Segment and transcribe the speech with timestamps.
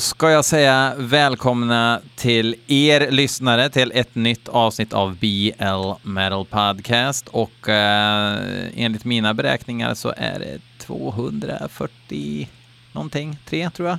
[0.00, 6.46] Då ska jag säga välkomna till er lyssnare till ett nytt avsnitt av BL Metal
[6.46, 8.38] Podcast och eh,
[8.76, 12.48] enligt mina beräkningar så är det 240
[12.92, 13.98] någonting, tre tror jag.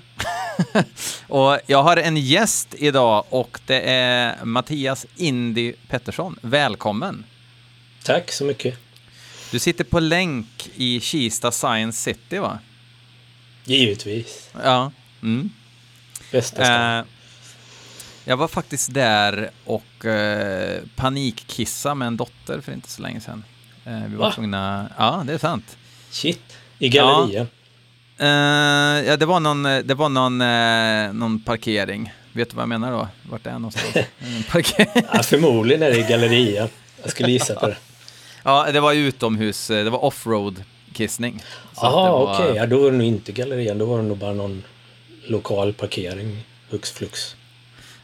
[1.27, 6.39] och jag har en gäst idag och det är Mattias Indy Pettersson.
[6.41, 7.25] Välkommen!
[8.03, 8.77] Tack så mycket.
[9.51, 12.59] Du sitter på länk i Kista Science City va?
[13.65, 14.49] Givetvis.
[14.63, 14.91] Ja.
[15.21, 15.49] Mm.
[16.31, 16.99] Bästa stan.
[16.99, 17.05] Eh,
[18.25, 23.43] jag var faktiskt där och eh, panikkissa med en dotter för inte så länge sedan.
[23.85, 24.31] Eh, vi var Va?
[24.35, 24.89] tvungna...
[24.97, 25.77] Ja, det är sant.
[26.09, 26.41] Shit.
[26.79, 27.47] I gallerian.
[28.17, 28.27] Eh,
[29.07, 32.13] ja, det var någon, det var någon, eh, någon parkering.
[32.33, 33.07] Vet du vad jag menar då?
[33.29, 34.05] Vart det är någonstans?
[34.51, 35.05] Parkering.
[35.13, 36.69] Ja, förmodligen är det i gallerian.
[37.01, 37.77] Jag skulle gissa på det.
[38.43, 39.69] ja, det var utomhus.
[39.69, 40.63] eh, Det var offroad
[40.93, 41.43] kissning.
[41.75, 42.53] Jaha, okej.
[42.55, 43.77] Ja, då var det nog inte gallerian.
[43.77, 44.63] Då var det nog bara någon
[45.27, 46.43] lokal parkering.
[46.69, 47.35] Hux flux.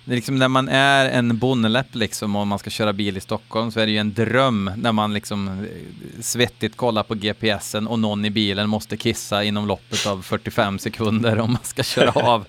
[0.06, 3.22] Det är liksom när man är en bonneläpp liksom och man ska köra bil i
[3.22, 7.88] Stockholm så är det ju en dröm när man liksom eh, svettigt kollar på GPSen
[7.88, 12.12] och någon i bilen måste kissa inom loppet av 45 sekunder om man ska köra
[12.12, 12.46] av.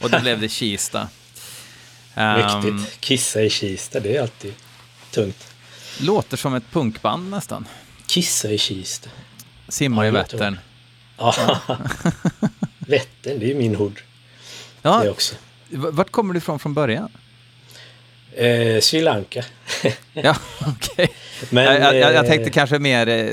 [0.00, 1.08] Och då blev det Kista.
[2.14, 3.00] Ehm, Mäktigt.
[3.00, 4.54] Kissa i Kista, det är alltid
[5.10, 5.46] tungt.
[6.00, 7.66] låter som ett punkband nästan.
[8.06, 9.10] Kissa i Kista.
[9.68, 10.58] Simmar Ja, i Vättern.
[11.18, 11.34] Ja.
[12.78, 13.96] Vättern, det är ju min hood.
[14.82, 15.34] Ja, Det också.
[15.70, 17.08] vart kommer du ifrån från början?
[18.36, 19.44] Eh, Sri Lanka.
[20.12, 21.08] Ja, okej.
[21.50, 23.24] Men, Jag, jag, jag eh, tänkte kanske mer eh,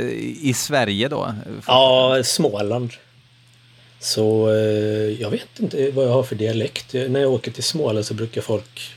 [0.41, 1.35] i Sverige då.
[1.67, 2.91] Ja, Småland.
[3.99, 6.93] Så eh, jag vet inte vad jag har för dialekt.
[6.93, 8.95] När jag åker till Småland så brukar folk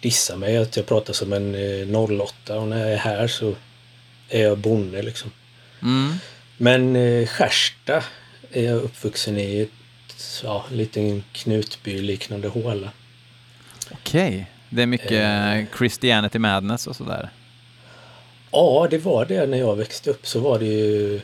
[0.00, 3.54] dissa mig att jag pratar som en eh, 08 och när jag är här så
[4.28, 5.30] är jag bonde liksom.
[5.82, 6.12] Mm.
[6.56, 8.02] Men eh, Skärsta
[8.52, 9.68] är jag uppvuxen i
[10.44, 12.90] ja, en liten Knutby-liknande håla.
[13.90, 15.64] Okej, det är mycket Eh.
[15.78, 17.30] Christianity Madness och sådär.
[18.50, 21.20] Ja, det var det när jag växte upp så var det ju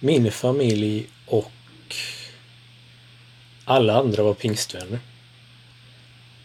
[0.00, 1.52] min familj och
[3.64, 4.98] alla andra var pingstvänner.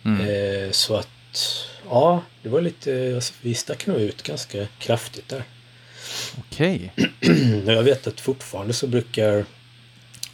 [0.05, 0.21] Mm.
[0.21, 1.07] Eh, så att,
[1.89, 5.43] ja, det var lite, alltså, vi stack nog ut ganska kraftigt där.
[6.37, 6.93] Okej.
[7.65, 9.45] Och jag vet att fortfarande så brukar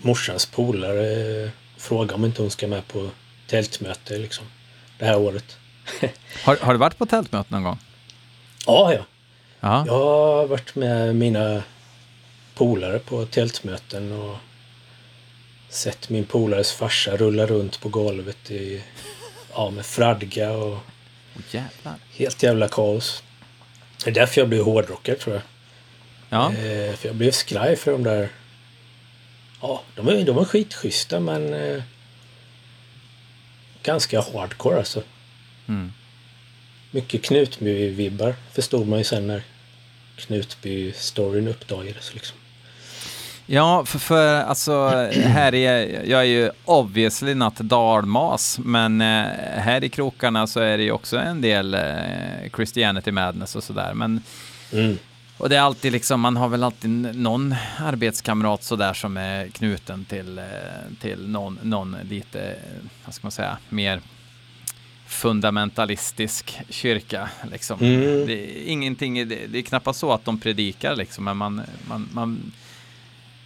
[0.06, 3.10] morsans polare eh, fråga om inte hon ska med på
[3.48, 4.46] tältmöte liksom,
[5.00, 5.58] det här året.
[6.44, 7.80] Har, har du varit på tältmöte någon gång?
[8.66, 9.06] Ja, ja.
[9.60, 9.84] Ja.
[9.88, 11.64] Jag har varit med mina
[12.56, 14.38] polare på tältmöten och
[15.70, 18.84] sett min polares farsa rulla runt på golvet i,
[19.54, 20.78] ja, med fradga och
[21.52, 21.96] jävlar.
[22.16, 23.24] helt jävla kaos.
[24.04, 25.44] Det är därför jag blev hårdrockare tror jag.
[26.30, 26.54] Ja.
[26.54, 28.30] Eh, för jag blev skraj för de där...
[29.68, 31.54] Ja, de är, de är skitschyssta men...
[31.54, 31.84] Eh,
[33.84, 35.04] ganska hardcore alltså.
[35.68, 35.92] Mm.
[36.92, 39.44] Mycket Knutby-vibbar förstod man ju sen när
[40.18, 42.38] Knutby-storyn uppdagades liksom.
[43.46, 49.28] Ja, för, för alltså här är jag är ju obviously not dalmas, men eh,
[49.58, 51.82] här i krokarna så är det ju också en del eh,
[52.56, 53.94] Christianity Madness och sådär.
[53.94, 54.22] Men
[54.74, 54.98] Mm.
[55.38, 60.06] Och det är alltid liksom, man har väl alltid någon arbetskamrat sådär som är knuten
[60.06, 60.44] till, eh,
[61.02, 62.56] till någon, någon lite, eh,
[63.06, 64.02] vad ska man säga, mer
[65.08, 67.30] fundamentalistisk kyrka.
[67.52, 67.80] Liksom.
[67.80, 68.28] Mm.
[68.28, 72.10] Det, är ingenting, det, det är knappast så att de predikar, liksom, men man, man,
[72.14, 72.52] man,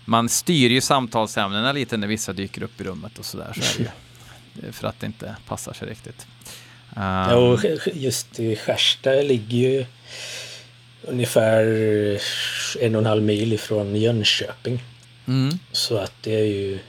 [0.06, 3.54] man styr ju samtalsämnena lite när vissa dyker upp i rummet och sådär.
[3.54, 3.90] Så är det ju.
[4.54, 6.28] Det är För att det inte passar sig riktigt.
[6.96, 7.60] Um, Ja, och
[7.94, 9.86] just i Skärsta ligger ju
[11.02, 11.64] ungefär
[12.80, 14.84] en och en halv mil ifrån Jönköping.
[15.28, 16.80] mm, Så att det är ju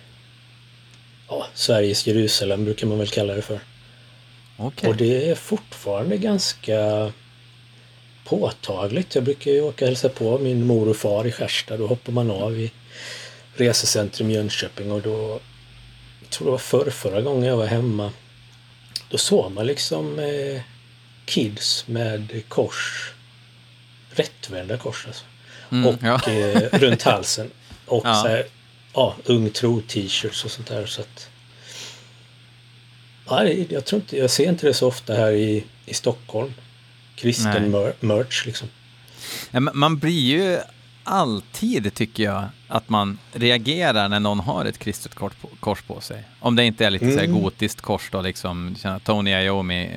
[1.29, 3.61] ja, Sveriges Jerusalem brukar man väl kalla det för.
[4.57, 4.89] okej.
[4.89, 7.13] Och det är fortfarande ganska
[8.25, 9.15] påtagligt.
[9.15, 11.77] Jag brukar ju åka och hälsa på min mor och far i Skärstad.
[11.77, 12.71] Då hoppar man av i
[13.57, 15.41] resecentrum Jönköping och då,
[16.23, 18.13] jag tror det var förr, förra gången jag var hemma,
[19.11, 20.61] då såg man liksom eh,
[21.25, 23.13] kids med kors,
[24.11, 25.25] rättvända kors alltså.
[25.73, 26.21] Mm, och ja.
[26.31, 27.51] eh, runt halsen.
[27.87, 28.15] Och Ja.
[28.15, 28.45] så här,
[28.95, 30.87] ja, ung tro t-shirts och sånt där.
[30.87, 31.29] Så att,
[33.27, 36.55] ja, jag, tror inte, jag ser inte det så ofta här i, i Stockholm.
[37.17, 38.69] Kristen mer, merch liksom.
[39.73, 40.59] Man blir ju
[41.05, 46.01] alltid, tycker jag, att man reagerar när någon har ett kristet kors på, kors på
[46.01, 46.25] sig.
[46.41, 47.43] Om det inte är lite så här Mm.
[47.43, 49.85] gotiskt kors då, liksom Tony Iommi.
[49.85, 49.91] eh,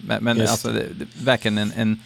[0.00, 2.02] Men, men alltså, det, det, verkligen en, en,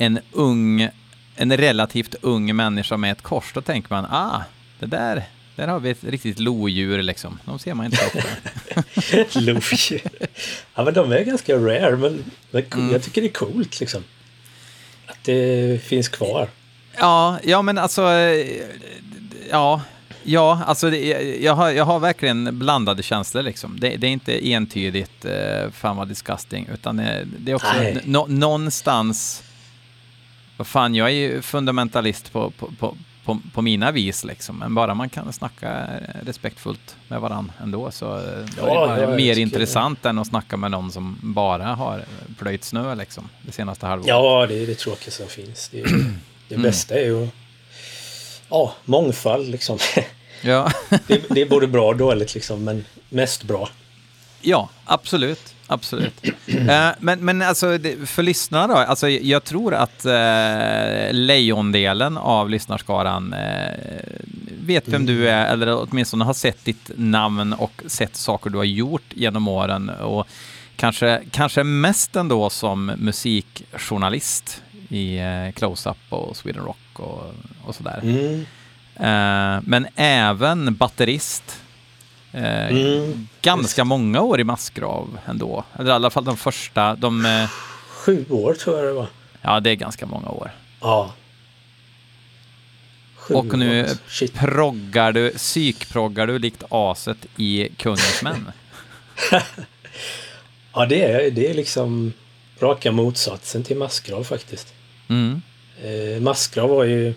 [0.00, 0.88] en ung,
[1.36, 4.42] en relativt ung människa med ett kors, då tänker man, ah,
[4.78, 5.22] det där,
[5.56, 7.38] Där har vi ett riktigt lodjur liksom.
[7.44, 9.40] De ser man inte så ofta.
[9.40, 10.00] lodjur.
[10.74, 12.92] Ja, men de är ganska rare, men, men mm.
[12.92, 14.04] jag tycker det är coolt liksom.
[15.06, 16.48] Att det finns kvar.
[16.98, 18.02] Ja, ja men alltså,
[19.50, 19.80] ja,
[20.22, 20.98] ja, alltså det,
[21.40, 23.80] jag, har, jag har verkligen blandade känslor liksom.
[23.80, 27.72] Det, det är inte entydigt, eh, fan vad disgusting, utan det, det är också
[28.04, 29.42] no, någonstans,
[30.60, 34.74] vad fan, jag är ju fundamentalist på, på, på, på, på, mina vis liksom, men
[34.74, 35.86] bara man kan snacka
[36.22, 40.70] respektfullt med varandra ändå så eh, ja, är det mer intressant än att snacka med
[40.70, 42.04] någon som bara har
[42.38, 44.08] plöjt snö liksom, det senaste halvåret.
[44.08, 45.68] Ja, det är det tråkiga som finns.
[45.68, 45.82] Det,
[46.48, 46.62] det mm.
[46.62, 47.28] bästa är ju
[48.48, 49.78] ja, mångfald liksom.
[50.42, 50.72] Ja.
[51.06, 53.68] det, det är både bra och dåligt liksom, men mest bra.
[54.40, 55.54] Ja, absolut.
[55.72, 56.26] Absolut.
[56.48, 63.32] Uh, men, men alltså, för lyssnarna då, alltså, jag tror att uh, lejondelen av lyssnarskaran
[63.32, 63.38] uh,
[64.66, 68.64] vet vem du är, eller åtminstone har sett ditt namn och sett saker du har
[68.64, 69.88] gjort genom åren.
[69.88, 70.26] Och
[70.76, 77.34] kanske, kanske mest ändå som musikjournalist i uh, Close-Up och Sweden Rock och,
[77.64, 78.00] och sådär.
[78.02, 78.44] Mm.
[79.64, 81.69] men även batterist Eh,
[82.32, 83.28] mm.
[83.42, 85.64] Ganska många år i massgrav ändå.
[85.78, 86.94] Eller i alla fall de första.
[86.94, 87.50] De, eh,
[87.88, 89.06] Sju år tror jag det var.
[89.42, 90.50] Ja, det är ganska många år.
[90.80, 91.12] Ja.
[93.16, 94.34] Sju och nu Shit.
[94.34, 98.52] proggar du, psykproggar du likt aset i Kungens män.
[100.74, 102.12] ja, det är, det är liksom
[102.60, 104.74] raka motsatsen till massgrav faktiskt.
[105.08, 105.42] Mm.
[105.82, 107.14] Eh, massgrav var ju Eh,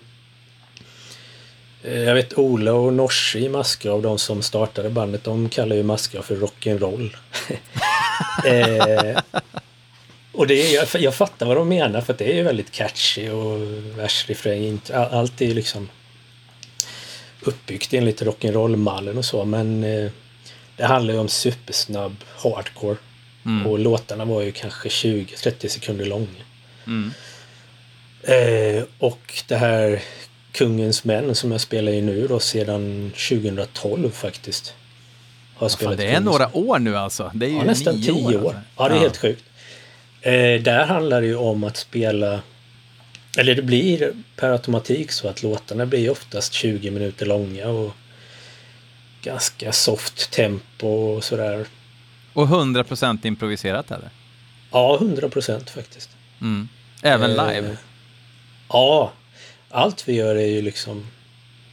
[1.84, 6.22] jag vet Ola och Norsi i Maskgrav, de som startade bandet, de kallar ju Maskgrav
[6.22, 7.16] för rock'n'roll.
[8.44, 9.18] eh,
[10.32, 13.28] och det är, jag, jag fattar vad de menar för det är ju väldigt catchy
[13.28, 13.60] och
[13.98, 15.88] versrefräng, allt är ju liksom
[17.40, 20.10] uppbyggt enligt rock'n'roll-mallen och så men eh,
[20.76, 22.96] det handlar ju om supersnabb hardcore.
[23.46, 23.66] Mm.
[23.66, 26.26] Och låtarna var ju kanske 20-30 sekunder långa.
[26.86, 27.10] Mm.
[28.22, 30.02] Eh, och det här
[30.54, 34.74] Kungens män som jag spelar i nu då sedan 2012 faktiskt.
[35.54, 37.30] Har spelat det är några år nu alltså?
[37.34, 38.44] Det är ju ja, nästan tio år.
[38.44, 38.48] år.
[38.48, 38.60] Alltså.
[38.76, 39.02] Ja, det är ja.
[39.02, 39.44] helt sjukt.
[40.20, 42.40] Eh, där handlar det ju om att spela
[43.38, 47.92] eller det blir per automatik så att låtarna blir oftast 20 minuter långa och
[49.22, 51.66] ganska soft tempo och sådär.
[52.32, 54.10] Och 100% improviserat eller?
[54.70, 56.10] Ja, 100% faktiskt.
[56.40, 56.68] Mm.
[57.02, 57.76] Även eh, live?
[58.68, 59.12] Ja,
[59.74, 61.06] allt vi gör är ju liksom...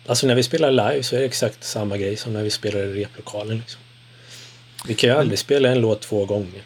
[0.07, 2.79] Alltså när vi spelar live så är det exakt samma grej som när vi spelar
[2.79, 3.57] i replokalen.
[3.57, 3.81] Liksom.
[4.87, 6.61] Vi kan ju aldrig spela en låt två gånger.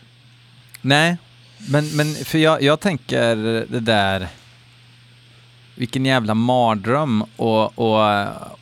[0.81, 1.17] Nej,
[1.57, 3.35] men, men för jag, jag tänker
[3.69, 4.27] det där...
[5.77, 7.79] Vilken jävla mardröm att och,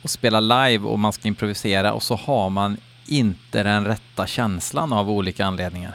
[0.02, 2.76] och spela live och man ska improvisera och så har man
[3.06, 5.94] inte den rätta känslan av olika anledningar.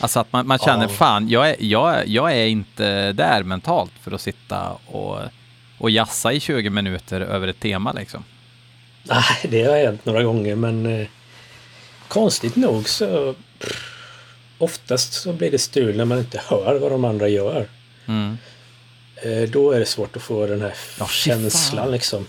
[0.00, 0.88] Alltså att man, man känner, ja.
[0.88, 5.18] fan, jag är, jag, jag är inte där mentalt för att sitta och
[5.80, 8.24] och jassa i 20 minuter över ett tema liksom?
[9.02, 11.06] Nej, det har hänt några gånger men eh,
[12.08, 13.90] konstigt nog så pff,
[14.58, 17.66] oftast så blir det stul när man inte hör vad de andra gör.
[18.06, 18.38] Mm.
[19.22, 22.26] Eh, då är det svårt att få den här ja, känslan liksom.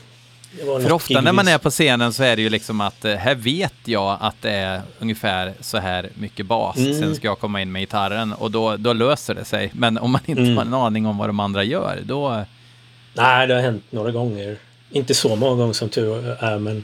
[0.57, 3.35] För ofta när man är på scenen så är det ju liksom att eh, här
[3.35, 6.77] vet jag att det är ungefär så här mycket bas.
[6.77, 6.99] Mm.
[6.99, 9.71] Sen ska jag komma in med gitarren och då, då löser det sig.
[9.73, 10.57] Men om man inte mm.
[10.57, 12.45] har en aning om vad de andra gör, då,
[13.13, 14.57] Nej, det har hänt några gånger.
[14.91, 16.83] Inte så många gånger som tur är, men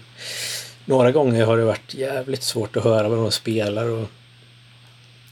[0.85, 3.89] några gånger har det varit jävligt svårt att höra vad de spelar.
[3.89, 4.09] Och,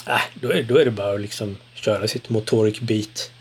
[0.07, 3.31] äh, då, är, då är det bara att liksom köra sitt motoric beat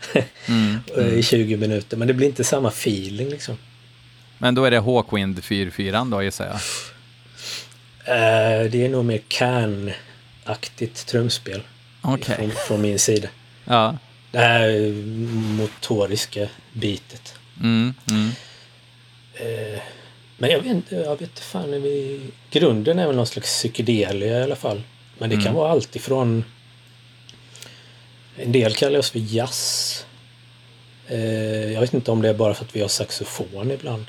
[0.45, 1.19] mm, mm.
[1.19, 1.97] i 20 minuter.
[1.97, 3.57] Men det blir inte samma feeling liksom.
[4.37, 6.55] Men då är det Hawkwind 4-4 då gissar jag?
[8.07, 11.61] Uh, det är nog mer can-aktigt trumspel.
[12.03, 12.35] Okay.
[12.35, 13.27] Från, från, min sida.
[13.65, 13.97] Ja.
[14.31, 14.91] Det här
[15.57, 17.34] motoriska bitet.
[17.61, 18.31] Mm, mm.
[19.33, 19.81] Eh,
[20.37, 21.71] men jag vet inte, jag vet fan.
[21.71, 22.21] Vi,
[22.51, 24.81] grunden är väl någon slags psykedelia i alla fall.
[25.17, 25.55] Men det kan mm.
[25.55, 26.43] vara allt ifrån
[28.37, 30.05] en del kallar oss för jazz.
[31.07, 34.05] Eh, jag vet inte om det är bara för att vi har saxofon ibland.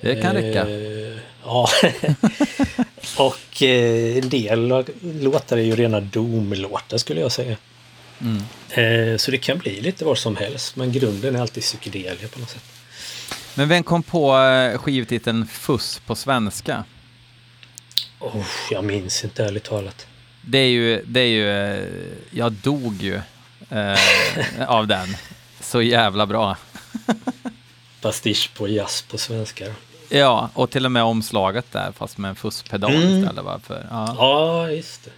[0.00, 0.66] Det kan räcka.
[0.70, 1.68] Eh, ja.
[3.18, 7.56] och en del låtar är ju rena domlåtar skulle jag säga.
[8.20, 8.42] Mm.
[8.70, 12.38] Eh, så det kan bli lite vad som helst, men grunden är alltid psykedelia på
[12.40, 12.62] något sätt.
[13.54, 16.84] Men vem kom på eh, skivtiteln Fuss på svenska?
[18.18, 20.06] Oh, jag minns inte ärligt talat.
[20.42, 21.84] Det är ju, det är ju, eh,
[22.30, 23.20] jag dog ju
[23.70, 23.98] eh,
[24.68, 25.16] av den.
[25.60, 26.56] Så jävla bra.
[28.00, 29.64] Pastisch på jazz på svenska.
[30.08, 33.18] Ja, och till och med omslaget där, fast med en fusspedal Mm.
[33.22, 33.44] istället.
[33.44, 33.86] Varför?
[33.90, 34.14] Ja.
[34.18, 35.10] Ja, just det.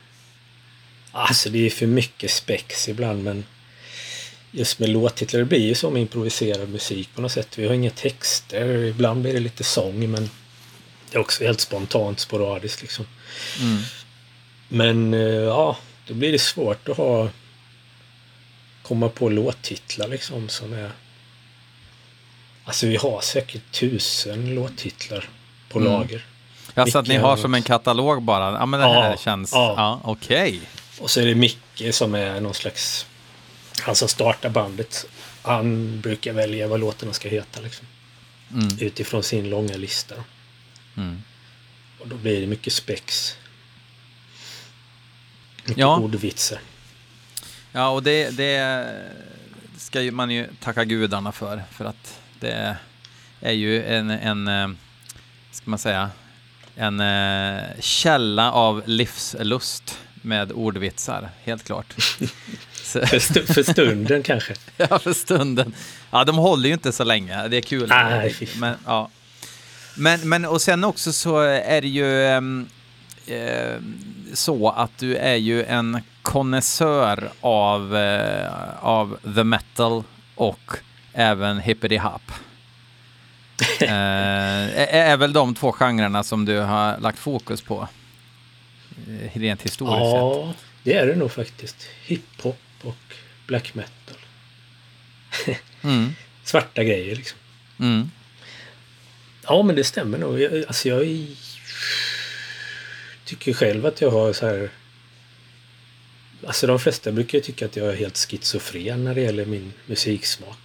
[1.12, 3.44] Alltså det är för mycket spex ibland men
[4.50, 7.58] just med låttitlar, det blir ju som improviserad musik på något sätt.
[7.58, 10.30] Vi har inga texter, ibland blir det lite sång men
[11.10, 13.06] det är också helt spontant, sporadiskt liksom.
[13.60, 13.82] Mm.
[14.68, 15.76] Men eh, ja,
[16.06, 17.28] då blir det svårt att ha
[18.82, 20.90] komma på låttitlar liksom som är
[22.64, 25.28] Alltså vi har säkert tusen låttitlar
[25.68, 25.92] på Mm.
[25.92, 26.24] lager.
[26.74, 28.52] Ja, så att ni har som en katalog bara.
[28.52, 29.52] Ja, men det Ja, här känns...
[29.52, 29.74] ja.
[29.76, 30.60] Ja, okej.
[30.98, 33.06] Och så är det Micke som är någon slags...
[33.80, 35.06] Han som startar bandet.
[35.42, 37.86] Han brukar välja vad låtarna ska heta liksom.
[38.52, 38.78] Mm.
[38.80, 40.14] Utifrån sin långa lista.
[40.96, 41.22] Mm.
[42.00, 43.36] Och då blir det mycket spex.
[45.64, 45.96] Mycket Ja.
[45.98, 46.58] ordvitsar.
[47.72, 48.86] Ja, och det, det
[49.76, 51.62] ska man ju tacka gudarna för.
[51.70, 52.76] För att det
[53.40, 54.68] är ju en, en eh,
[55.50, 56.10] ska man säga,
[56.76, 61.94] en eh, källa av livslust med ordvitsar, helt klart.
[62.82, 64.54] För, stu- för stunden kanske.
[64.76, 65.74] ja, för stunden.
[66.10, 67.48] Ja, de håller ju inte så länge.
[67.48, 67.88] Det är kul.
[67.88, 69.10] Nej, men, ja.
[69.94, 72.24] men, men och sen också så är det ju
[73.26, 73.80] eh,
[74.32, 78.50] så att du är ju en konnässör av, eh,
[78.80, 80.76] av the metal och
[81.12, 82.32] även hippity hop.
[83.80, 87.88] eh, är, är väl de två genrerna som du har lagt fokus på?
[89.20, 90.14] Eh, Rent historiskt sett.
[90.14, 91.86] Ja, det är det nog faktiskt.
[92.04, 92.96] Hiphop och
[93.46, 94.16] black metal.
[95.84, 96.14] Mm,
[96.44, 97.38] Svarta grejer liksom.
[97.78, 98.10] mm,
[99.46, 100.40] Ja, men det stämmer nog.
[100.40, 101.26] Jag, alltså jag
[103.24, 104.70] tycker själv att jag har så här...
[106.46, 110.58] Alltså de flesta brukar tycka att jag är helt schizofren när det gäller min musiksmak.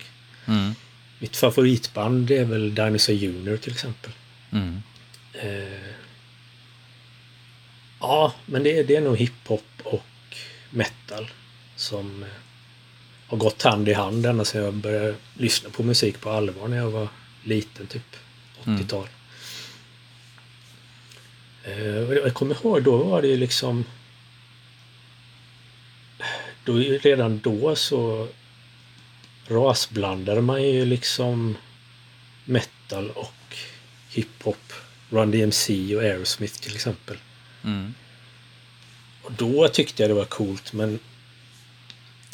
[0.45, 0.75] mm,
[1.19, 4.11] Mitt favoritband är väl Dinosaur Junior till exempel.
[4.51, 4.81] mm.
[5.33, 5.93] Eh,
[7.99, 10.03] ja, men det, är- det är nog hiphop och
[10.69, 11.31] metal
[11.75, 12.29] som eh,
[13.27, 16.77] har gått hand i hand ända sedan jag började lyssna på musik på allvar när
[16.77, 17.07] jag var
[17.43, 18.15] liten, typ
[18.63, 19.07] 80-tal.
[21.63, 23.85] Eh, och jag kommer ihåg, då var det ju liksom...
[26.65, 28.27] Då, redan då så
[29.47, 31.57] rasblandade man ju liksom
[32.45, 33.55] metal och
[34.09, 34.73] hiphop.
[35.09, 37.17] Run DMC och Aerosmith till exempel.
[37.67, 37.93] Mm.
[39.23, 40.99] Och då tyckte jag det var coolt men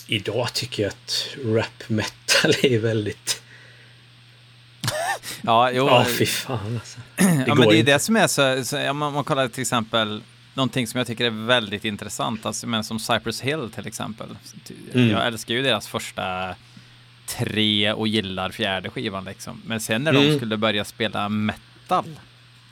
[0.07, 3.41] idag tycker jag att rap metal är väldigt...
[5.41, 5.87] Ja, jo.
[5.87, 6.99] Ja, fy fan alltså.
[7.15, 7.91] Det ja, men det är inte.
[7.93, 10.21] det som är så, så ja, man, man kollar till exempel
[10.53, 14.37] någonting som jag tycker är väldigt intressant, alltså, men som Cypress Hill till exempel.
[14.93, 15.09] Mm.
[15.09, 16.55] Jag älskar ju deras första
[17.27, 19.61] tre och gillar fjärde skivan liksom.
[19.65, 20.37] Men sen när de Mm.
[20.37, 22.05] skulle börja spela metal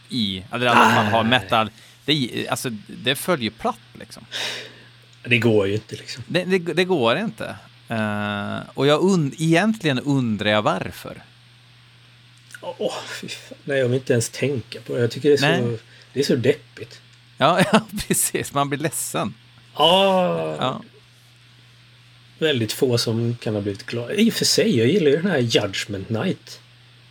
[0.10, 1.30] i, eller i alla fall ha Nej.
[1.30, 1.70] metal,
[2.06, 4.26] det, alltså, det följer platt liksom.
[5.24, 6.24] Det går ju inte liksom.
[6.28, 7.56] Det, det, det går inte.
[7.88, 11.22] Eh, och jag und, egentligen undrar jag varför.
[12.62, 13.30] Fan.
[13.64, 15.02] Nej, jag vill inte ens tänka på det.
[15.02, 15.80] Jag tycker det är så, Nej.
[16.14, 17.02] det är så deppigt.
[17.38, 18.54] Ja, ja, precis.
[18.54, 19.34] Man blir ledsen.
[19.76, 20.84] Ja, Ja.
[22.40, 24.14] väldigt få som kan ha blivit glada.
[24.14, 26.61] I och för sig, jag gillar ju den här Judgment Night.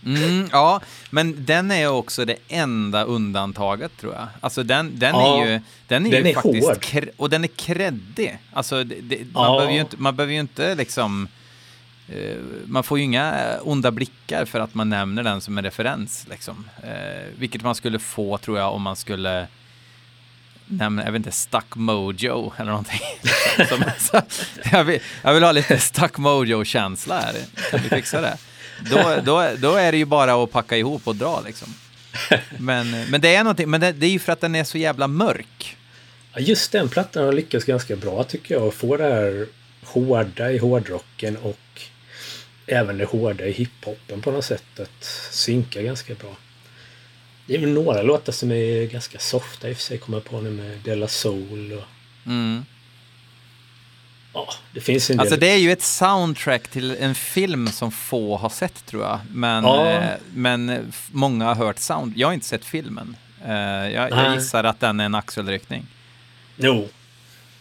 [0.06, 0.80] Mm, ja,
[1.10, 4.26] men den är också det enda undantaget tror jag.
[4.40, 6.76] Alltså den, den Ja, är ju, den är den ju är faktiskt, hård.
[6.76, 8.38] kre- och den är kreddig.
[8.52, 9.52] Alltså det, det, man, Ja.
[9.56, 11.28] behöver ju inte, man behöver ju inte liksom,
[12.08, 16.26] eh, man får ju inga onda blickar för att man nämner den som en referens
[16.30, 16.68] liksom.
[16.82, 19.46] Eh, vilket man skulle få tror jag om man skulle
[20.66, 23.00] nämna, jag vet inte, Stuck Mojo eller någonting.
[23.68, 24.20] Som, så,
[24.72, 27.34] jag, vill, jag vill ha lite Stuck Mojo-känsla här.
[27.70, 28.36] Kan vi fixa det?
[28.90, 31.74] Då, då, då är det ju bara att packa ihop och dra liksom.
[32.58, 34.78] Men, men det är någonting, men det, det är ju för att den är så
[34.78, 35.76] jävla mörk.
[36.32, 38.68] Ja, just den plattan har lyckats ganska bra tycker jag.
[38.68, 39.46] Att få det här
[39.84, 41.80] hårda i hårdrocken och
[42.66, 46.36] även det hårda i hiphopen på något sätt att synka ganska bra.
[47.46, 49.98] Det är väl några låtar som är ganska softa i och för sig.
[49.98, 51.84] Kommer jag på nu med Della Soul och
[52.26, 52.64] Mm.
[54.32, 55.20] Ja, det finns en del.
[55.20, 59.18] Alltså det är ju ett soundtrack till en film som få har sett tror jag.
[59.30, 59.90] Men, Ja.
[59.90, 62.12] eh, men många har hört sound.
[62.16, 63.16] Jag har inte sett filmen.
[63.44, 65.86] Eh, jag, jag gissar att den är en axelryckning.
[66.56, 66.88] Jo,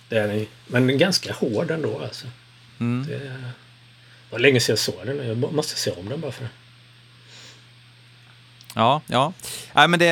[0.10, 0.46] det är den.
[0.68, 2.28] Men ganska hård ändå alltså.
[2.80, 3.08] Mm.
[3.08, 3.32] Det
[4.30, 5.28] var länge sedan jag såg den.
[5.28, 6.50] Jag måste se om den bara för det.
[8.76, 9.34] Ja, ja.
[9.74, 10.06] Nej, men det,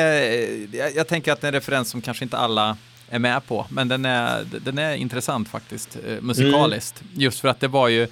[0.73, 2.77] jag, jag tänker att det är en referens som kanske inte alla
[3.09, 7.03] är med på, men den är, den är intressant faktiskt, eh, musikaliskt.
[7.13, 8.07] Just för att det var ju,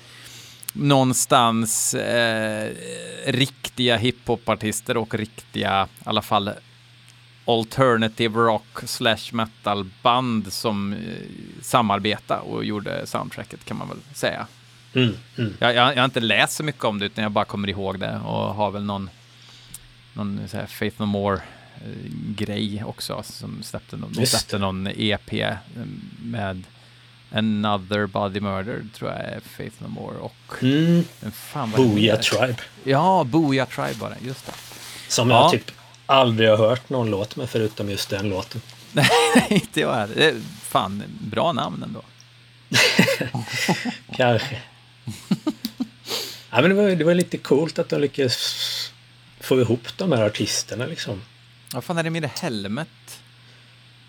[0.74, 2.70] någonstans eh,
[3.26, 6.52] riktiga hiphopartister och riktiga, i alla fall
[7.46, 11.00] alternative rock slash metal band som eh,
[11.62, 14.48] samarbetade och gjorde soundtracket kan man väl säga.
[14.94, 15.54] Mm, mm.
[15.60, 18.00] Jag, jag, jag, har inte läst så mycket om det utan jag bara kommer ihåg
[18.00, 19.10] det och har väl någon,
[20.14, 21.42] någon Faith No More
[22.36, 25.56] grej också som släppte, någon, de släppte någon EP eh,
[26.20, 26.64] med
[27.32, 31.06] Another Body Murder tror jag är Faith No More och mm.
[31.34, 32.58] fan Booyah Tribe.
[32.84, 34.54] Ja, Booyah Tribe var det, just det.
[35.08, 35.42] Som ja.
[35.42, 35.72] jag typ
[36.06, 38.62] aldrig har hört någon låt med förutom just den låten.
[38.92, 39.10] Nej,
[39.50, 40.42] inte jag heller.
[40.62, 42.02] Fan, bra namn ändå.
[44.16, 44.62] Kanske.
[46.50, 48.92] ja, men det, var, det var lite coolt att de lyckades
[49.40, 51.22] få ihop de här artisterna liksom.
[51.76, 53.22] Vad fan är det med det Helmet?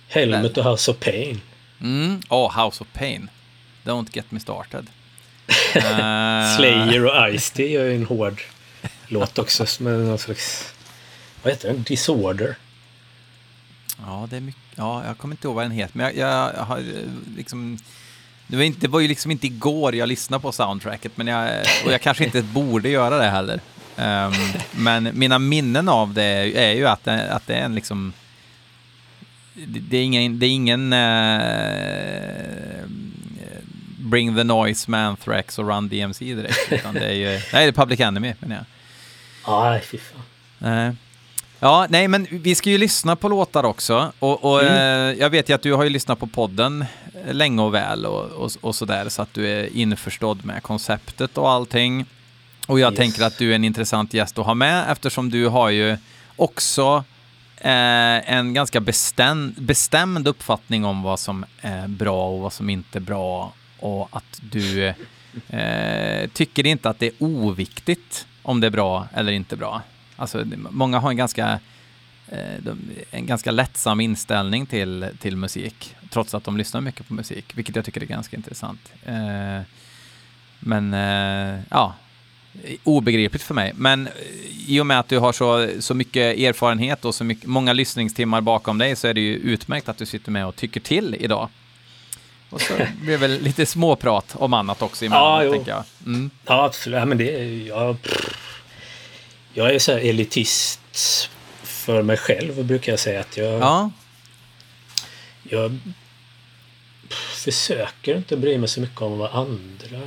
[0.09, 1.41] Helmet och House of Pain.
[1.81, 2.21] Mm.
[2.29, 3.31] Oh, House of Pain.
[3.85, 4.87] Don't get me started.
[5.77, 6.57] uh...
[6.57, 8.43] Slayer och Ice-T gör ju en hård
[9.09, 10.73] låt också med någon slags...
[11.43, 11.83] Vad heter den?
[11.83, 12.57] Disorder.
[14.07, 14.63] Ja, det är mycket...
[14.75, 16.85] Ja, jag kommer inte ihåg vad den heter, men jag, jag, jag har
[17.37, 17.79] liksom...
[18.47, 21.67] Det var, inte, det var ju liksom inte igår jag lyssnade på soundtracket, men jag,
[21.85, 23.61] och jag kanske inte borde göra det heller.
[23.99, 24.33] Um,
[24.73, 28.13] men mina minnen av det är ju att det, att det är en liksom
[29.67, 32.89] det är ingen, det är ingen uh,
[33.99, 36.73] Bring the Noise med Anthrax och Run DMC direkt.
[36.73, 38.65] Utan det är ju, nej, det är Public Enemy menar jag.
[39.47, 40.23] Ja, fy fan.
[40.73, 40.95] Uh,
[41.61, 44.13] ja, nej, men vi ska ju lyssna på låtar också.
[44.19, 45.15] Och, och mm.
[45.15, 46.85] uh, jag vet ju att du har ju lyssnat på podden
[47.31, 51.51] länge och väl och, och, och sådär, så att du är införstådd med konceptet och
[51.51, 52.07] allting.
[52.67, 52.99] Och jag yes.
[52.99, 55.97] tänker att du är en intressant gäst att ha med eftersom du har ju
[56.37, 57.05] också
[57.57, 62.99] eh, en ganska bestämd, bestämd uppfattning om vad som är bra och vad som inte
[62.99, 64.87] är bra och att du
[65.49, 69.83] eh, tycker inte att det är oviktigt om det är bra eller inte bra.
[70.17, 71.61] Alltså, många har en ganska,
[72.29, 72.75] eh,
[73.11, 77.77] en ganska lättsam inställning till, till musik, trots att de lyssnar mycket på musik, vilket
[77.77, 78.93] jag tycker är ganska intressant.
[79.05, 79.61] Eh,
[80.61, 81.95] men eh, ja,
[82.85, 83.73] obegripligt för mig.
[83.75, 84.13] Men eh,
[84.69, 88.41] i och med att du har så, så mycket erfarenhet och så mycket, många lyssningstimmar
[88.41, 91.49] bakom dig så är det ju utmärkt att du sitter med och tycker till idag.
[92.51, 95.85] Och så blir det väl lite småprat om annat också emellanåt, ja, tänker jag.
[96.07, 96.31] Mm.
[96.47, 96.99] Ja, absolut.
[96.99, 97.97] Ja, men det jag,
[99.55, 101.31] jag är så här elitist
[101.63, 103.21] för mig själv, brukar jag säga.
[103.21, 103.91] att jag, ja.
[105.43, 105.79] jag
[107.35, 110.01] försöker inte bry mig så mycket om vad andra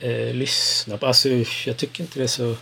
[0.00, 1.06] eh, lyssna på.
[1.06, 1.28] Alltså,
[1.66, 2.56] jag tycker inte det är så...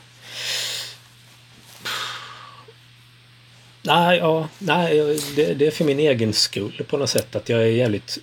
[3.83, 7.62] Nej, ja, nej det, det, är för min egen skull på något sätt att jag
[7.62, 8.18] är jävligt...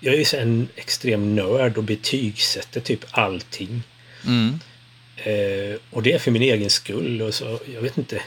[0.00, 3.82] Jag är ju en extrem nörd och betygsätter typ allting.
[4.26, 4.58] Mm.
[5.16, 8.22] Eh, och det är för min egen skull och så, jag vet inte.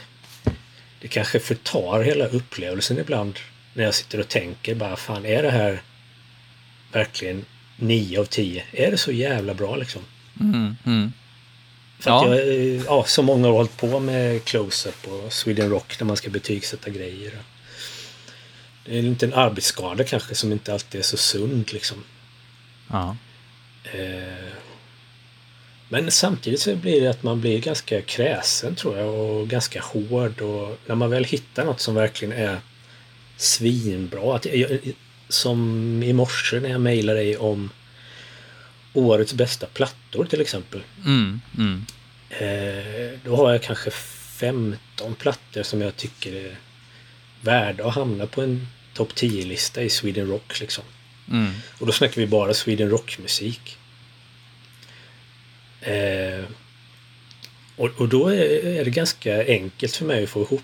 [1.00, 3.38] Det kanske förtar hela upplevelsen ibland
[3.74, 5.82] när jag sitter och tänker bara fan är det här
[6.92, 7.44] verkligen
[7.76, 8.64] 9 av 10?
[8.72, 10.02] Är det så jävla bra liksom?
[10.40, 11.12] Mm, mm.
[11.98, 12.24] För ja.
[12.24, 16.16] att jag ja, så många har hållit på med close-up och Sweden Rock när man
[16.16, 17.32] ska betygsätta grejer.
[18.84, 22.04] Det är en liten arbetsskada kanske som inte alltid är så sund liksom.
[22.88, 23.16] Ja.
[23.84, 24.52] Eh,
[25.88, 30.40] men samtidigt så blir det att man blir ganska kräsen tror jag och ganska hård
[30.40, 32.60] och när man väl hittar något som verkligen är
[33.36, 34.36] svinbra.
[34.36, 34.78] Att jag,
[35.28, 37.70] som i morse när jag mejlade dig om
[38.92, 40.82] årets bästa plattor till exempel.
[41.04, 41.86] Mm, mm.
[42.30, 46.56] Eh, då har jag kanske 15 plattor som jag tycker är
[47.40, 50.60] värda att hamna på en topp 10-lista i Sweden Rock.
[50.60, 50.84] Liksom.
[51.30, 51.52] Mm.
[51.78, 53.76] Och då snackar vi bara Sweden Rock-musik.
[55.80, 56.44] Eh,
[57.76, 60.62] och, och då är, är det ganska enkelt för mig att få ihop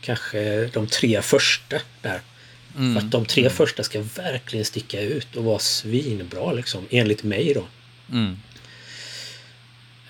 [0.00, 2.20] kanske de tre första där.
[2.76, 2.94] Mm.
[2.94, 7.54] För att de tre första ska verkligen sticka ut och vara svinbra liksom, enligt mig
[7.54, 7.66] då.
[8.12, 8.36] Mm.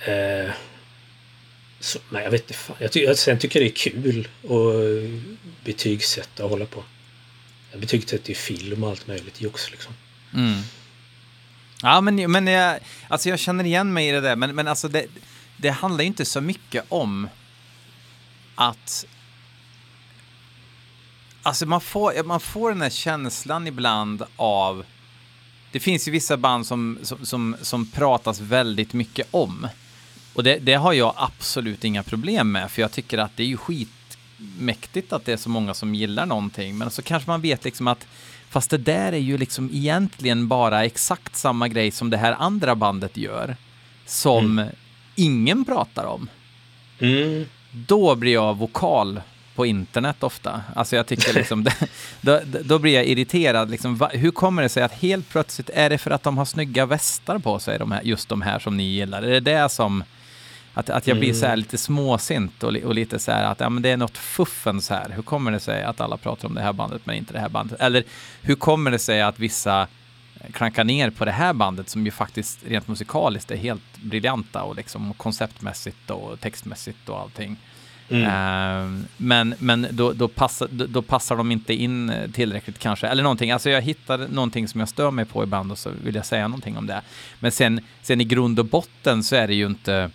[0.06, 0.52] Eh,
[1.80, 2.76] så, men jag vet inte fan.
[2.80, 6.84] Jag, ty jag sen tycker det är kul att betygsätta och hålla på.
[7.70, 9.94] Jag betygsätter ju film och allt möjligt jox liksom.
[10.34, 10.60] Mm.
[11.82, 14.88] Ja, men, men jag, alltså jag känner igen mig i det där, men, men alltså
[14.88, 15.06] det,
[15.56, 17.28] det handlar ju inte så mycket om
[18.54, 19.06] att
[21.46, 24.84] Alltså man får, man får den här känslan ibland av...
[25.72, 29.68] Det finns ju vissa band som, som, som, som pratas väldigt mycket om.
[30.34, 33.46] Och det, det, har jag absolut inga problem med, för jag tycker att det är
[33.46, 36.78] ju skitmäktigt att det är så många som gillar någonting.
[36.78, 38.06] Men så kanske man vet liksom att
[38.48, 42.74] Fast det där är ju liksom egentligen bara exakt samma grej som det här andra
[42.74, 43.56] bandet gör.
[44.06, 44.74] Som Mm.
[45.14, 46.28] ingen pratar om.
[46.98, 47.44] Mm.
[47.72, 49.20] Då blir jag vokal
[49.56, 50.62] på internet ofta.
[50.74, 51.74] Alltså jag tycker liksom, det,
[52.20, 53.70] då, då blir jag irriterad.
[53.70, 56.44] Liksom, va, hur kommer det sig att helt plötsligt, är det för att de har
[56.44, 59.22] snygga västar på sig, de här, just de här som ni gillar?
[59.22, 60.04] Är det det som,
[60.74, 63.68] att, att jag blir så här lite småsint och, och lite så här att ja,
[63.68, 65.12] men det är något fuffens här.
[65.14, 67.48] Hur kommer det sig att alla pratar om det här bandet men inte det här
[67.48, 67.80] bandet?
[67.80, 68.04] Eller
[68.42, 69.86] hur kommer det sig att vissa
[70.52, 74.76] klankar ner på det här bandet som ju faktiskt rent musikaliskt är helt briljanta och
[74.76, 77.56] liksom konceptmässigt och textmässigt och allting.
[78.08, 78.24] Mm.
[78.24, 83.50] Eh, men men då, då, passar, då, passar de inte in tillräckligt kanske, eller någonting.
[83.50, 86.48] Alltså jag hittar någonting som jag stör mig på ibland och så vill jag säga
[86.48, 87.02] någonting om det.
[87.40, 90.10] Men sen, sen i grund och botten så är det ju inte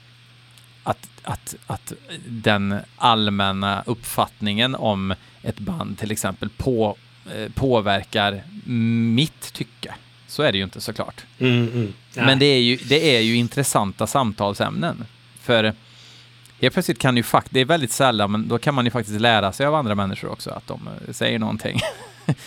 [0.83, 1.93] att, att, att
[2.27, 6.97] den allmänna uppfattningen om ett band till exempel på,
[7.35, 8.43] eh, påverkar
[9.13, 9.93] mitt tycke.
[10.27, 11.25] Så är det ju inte såklart.
[11.39, 11.93] Mm, mm.
[12.13, 15.05] Men det är, ju, det är ju intressanta samtalsämnen.
[15.41, 15.73] För
[16.61, 19.19] helt plötsligt kan ju faktiskt, det är väldigt sällan, men då kan man ju faktiskt
[19.21, 21.79] lära sig av andra människor också, att de eh, säger någonting.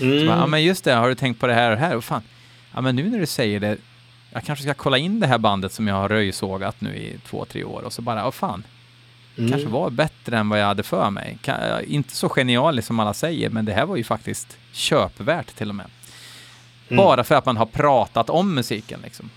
[0.01, 0.27] Mm.
[0.27, 1.97] bara, ja men just det, har du tänkt på det här och det här?
[1.97, 2.23] Och fan,
[2.75, 3.77] ja men nu när du säger det,
[4.33, 7.45] jag kanske ska kolla in det här bandet som jag har röjsågat nu i två,
[7.45, 8.65] tre år och så bara, åh fan,
[9.39, 9.51] Mm.
[9.51, 11.39] kanske var bättre än vad jag hade för mig.
[11.87, 15.75] Inte så genialiskt som alla säger, men det här var ju faktiskt köpvärt till och
[15.75, 15.87] med.
[16.89, 16.97] Mm.
[17.05, 19.31] Bara för att man har pratat om musiken liksom.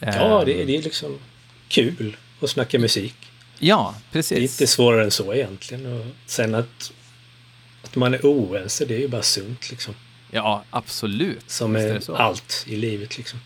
[0.00, 1.18] Ja, det, det är liksom
[1.68, 3.29] kul att snacka musik.
[3.62, 4.38] Ja, Det är precis.
[4.38, 5.86] inte svårare än så egentligen.
[6.00, 6.92] Och sen att,
[7.82, 9.94] att man är oense, det är ju bara sunt liksom.
[10.30, 11.50] Ja, absolut.
[11.50, 13.38] Som är är allt i livet liksom.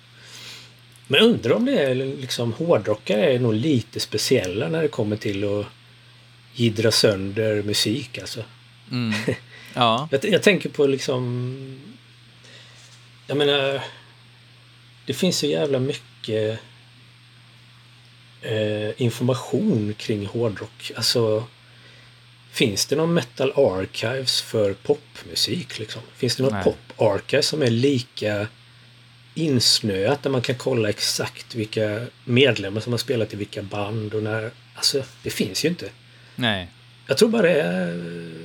[1.07, 5.45] Men undrar om det är liksom hårdrockare är nog lite speciella när det kommer till
[5.45, 5.67] att
[6.55, 8.45] gidra sönder musik alltså.
[8.91, 9.15] Mm.
[9.77, 11.81] Ja, Jag, jag tänker på liksom...
[13.27, 13.81] Jag menar...
[15.07, 16.61] Det finns så jävla mycket
[18.45, 20.93] eh, information kring hårdrock.
[20.97, 21.45] Alltså...
[22.51, 25.79] Finns det någon metal archives för popmusik?
[25.79, 26.03] Liksom?
[26.17, 26.65] Finns det något Nej.
[26.65, 28.47] pop archive som är lika
[29.35, 34.23] insnöat där man kan kolla exakt vilka medlemmar som har spelat i vilka band och
[34.23, 34.51] när...
[34.75, 35.91] Alltså, det finns ju inte.
[36.37, 36.69] nej.
[37.07, 37.95] Jag tror bara det är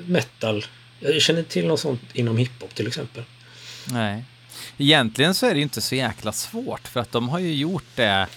[0.08, 0.66] metal.
[1.00, 3.24] Jag känner till något sånt inom hiphop till exempel.
[3.86, 4.24] Nej.
[4.78, 7.96] Egentligen så är det ju inte så jäkla svårt för att de har ju gjort
[7.96, 8.28] det.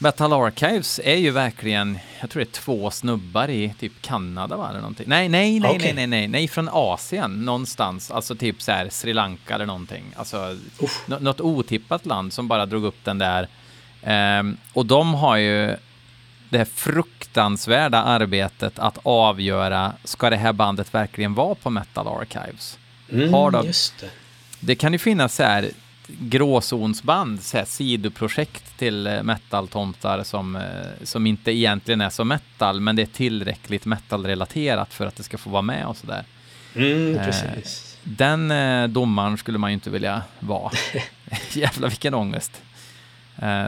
[0.00, 4.68] Metal Archives är ju verkligen, jag tror det är två snubbar i typ Kanada va,
[4.70, 5.06] eller någonting.
[5.08, 5.80] Nej, nej, nej, Okej.
[5.82, 10.04] nej, nej, nej, nej, från Asien någonstans, alltså typ så här Sri Lanka eller någonting.
[10.16, 10.56] Alltså
[11.06, 13.48] nå- något otippat land som bara drog upp den där.
[14.02, 15.76] Ehm, och de har ju
[16.50, 22.78] det här fruktansvärda arbetet att avgöra, ska det här bandet verkligen vara på Metal Archives?
[23.12, 24.10] Mm, Har de- det.
[24.60, 25.70] Det kan ju finnas så här
[26.20, 30.62] gråzonsband, så här sidoprojekt till eh, metal-tomtar som, eh,
[31.02, 35.38] som inte egentligen är så metal, men det är tillräckligt metal-relaterat för att det ska
[35.38, 36.24] få vara med och sådär.
[36.74, 37.98] Mm, Eh, precis.
[38.02, 38.52] Den
[38.92, 40.72] domaren skulle man ju inte vilja vara.
[41.52, 42.62] Jävlar vilken ångest.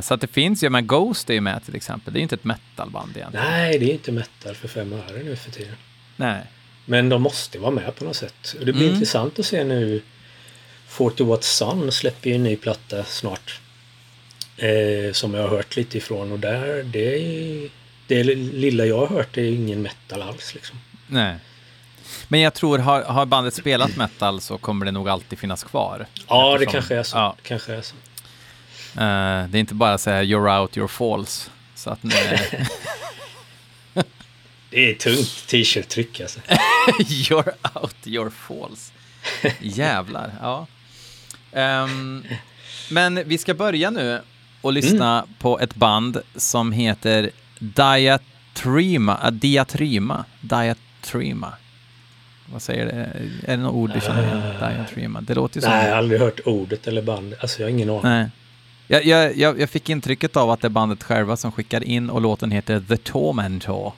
[0.03, 2.22] Så att det finns ju, men Ghost är ju med till exempel, det är ju
[2.22, 3.46] inte ett metalband egentligen.
[3.50, 5.74] Nej, det är inte metal för fem öre nu för tiden.
[6.16, 6.42] Nej.
[6.87, 8.57] Men de måste vara med på något sätt.
[8.61, 8.94] Och det blir Mm.
[8.94, 10.03] intressant att se nu
[10.90, 13.61] 40 Watt Sun släpper ju en ny platta snart.
[14.57, 17.70] Eh, som jag har hört lite ifrån och där, det, är,
[18.07, 20.79] det lilla jag har hört är ingen metal alls liksom.
[21.07, 21.37] Nej.
[22.29, 26.07] Men jag tror, har, har bandet spelat metal så kommer det nog alltid finnas kvar.
[26.29, 27.16] Ja, det Eftersom- kanske är så.
[27.16, 27.35] Ja.
[27.42, 27.94] Det kanske är så.
[29.00, 31.50] Eh, det är inte bara så här you're out, you're false.
[31.74, 32.40] Så att eh,
[34.70, 36.40] Det är tungt t-shirt-tryck alltså.
[36.98, 38.92] you're out, you're false.
[39.61, 40.66] Jävlar, ja.
[41.52, 42.24] Ehm,
[42.90, 44.20] men vi ska börja nu
[44.60, 49.18] och lyssna på ett band som heter Diatrima.
[49.24, 50.24] Uh, Diatrima.
[50.40, 51.52] Diatrima.
[52.52, 52.92] Vad säger det?
[53.52, 54.42] Är det något ord du känner igen?
[54.60, 55.20] Diatrima.
[55.20, 55.70] Det låter ju som...
[55.70, 57.38] Nej, jag har aldrig hört ordet eller bandet.
[57.42, 58.02] Alltså jag har ingen aning.
[58.02, 58.28] Nej.
[58.86, 59.04] Jag,
[59.36, 62.50] jag, jag fick intrycket av att det är bandet själva som skickar in och låten
[62.50, 63.92] heter The Tormentor.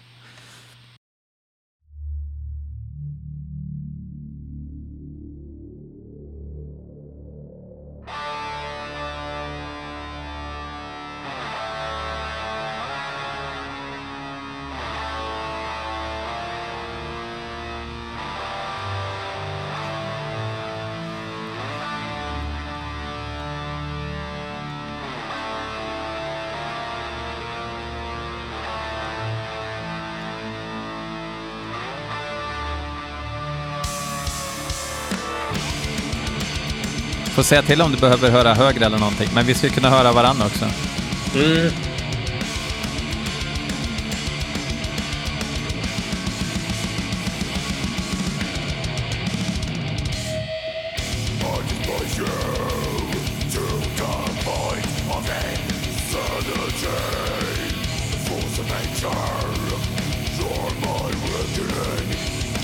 [37.43, 40.13] Får säga till om du behöver höra högre eller någonting, men vi ska kunna höra
[40.13, 40.65] varandra också.
[41.35, 41.71] Mm.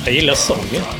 [0.04, 0.97] Jag gillar sången.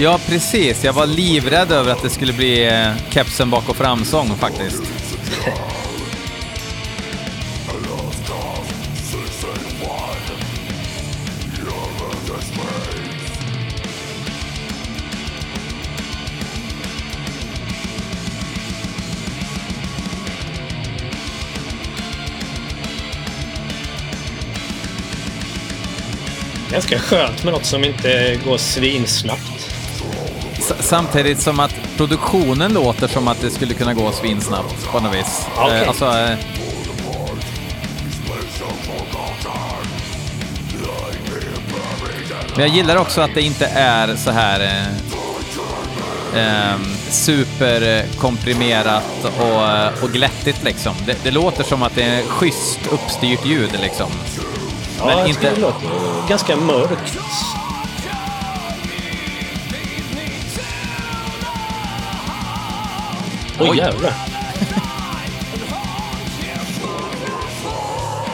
[0.00, 0.84] Ja, precis.
[0.84, 4.82] Jag var livrädd över att det skulle bli eh, kepsen bak och framsång faktiskt.
[26.72, 29.57] Ganska skönt med något som inte går svinsnabbt.
[30.88, 35.46] Samtidigt som att produktionen låter som att det skulle kunna gå svinsnabbt på något vis.
[35.56, 35.82] Okej.
[35.82, 36.36] Eh, alltså, eh,
[42.52, 44.60] men jag gillar också att det inte är så här
[46.34, 46.76] eh, eh,
[47.08, 49.62] superkomprimerat och,
[50.04, 50.94] och glättigt liksom.
[51.06, 54.10] Det, det låter som att det är schysst uppstyrt ljud liksom.
[54.98, 55.88] Ja, Men inte- det låter
[56.28, 57.18] ganska mörkt.
[63.60, 63.76] Oj, Oj.
[63.76, 64.12] jävlar.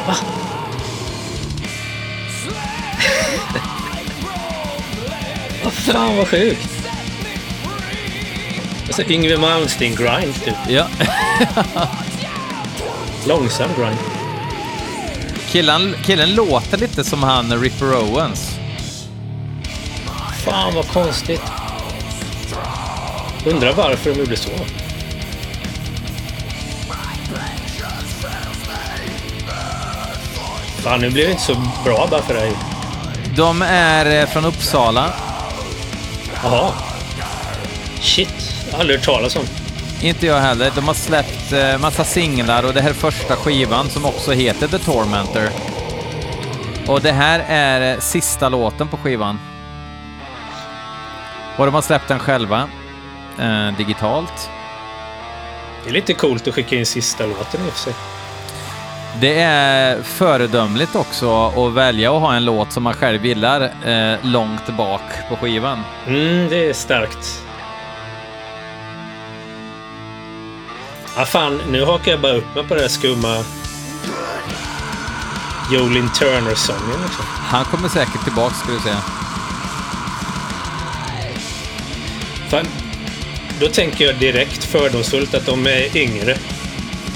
[0.07, 0.17] Va?
[5.65, 6.69] Vad fan vad sjukt.
[8.87, 10.55] Alltså Yngwie Malmsteen-grind typ.
[10.69, 10.87] Ja.
[13.27, 13.99] Långsam grind.
[15.49, 18.57] Killen, killen låter lite som han Ripper Owens.
[20.45, 21.43] Fan vad konstigt.
[23.47, 24.51] Undrar varför de gjorde så.
[30.85, 32.53] Fan, nu blir det inte så bra bara för dig.
[33.37, 35.13] De är eh, från Uppsala.
[36.43, 36.73] Jaha.
[38.01, 38.35] Shit,
[38.67, 39.45] jag har aldrig hört talas om.
[40.03, 40.73] Inte jag heller.
[40.75, 44.69] De har släppt eh, massa singlar och det här är första skivan som också heter
[44.69, 45.49] The Tormentor.
[46.87, 49.39] Och det här är eh, sista låten på skivan.
[51.57, 52.69] Och de har släppt den själva,
[53.39, 54.51] eh, digitalt.
[55.85, 57.95] Det är lite coolt att skicka in sista låten i och för sig.
[59.21, 64.19] Det är föredömligt också att välja att ha en låt som man själv gillar eh,
[64.23, 65.81] långt bak på skivan.
[66.07, 67.43] Mm, det är starkt.
[71.17, 73.45] Ah, fan, nu hakar jag bara upp mig på det där skumma
[75.73, 77.25] Jolin Turner-sången liksom.
[77.29, 78.95] Han kommer säkert tillbaks ska du se.
[82.49, 82.67] Fan,
[83.61, 86.37] då tänker jag direkt fördomsfullt att de är yngre.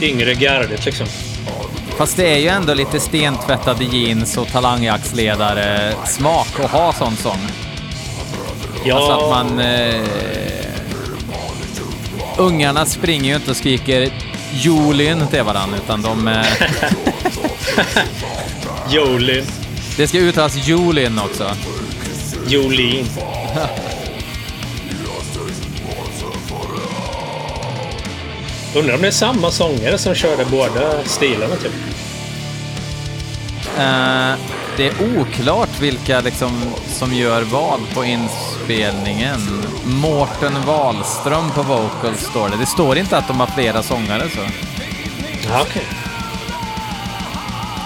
[0.03, 1.07] Yngre gardet liksom.
[1.99, 7.49] Fast det är ju ändå lite stentvättade jeans och talangjaktsledare smak att ha sån sång.
[8.85, 9.61] Ja, Alltså att man...
[9.61, 10.01] Eh,
[12.37, 14.11] ungarna springer ju inte och skriker
[14.53, 16.29] Jolin till varandra, utan de...
[16.29, 16.47] Eh,
[18.91, 19.45] Jolin.
[19.97, 21.51] det ska uttalas Jolin också.
[22.47, 23.07] Jolin.
[28.75, 31.73] Undrar om det är samma sångare som körde båda stilarna typ.
[33.79, 34.35] Eh,
[34.77, 39.41] det är oklart vilka liksom som gör vad på inspelningen.
[39.85, 42.57] Mårten Wahlström på vocals står det.
[42.57, 44.41] Det står inte att de har flera sångare så.
[45.49, 45.85] Ja, okej.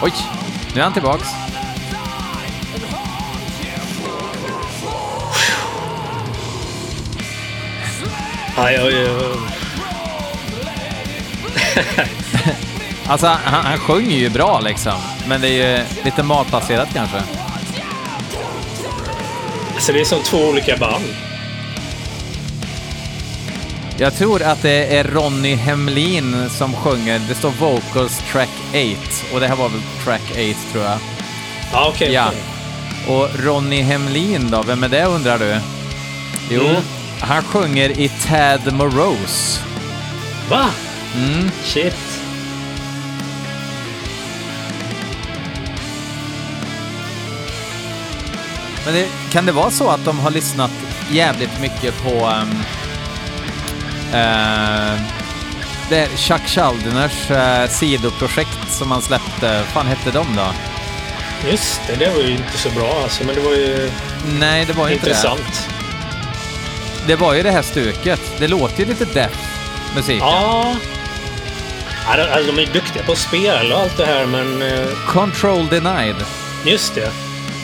[0.02, 0.12] Oj,
[0.74, 1.28] nu är han tillbaks.
[8.56, 9.36] Aj, oj, oj.
[13.06, 17.16] Alltså han, han sjunger ju bra liksom, men det är ju lite matbaserat kanske.
[19.74, 21.04] Alltså det är som två olika band.
[23.98, 27.20] Jag tror att det är Ronny Hemlin som sjunger.
[27.28, 30.38] Det står vocals track 8 och det här var väl track 8
[30.72, 30.98] tror jag.
[31.72, 32.12] Ja, okej.
[32.12, 32.26] Ja.
[32.28, 33.16] okej.
[33.16, 35.56] Och Ronny Hemlin då, vem är det undrar du?
[36.50, 36.82] Jo, Mm.
[37.20, 39.60] han sjunger i Tad Morose.
[40.50, 40.66] Va?
[41.16, 41.50] Mm.
[41.64, 41.96] Shit.
[48.84, 50.70] Men det, kan det vara så att de har lyssnat
[51.10, 52.50] jävligt mycket på um,
[54.14, 55.00] uh,
[55.88, 59.62] det Chuck Schuldiners uh, sidoprojekt som han släppte.
[59.72, 60.46] fan hette de då?
[61.50, 63.90] Just det, det var ju inte så bra alltså, men det var ju
[64.40, 65.10] Nej, det var ju inte det.
[65.10, 65.68] intressant.
[67.06, 68.20] Det var ju det här stuket.
[68.38, 69.38] Det låter ju lite death
[69.94, 70.26] musiken.
[70.26, 70.74] Ja.
[72.08, 74.62] Alltså, de är duktiga på att spela och allt det här, men...
[74.62, 76.16] eh, Control denied.
[76.64, 77.10] Just det.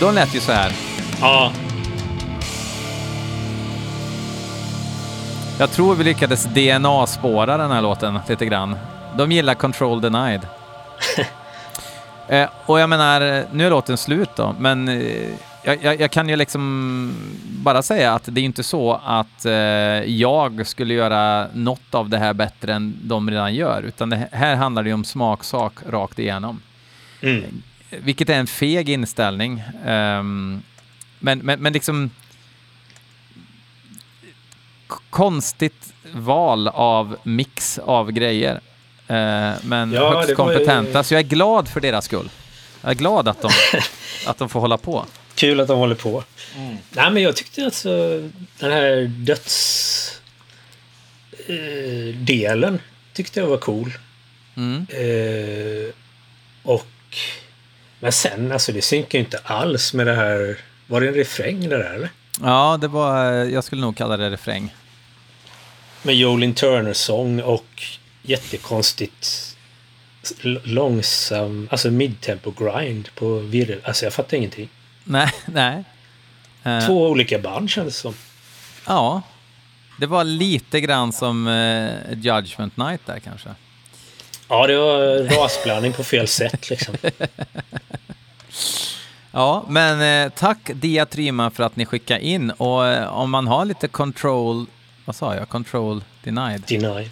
[0.00, 0.72] De lät ju så här.
[1.20, 1.52] Ja.
[5.58, 8.76] Jag tror vi lyckades DNA-spåra den här låten lite grann.
[9.16, 10.40] De gillar Control Denied.
[12.28, 15.28] eh, och jag menar, nu är låten slut då, men eh,
[15.64, 17.12] jag, jag, jag kan ju liksom
[17.44, 22.18] bara säga att det är inte så att eh, jag skulle göra något av det
[22.18, 26.18] här bättre än de redan gör, utan det här handlar det ju om smaksak rakt
[26.18, 26.60] igenom.
[27.20, 27.62] Mm.
[27.90, 29.62] Vilket är en feg inställning.
[29.86, 30.62] Ehm,
[31.18, 32.10] men, men, men liksom...
[35.10, 38.54] Konstigt val av mix av grejer.
[39.06, 42.30] Eh, men Ja, högst var ju- kompetenta, så jag är glad för deras skull.
[42.82, 43.50] Jag är glad att de,
[44.26, 45.04] att de får hålla på.
[45.34, 46.24] Kul att de håller på.
[46.90, 47.88] Nej, men jag tyckte alltså
[48.58, 50.20] den här döds...
[51.46, 52.78] Eh, delen
[53.12, 53.92] tyckte jag var cool.
[54.56, 54.86] Mm.
[54.90, 55.94] Eh,
[56.62, 56.86] och...
[58.00, 60.58] Men sen, alltså det synkar ju inte alls med det här...
[60.90, 62.08] Var det en refräng det där eller?
[62.42, 64.74] Ja, det var, jag skulle nog kalla det refräng.
[66.02, 67.82] Med Jolin Turner-sång och
[68.22, 69.56] jättekonstigt
[70.64, 73.80] långsam, alltså midtempo grind på virvel.
[73.84, 74.68] Alltså jag fattar ingenting.
[75.04, 75.84] Nej, nej.
[76.64, 78.14] Eh, Två olika band kändes det som.
[78.86, 79.22] Ja.
[80.00, 83.48] Det var lite grann som eh, Judgment Night där kanske.
[84.48, 86.94] Ja, det var rasblandning på fel sätt liksom.
[89.32, 93.64] Ja, men eh, tack Diatryma för att ni skickade in och eh, om man har
[93.64, 94.66] lite control,
[95.04, 97.10] vad sa jag, control denied, Denied.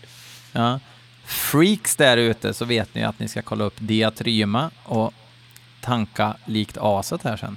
[0.53, 0.81] ja.
[1.25, 5.13] freaks där ute så vet ni att ni ska kolla upp Diatryma och
[5.81, 7.57] tanka likt aset här sen.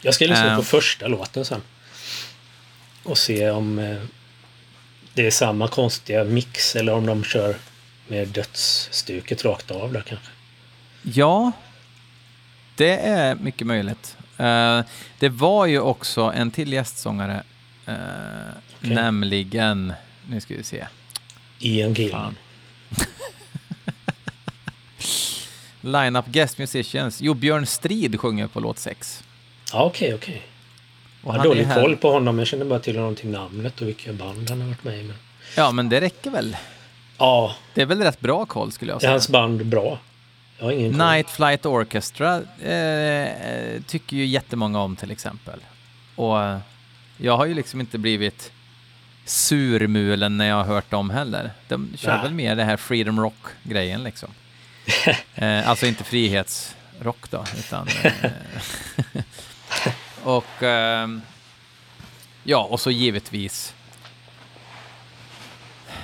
[0.00, 0.56] Jag ska lyssna Eh.
[0.56, 1.60] på första låten sen.
[3.04, 3.96] Och se om eh,
[5.14, 7.56] det är samma konstiga mix eller om de kör
[8.08, 10.26] med dödsstuket rakt av där kanske.
[11.02, 11.52] Ja,
[12.82, 14.16] det är mycket möjligt.
[14.38, 14.80] Eh,
[15.18, 17.42] det var ju också en till gästsångare,
[17.86, 17.94] eh,
[18.78, 18.94] Okej.
[18.94, 19.92] nämligen,
[20.28, 20.86] nu ska vi se,
[21.58, 22.20] Ian Gillan.
[22.90, 23.06] Fan.
[25.80, 27.20] Line-up guest musicians.
[27.22, 29.24] Jo, Björn Strid sjunger på låt 6.
[29.72, 30.42] Ja, okej, okej.
[31.22, 32.38] Och Jag har är dålig koll på honom.
[32.38, 35.02] Jag känner bara till honom till namnet och vilka band han har varit med i.
[35.02, 35.16] Men...
[35.56, 36.56] Ja, men det räcker väl.
[37.18, 39.10] Ja, Det är väl rätt bra koll skulle jag är säga.
[39.10, 39.98] hans band bra?
[40.70, 45.60] Night Flight Orchestra eh, tycker ju jättemånga om till exempel.
[46.16, 46.58] Och eh,
[47.16, 48.52] jag har ju liksom inte blivit
[49.24, 51.50] surmulen när jag har hört dem heller.
[51.68, 52.22] De kör Nej.
[52.22, 54.28] väl mer det här freedom rock-grejen liksom.
[55.34, 57.88] eh, alltså inte frihetsrock då, utan...
[58.02, 58.30] Eh,
[60.22, 60.62] och...
[60.62, 61.22] ehm,
[62.44, 63.74] ja, och så givetvis...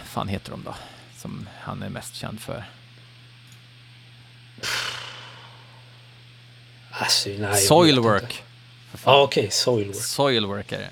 [0.05, 0.75] fan heter de då?
[1.17, 2.65] Som han är mest känd för.
[6.99, 8.43] Alltså, nej, Soilwork.
[9.05, 9.49] Ja, okej.
[9.51, 10.05] Soilwork.
[10.05, 10.91] Soilwork är det.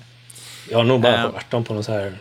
[0.69, 1.19] Jag har nog bara Eh.
[1.21, 2.17] hört dem på någon så här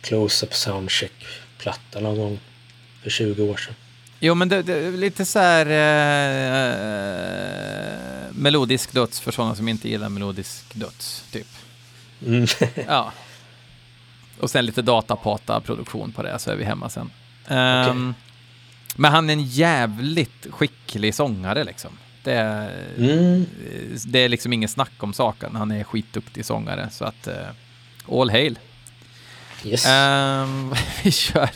[0.00, 2.40] close-up soundcheck-platta någon gång
[3.02, 3.74] för 20 år sedan.
[4.20, 6.72] Jo, men det, det lite så här eh,
[8.32, 11.46] melodisk döds för sådana som inte gillar melodisk döds, typ.
[12.26, 12.46] Mm.
[12.88, 13.12] Ja.
[14.40, 17.10] Och sen lite datapata-produktion på det, så är vi hemma sen.
[17.48, 18.14] Ehm,
[18.96, 21.90] Men han är en jävligt skicklig sångare liksom.
[22.24, 23.46] Det är, Mm.
[24.06, 25.56] det är liksom ingen snack om saken.
[25.56, 27.34] Han är skitduktig sångare, så att eh,
[28.20, 28.58] all hail.
[29.64, 29.86] Yes.
[29.86, 31.50] Ehm, vi kör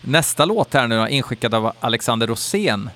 [0.00, 2.90] nästa låt här nu då, inskickad av Alexander Rosén.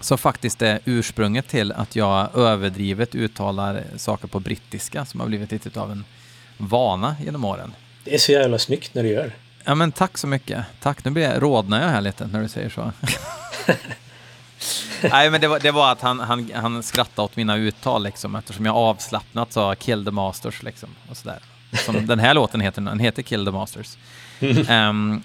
[0.00, 5.52] Som faktiskt är ursprunget till att jag överdrivet uttalar saker på brittiska som har blivit
[5.52, 6.04] lite av en
[6.58, 7.72] vana genom åren.
[8.04, 9.32] Det är så jävla snyggt när du gör.
[9.64, 10.64] Ja men tack så mycket.
[10.80, 12.92] Tack, nu blir jag, rodnar jag här lite när du säger så.
[15.10, 18.36] Nej men det var, det var att han, han, han skrattade åt mina uttal liksom
[18.36, 21.38] eftersom jag avslappnat sa Kill the Masters liksom och sådär.
[21.84, 23.96] Som den här låten heter, den heter Kill the Masters.
[24.68, 25.22] Ehm,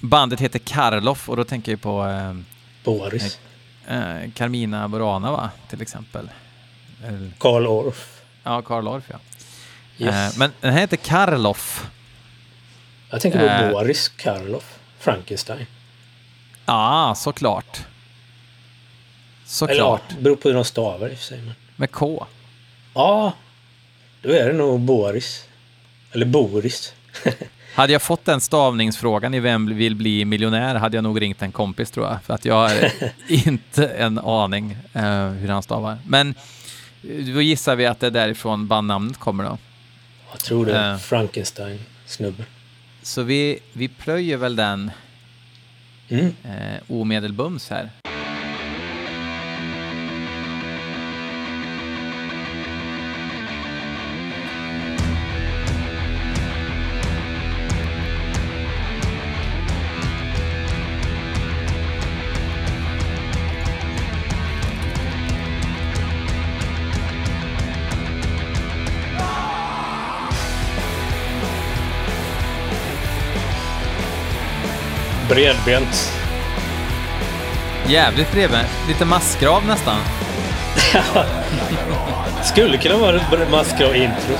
[0.00, 2.44] bandet heter Karloff och då tänker jag på ehm,
[2.84, 3.38] Boris.
[3.88, 6.28] eh, Carmina Burana va, till exempel.
[7.38, 8.20] Karl Orff.
[8.42, 9.18] Ja, Karl Orff ja.
[9.98, 10.34] Yes.
[10.34, 11.86] Eh, men den här heter Karloff.
[13.10, 13.70] Jag tänker på eh.
[13.70, 14.78] Boris Karloff.
[14.98, 15.66] Frankenstein.
[16.66, 17.78] Ja, såklart.
[19.60, 20.18] Eller ja, Såklart.
[20.20, 21.38] beror på hur de stavar i och för sig.
[21.40, 21.54] Men...
[21.76, 22.26] Med K.
[22.94, 23.32] Ja,
[24.22, 25.44] då är det nog Boris.
[26.12, 26.94] Eller Boris.
[27.74, 31.52] Hade jag fått den stavningsfrågan i Vem vill bli miljonär hade jag nog ringt en
[31.52, 32.22] kompis tror jag.
[32.24, 32.92] För att jag har
[33.48, 35.98] inte en aning eh, hur han stavar.
[36.06, 36.34] Men
[37.34, 39.58] då gissar vi att det är därifrån bandnamnet kommer då.
[40.32, 40.96] Jag tror det Eh.
[40.98, 42.46] Frankenstein-snubben.
[43.02, 44.90] Så vi, vi plöjer väl den
[46.08, 46.34] Mm.
[46.44, 47.90] eh, omedelbums här.
[75.36, 76.12] Bredbent.
[77.86, 78.60] Jävligt bredvid.
[78.88, 79.96] Lite massgrav nästan.
[82.44, 84.36] Skulle kunna vara ett massgrav-intro.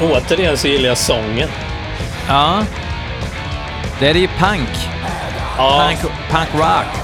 [0.00, 1.48] Återigen så gillar jag sången.
[2.28, 2.62] Ja.
[3.98, 4.68] Det är ju punk.
[5.56, 6.99] Ja, Punk, punk rock.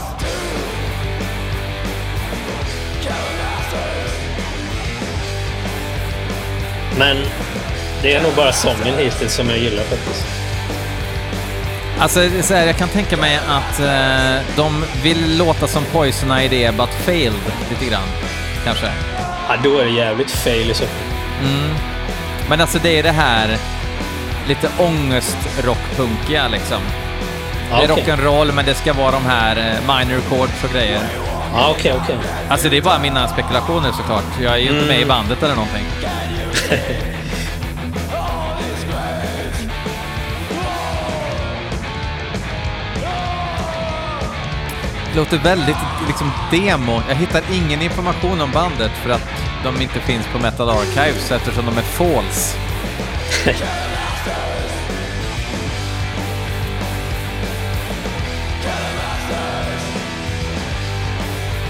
[6.98, 7.16] Men
[8.02, 10.26] det är nog bara sången hittills som jag gillar faktiskt.
[11.98, 16.38] Alltså, det så här, jag kan tänka mig att eh, de vill låta som Poison
[16.38, 18.08] Idea but failed lite grann.
[18.64, 18.86] Kanske.
[19.48, 20.84] Ja, då är det jävligt fail i så.
[21.40, 21.74] Mm.
[22.48, 23.56] Men alltså det är det här
[24.48, 26.78] lite ångest-rockpunkiga liksom.
[27.70, 31.00] Ja, det är rock'n'roll men det ska vara de här eh, minor chords och grejer.
[31.54, 32.16] Ja, okej, okej.
[32.48, 34.24] Alltså det är bara mina spekulationer såklart.
[34.42, 35.84] Jag är ju inte med i bandet eller någonting
[45.16, 47.02] låter väldigt liksom demo.
[47.08, 49.28] Jag hittar ingen information om bandet för att
[49.64, 52.56] de inte finns på Metal Archives eftersom de är false.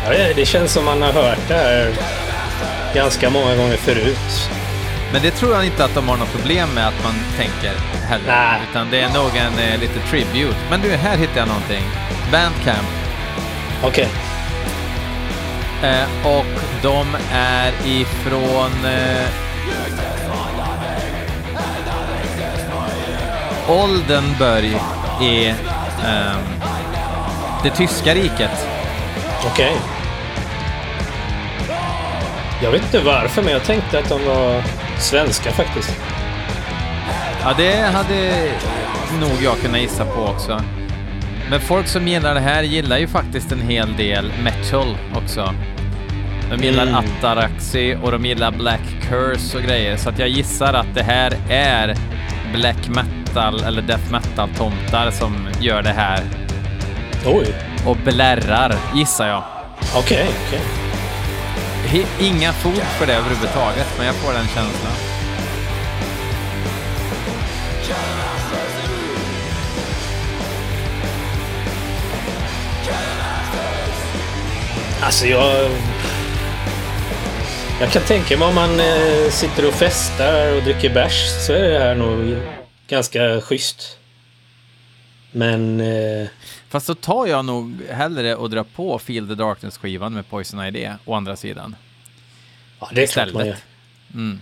[0.04, 1.94] Ja, det- det känns som man har hört det här
[2.94, 4.50] ganska många gånger förut.
[5.16, 7.74] Men det tror jag inte att de har något problem med att man tänker
[8.08, 8.26] heller.
[8.26, 8.60] Nej.
[8.70, 10.56] Utan det är nog en eh, lite tribute.
[10.70, 11.82] Men du, här hittar jag någonting.
[12.32, 12.88] Bandcamp.
[13.84, 14.08] Okej.
[15.82, 16.46] Eh, och
[16.82, 18.70] de är ifrån...
[18.84, 19.28] Eh,
[23.68, 24.76] Oldenburg
[25.22, 26.42] i ehm,
[27.62, 28.66] det tyska riket.
[29.52, 29.76] Okej.
[32.62, 34.62] Jag vet inte varför, men jag tänkte att de var
[34.98, 35.96] svenska faktiskt.
[37.42, 38.32] Ja, det hade
[39.20, 40.60] nog jag kunnat gissa på också.
[41.50, 45.54] Men folk som gillar det här gillar ju faktiskt en hel del metal också.
[46.50, 46.94] De gillar Mm.
[46.94, 49.96] Ataraxy och de gillar Black Curse och grejer.
[49.96, 51.94] Så att jag gissar att det här är
[52.54, 56.20] black metal eller death metal-tomtar som gör det här
[57.26, 57.54] Oj.
[57.86, 59.42] och blärrar, gissar jag.
[59.96, 60.60] Okej, okej.
[61.86, 64.92] He- Inga fog för det överhuvudtaget, men jag får den känslan.
[75.02, 75.70] Alltså jag...
[77.80, 81.70] Jag kan tänka mig om man eh, sitter och festar och dricker bärs så är
[81.70, 82.36] det här nog
[82.88, 83.98] ganska schysst.
[85.32, 85.80] Men...
[85.80, 86.26] Eh,
[86.68, 90.98] Fast så tar jag nog hellre och drar på Feel the Darkness-skivan med Poison Idea,
[91.04, 91.76] å andra sidan.
[92.80, 93.46] ja, det är klart man Istället.
[93.46, 93.75] gör.
[94.16, 94.40] Mm.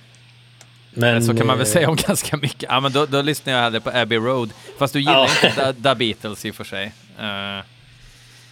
[0.90, 1.24] Men...
[1.24, 2.62] Så kan man väl eh, säga om ganska mycket.
[2.62, 4.52] Ja, men då, då lyssnar jag hellre på Abbey Road.
[4.78, 5.48] Fast du gillar Ja.
[5.48, 6.92] inte The, Beatles i och för sig.
[7.20, 7.64] Eh,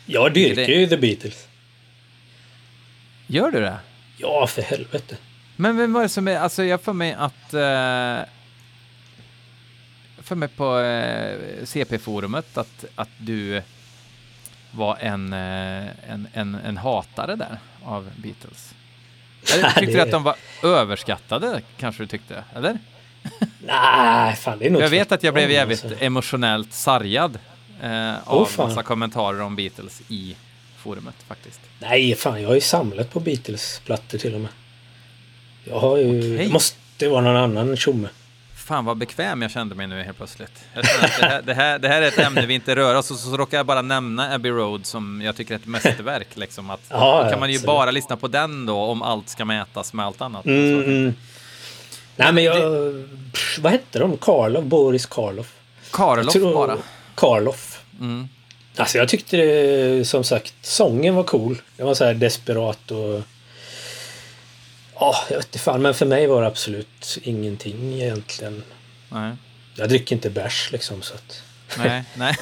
[0.06, 1.46] Jag dyrkar det- ju The Beatles.
[3.26, 3.76] gör du det?
[4.16, 5.16] Ja, för helvete.
[5.56, 7.54] Men vem var det som är, alltså jag får mig att...
[7.54, 8.28] Uh,
[10.22, 13.62] för mig på eh, CP-forumet att, att du
[14.72, 18.74] var en, eh, en, en, en hatare där av Beatles.
[19.54, 22.44] Eller tyckte du att de var överskattade, kanske du tyckte?
[22.56, 22.78] Eller?
[23.66, 26.04] Nej, fan det är nog Jag vet att jag blev jävligt alltså.
[26.04, 27.38] emotionellt sargad
[27.82, 28.68] eh, av fan.
[28.68, 30.36] massa kommentarer om Beatles i
[30.82, 31.60] forumet faktiskt.
[31.78, 34.50] Nej, fan jag har ju samlat på Beatles-plattor till och med.
[35.64, 36.18] Jag har ju...
[36.18, 36.46] Okej.
[36.46, 38.08] Det måste vara någon annan tjomme.
[38.64, 40.64] Fan vad bekväm jag kände mig nu helt plötsligt.
[40.74, 42.94] Jag känner att det, här, det, här, det här är ett ämne vi inte rör
[42.94, 45.66] oss och så, så råkar jag bara nämna Abbey Road som jag tycker är ett
[45.66, 46.28] mästerverk.
[46.34, 47.66] Liksom, att, Ja, då kan man ju absolut.
[47.66, 50.44] bara lyssna på den då om allt ska mätas med allt annat.
[50.46, 51.14] Mm, mm.
[52.16, 52.54] Nej, men jag...
[53.32, 54.16] Pff, vad hette de?
[54.16, 54.64] Karloff?
[54.64, 55.52] Boris Karloff?
[55.90, 56.76] Karloff tror- bara.
[57.14, 57.80] Karloff.
[58.00, 58.28] Mm.
[58.76, 61.62] Alltså jag tyckte det, som sagt, sången var cool.
[61.76, 63.22] Den var så här desperat och...
[65.02, 68.62] Ja, jag vet inte fan, men för mig var det absolut ingenting egentligen.
[69.08, 69.32] Nej.
[69.74, 71.42] Jag dricker inte bärs liksom så att...
[71.78, 72.36] Nej, nej,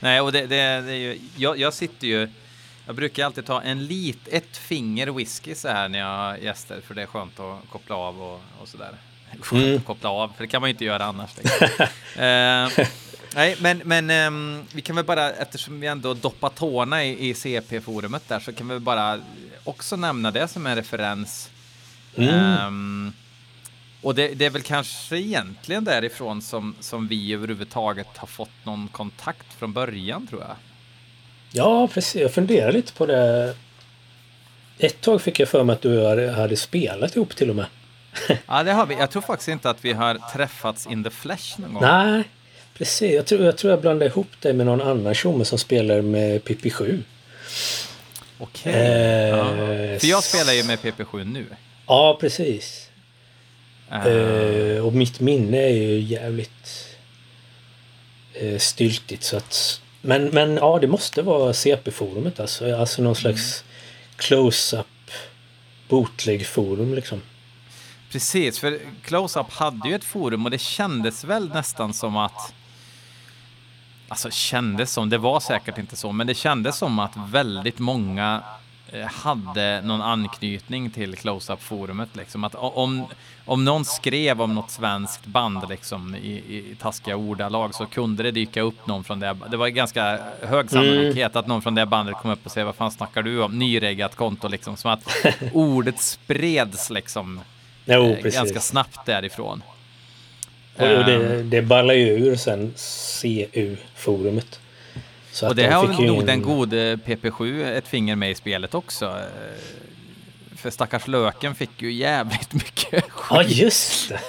[0.00, 0.46] nej, och det, det,
[0.80, 2.28] det är ju, jag, jag sitter ju,
[2.86, 6.80] Jag brukar alltid ta en lit, ett finger whisky så här när jag har gäster
[6.86, 8.92] för det är skönt att koppla av och, och sådär.
[9.40, 9.76] Skönt Mm.
[9.76, 11.30] att koppla av, för det kan man ju inte göra annars.
[12.16, 12.86] Eh,
[13.34, 17.34] nej, men, men ehm, vi kan väl bara, eftersom vi ändå doppar tårna i, i
[17.34, 19.20] CP-forumet där, så kan vi bara
[19.64, 21.50] också nämna det som en referens.
[22.18, 22.34] Mm.
[22.34, 23.12] Ehm,
[24.02, 28.88] och det, det är väl kanske egentligen därifrån som, som vi överhuvudtaget har fått någon
[28.88, 30.56] kontakt från början, tror jag.
[31.52, 32.20] Ja, precis.
[32.22, 33.54] Jag funderar lite på det.
[34.78, 37.66] Ett tag fick jag för mig att du hade- spelat ihop till och med.
[38.46, 38.94] Ja, det har vi.
[38.94, 41.82] Jag tror faktiskt inte att vi har träffats in the flesh någon gång.
[41.82, 42.22] Nej,
[42.74, 43.12] precis.
[43.14, 46.44] Jag tror jag, tror jag blandade ihop dig med någon annan tjomme som spelar med
[46.44, 47.02] Pippi 7.
[48.38, 48.72] Okej.
[48.72, 49.44] Eh, ja.
[49.98, 51.46] För jag spelar ju med PP7 nu.
[51.88, 52.90] Ja, precis.
[53.90, 56.96] Eh, och mitt minne är ju jävligt
[58.34, 59.80] eh, styltigt så att...
[60.00, 62.76] Men, men ja, det måste vara CP-forumet alltså.
[62.76, 63.64] Alltså någon slags
[64.16, 64.86] close-up
[65.88, 67.20] bootleg-forum liksom.
[68.12, 72.54] Precis, för Close-Up hade ju ett forum och det kändes väl nästan som att...
[74.08, 78.42] Alltså kändes som, det var säkert inte så, men det kändes som att väldigt många
[79.06, 82.16] hade någon anknytning till Close-Up-forumet.
[82.16, 82.44] Liksom.
[82.44, 83.06] Att om,
[83.44, 88.30] om någon skrev om något svenskt band liksom, i, i taskiga ordalag så kunde det
[88.30, 89.36] dyka upp någon från det.
[89.50, 92.74] Det var ganska hög sannolikhet att någon från det bandet kom upp och sa vad
[92.74, 93.58] fan snackar du om?
[93.58, 94.76] Nyreggat konto liksom.
[94.76, 97.40] Som att ordet spreds liksom
[97.84, 99.62] Jo, eh, ganska snabbt därifrån.
[100.76, 102.74] Och, och Ehm, det, det ballar ju ur sen
[103.22, 104.60] CU-forumet.
[105.32, 108.74] Så och det de har nog in- den gode PP7 ett finger med i spelet
[108.74, 109.06] också.
[109.06, 112.92] Eh, För stackars Löken fick ju jävligt mycket
[113.30, 113.56] Ja, skit.
[113.56, 114.20] just det!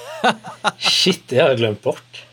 [0.78, 2.26] Shit, det har jag glömt bort.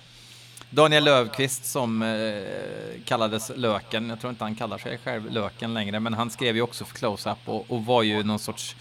[0.71, 6.01] Daniel Löfqvist som eh, kallades Löken, jag tror inte han kallar sig själv Löken längre,
[6.01, 8.77] men han skrev ju också för Close-Up och, och var ju någon sorts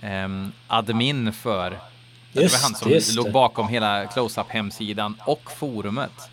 [0.00, 1.78] ehm, admin för det
[2.34, 6.30] var Just han som just låg bakom hela Close-Up hemsidan och forumet.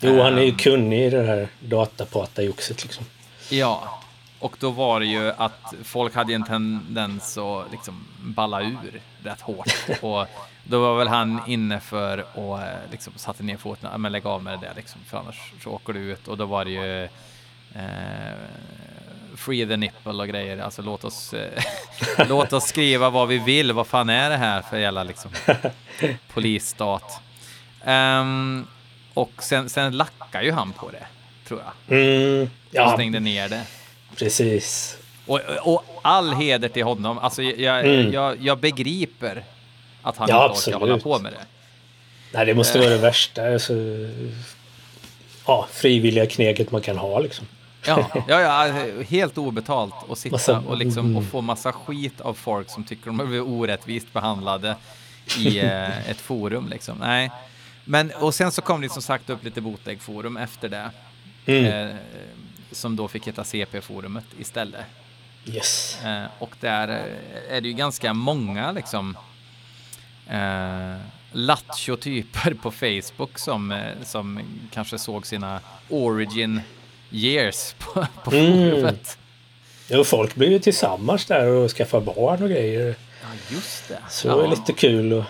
[0.00, 0.56] Jo, han är ju Ehm.
[0.56, 3.04] kunnig i det här datapata-joxet liksom.
[3.50, 4.00] Ja,
[4.38, 9.40] och då var det ju att folk hade en tendens att liksom balla ur rätt
[9.40, 9.74] hårt.
[10.02, 10.26] Och
[10.64, 14.26] då var väl han inne för och eh, liksom satte ner foten, "Ja, men lägg
[14.26, 16.28] av med det där liksom, för annars så åker du ut.
[16.28, 17.04] Och då var det ju
[17.74, 18.36] eh,
[19.36, 20.58] free the nipple och grejer.
[20.58, 21.62] Alltså låt oss, eh,
[22.28, 23.72] låt oss skriva vad vi vill.
[23.72, 25.30] Vad fan är det här för jävla liksom
[26.32, 27.20] polisstat?
[27.84, 28.66] Ehm,
[29.18, 31.06] och sen, sen lackar ju han på det,
[31.48, 31.98] tror jag.
[31.98, 33.62] Mm, Och ja, stängde ner det.
[34.16, 34.96] precis.
[35.26, 37.18] Och, och all heder till honom.
[37.18, 38.12] Alltså, jag, Mm.
[38.12, 39.44] jag, jag begriper
[40.02, 41.38] att han Ja, inte orkar hålla på med det.
[42.32, 42.84] Nej, det måste Eh.
[42.84, 43.52] vara det värsta.
[43.52, 43.72] Alltså,
[45.46, 47.46] ja, frivilliga kneget man kan ha liksom.
[47.86, 48.74] Ja, ja, ja,
[49.08, 51.30] helt obetalt och sitta Massa- och, liksom, och mm.
[51.30, 54.76] få massa skit av folk som tycker de blivit orättvist behandlade
[55.38, 56.68] i eh, ett forum.
[56.68, 56.98] Liksom.
[56.98, 57.30] Nej.
[57.90, 60.90] Men, och sen så kom det som sagt upp lite bootleg-forum efter det.
[61.46, 61.64] Mm.
[61.90, 61.96] Eh,
[62.72, 64.84] som då fick heta CP-forumet istället.
[65.46, 65.98] Yes.
[66.04, 69.16] Eh, och där eh, är det ju ganska många liksom
[70.30, 70.96] eh,
[71.32, 74.40] lattjo-typer på Facebook som, eh, som
[74.72, 76.60] kanske såg sina origin
[77.10, 78.70] years på, på Mm.
[78.70, 79.18] forumet.
[79.88, 82.94] Jo, folk blir ju tillsammans där och skaffar barn och grejer.
[83.22, 83.98] Ja, just det.
[84.10, 84.36] Så ja.
[84.36, 85.24] det är lite kul och,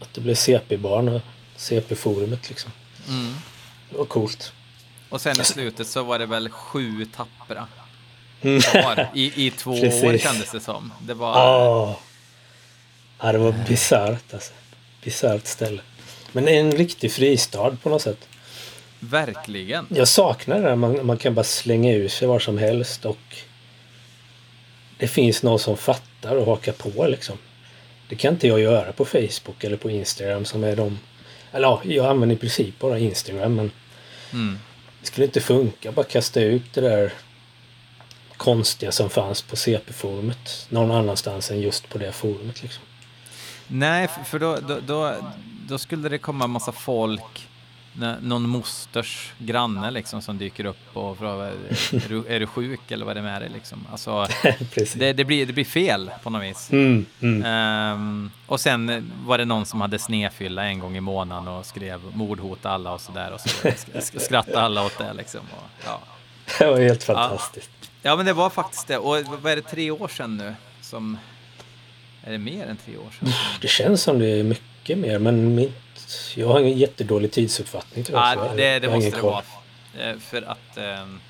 [0.00, 1.20] att det blev CP-barn
[1.60, 2.70] CP-forumet liksom.
[3.08, 3.34] Mm.
[3.90, 4.52] Det var coolt.
[5.08, 7.66] Och sen i slutet så var det väl sju tappra
[8.42, 8.60] Mm.
[8.60, 10.92] kvar i, i två år kändes det som.
[11.02, 11.32] Det var...
[11.38, 11.98] Ja.
[13.20, 14.52] ja, det var bisarrt alltså.
[15.04, 15.82] Bisarrt ställe.
[16.32, 18.28] Men en riktig fristad på något sätt.
[18.98, 19.86] Verkligen.
[19.90, 23.36] Jag saknar det där man, man kan bara slänga ur sig var som helst och
[24.98, 27.38] det finns någon som fattar och hakar på liksom.
[28.08, 30.98] Det kan inte jag göra på Facebook eller på Instagram som är de...
[31.52, 33.70] Eller ja, jag använder i princip bara Instagram men
[34.32, 34.58] Mm.
[35.00, 37.12] det skulle inte funka bara kasta ut det där
[38.36, 42.82] konstiga som fanns på CP-forumet någon annanstans än just på det forumet liksom.
[43.68, 45.16] Nej, för- då, då, då,
[45.68, 47.48] då skulle det komma en massa folk,
[48.20, 53.04] någon mosters granne liksom som dyker upp och frågar är du, är du sjuk eller
[53.04, 53.86] vad är det med dig liksom?
[53.92, 54.26] Alltså,
[54.94, 56.68] det, det, blir, det blir fel på något vis.
[56.72, 57.44] Mm, mm.
[57.44, 62.00] Ehm, och sen var det någon som hade snefylla en gång i månaden och skrev
[62.14, 65.40] mordhot alla och sådär och så sk- sk- skrattade alla åt det liksom.
[65.40, 66.00] Och, ja.
[66.58, 67.70] Det var helt fantastiskt.
[68.02, 68.98] ja, men det var faktiskt det.
[68.98, 70.54] Och vad är det, tre år sedan nu?
[70.80, 71.18] Som,
[72.24, 73.28] är det mer än tre år sedan?
[73.60, 75.89] Det känns som det är mycket mer men mitt,
[76.36, 78.04] jag har en jättedålig tidsuppfattning.
[78.04, 79.42] tyvärr, så Ja, jag- det, jag det måste det vara.
[79.98, 81.20] Eh, För att ehm,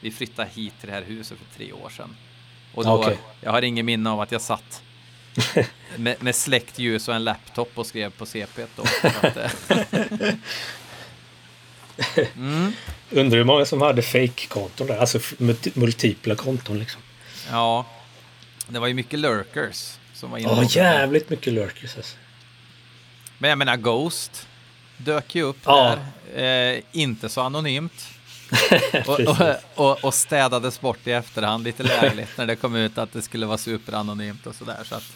[0.00, 2.16] Vi flyttade hit till det här huset för tre år sedan.
[2.74, 3.18] Och då, Okej.
[3.40, 4.82] jag har ingen minne av att jag satt
[5.96, 8.82] med, med släckt ljus och en laptop och skrev på CP då.
[9.22, 9.50] Att, eh,
[12.36, 12.72] mm,
[13.10, 15.18] Undrar hur många som hade fake-konton där, alltså
[15.74, 17.00] multipla konton liksom.
[17.50, 17.86] ja,
[18.68, 20.50] det var ju mycket lurkers som var inne.
[20.50, 22.16] Ja, jävligt mycket lurkers alltså.
[23.42, 24.46] Men jag menar Ghost
[24.96, 25.98] dök ju upp Ja.
[26.34, 28.08] där, eh, inte så anonymt.
[29.06, 29.36] och, och,
[29.74, 33.46] och, och städades bort i efterhand lite lägligt när det kom ut att det skulle
[33.46, 34.78] vara superanonymt och sådär.
[34.84, 35.12] Så att,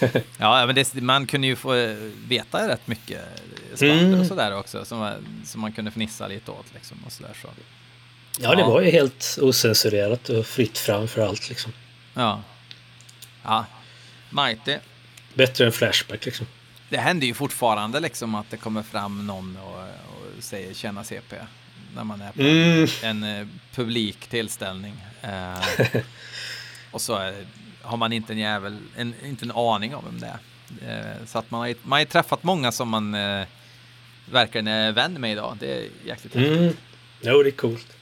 [0.38, 1.96] ja, men det, man kunde ju få
[2.28, 3.20] veta rätt mycket
[3.74, 4.20] skvaller Mm.
[4.20, 5.12] och sådär också som,
[5.44, 7.48] som man kunde fnissa lite åt liksom och sådär så.
[8.40, 8.66] Ja, det Ja.
[8.70, 11.72] var ju helt osensurerat och fritt fram för allt liksom.
[12.14, 12.42] Ja.
[13.44, 13.66] Ja.
[14.30, 14.76] Mighty.
[15.34, 16.46] Bättre än Flashback liksom.
[16.88, 21.36] Det händer ju fortfarande liksom att det kommer fram någon och, och säger tjena CP
[21.94, 22.88] när man är på Mm.
[23.02, 24.94] en eh, publik tillställning.
[25.22, 26.00] Eh,
[26.90, 27.34] och så eh,
[27.82, 31.10] har man inte en jävel, en, inte en aning om vem det är.
[31.20, 33.46] Eh, så att man har, ju- man har träffat många som man eh,
[34.30, 35.56] verkligen är vän med idag.
[35.60, 36.36] Det är jäkligt häftigt.
[36.58, 36.76] Mm.
[37.20, 37.96] Jo, det är coolt.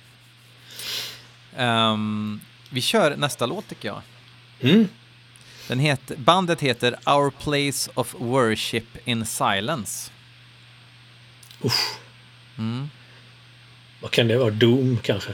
[1.56, 4.02] Ehm, vi kör nästa låt tycker jag.
[4.60, 4.88] Mm.
[5.68, 10.10] Den heter, bandet heter Our Place of Worship in Silence.
[11.64, 11.98] Usch.
[12.58, 12.90] Mm.
[14.00, 14.50] Vad kan det vara?
[14.50, 15.32] Doom kanske?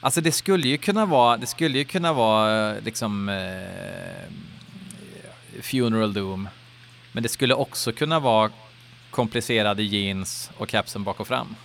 [0.00, 4.32] Alltså det skulle ju kunna vara, det skulle ju kunna vara eh, liksom eh,
[5.62, 6.48] Funeral Doom.
[7.12, 8.50] Men det skulle också kunna vara
[9.10, 11.56] komplicerade jeans och kapsen bak och fram.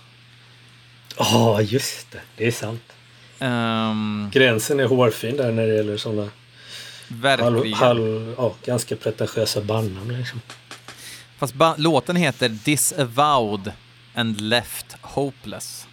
[1.18, 2.20] Ja, just det.
[2.36, 2.92] Det är sant.
[3.38, 6.30] Um, Gränsen är hårfin där när det gäller sådana
[7.10, 7.74] verkligen.
[7.74, 10.18] halv, ja, ganska pretentiösa bandnamn.
[10.18, 10.40] Liksom.
[11.38, 13.72] Fast ba- låten heter Disavowed
[14.14, 15.86] and Left Hopeless.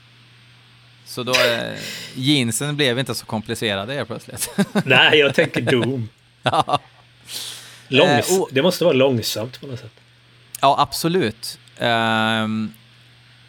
[1.06, 1.80] Så då, eh,
[2.16, 4.50] jeansen blev inte så komplicerade helt plötsligt.
[4.86, 6.10] Nej, jag tänker Doom.
[6.44, 6.80] ja.
[7.88, 9.92] Långs Eh, och- Det måste vara långsamt på något sätt.
[10.62, 11.60] Ja, absolut.
[11.78, 12.74] Ehm,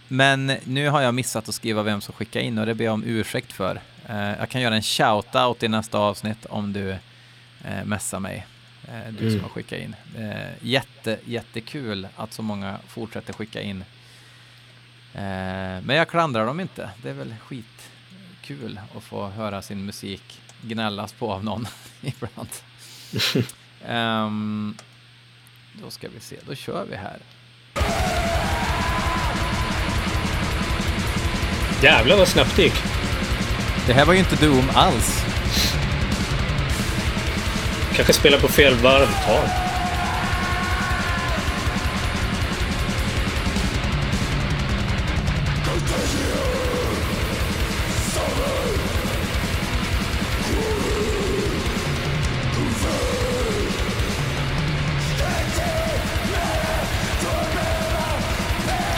[0.09, 2.95] men nu har jag missat att skriva vem som skickar in och det ber jag
[2.95, 3.81] om ursäkt för.
[4.09, 6.97] Eh, jag kan göra en shout-out i nästa avsnitt om du
[7.65, 8.47] uh, messar mig.
[8.89, 9.43] eh, du som Mm.
[9.43, 9.97] har skickat in.
[10.19, 10.33] Uh,
[10.63, 13.85] jätte, jättekul att så många fortsätter skicka in.
[15.15, 16.91] Eh, men jag klandrar dem inte.
[17.03, 21.67] Det är väl skitkul att få höra sin musik gnällas på av någon
[22.01, 22.49] ibland.
[23.87, 24.77] Ehm,
[25.83, 27.19] då ska vi se, då kör vi här.
[31.83, 32.83] Jävlar vad snabbt det gick.
[33.87, 35.25] Det här var ju inte Doom alls.
[37.95, 39.49] Kanske spelar på fel varvtal.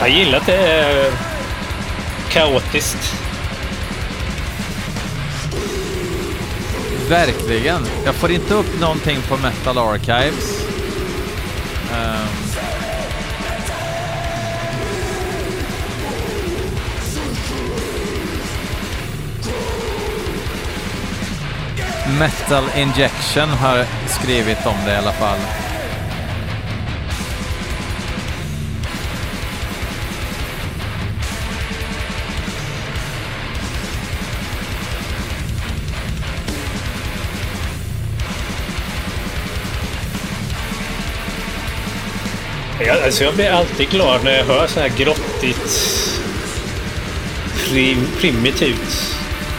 [0.01, 1.11] Jag gillar att det är
[2.29, 3.30] kaotiskt.
[7.11, 7.81] Verkligen.
[8.05, 10.65] Jag får inte upp någonting på Metal Archives.
[11.91, 12.27] Um.
[22.19, 25.39] Metal Injection har skrivit om det i alla fall.
[42.85, 46.09] Jag, alltså jag blir alltid glad när jag hör så här grottigt,
[47.69, 49.15] prim, primitivt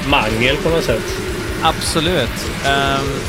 [0.07, 1.03] mangel på något sätt.
[1.63, 2.47] Absolut.
[2.67, 3.21] Ehm,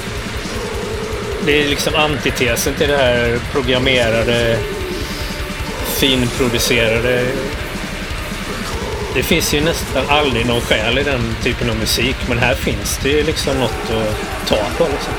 [1.45, 4.57] Det är liksom antitesen till det här programmerade,
[5.85, 7.25] finproducerade.
[9.15, 12.99] Det finns ju nästan aldrig någon själ i den typen av musik, men här finns
[13.03, 14.83] det ju liksom något att ta på.
[14.91, 15.13] Liksom.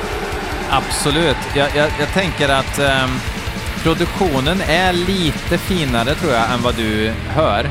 [0.71, 1.37] Absolut.
[1.57, 3.11] Jag, jag, jag tänker att ehm,
[3.85, 7.67] produktionen är lite finare tror jag än vad du hör.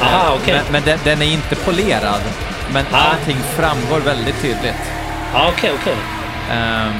[0.00, 0.54] Aha, okej.
[0.54, 2.20] Men, men den, den är inte polerad.
[2.72, 2.96] Men Ah.
[2.96, 4.82] allting framgår väldigt tydligt.
[5.34, 5.96] Ja, okej, okej.
[6.52, 6.92] Ehm,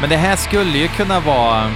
[0.00, 1.70] men det här skulle ju kunna vara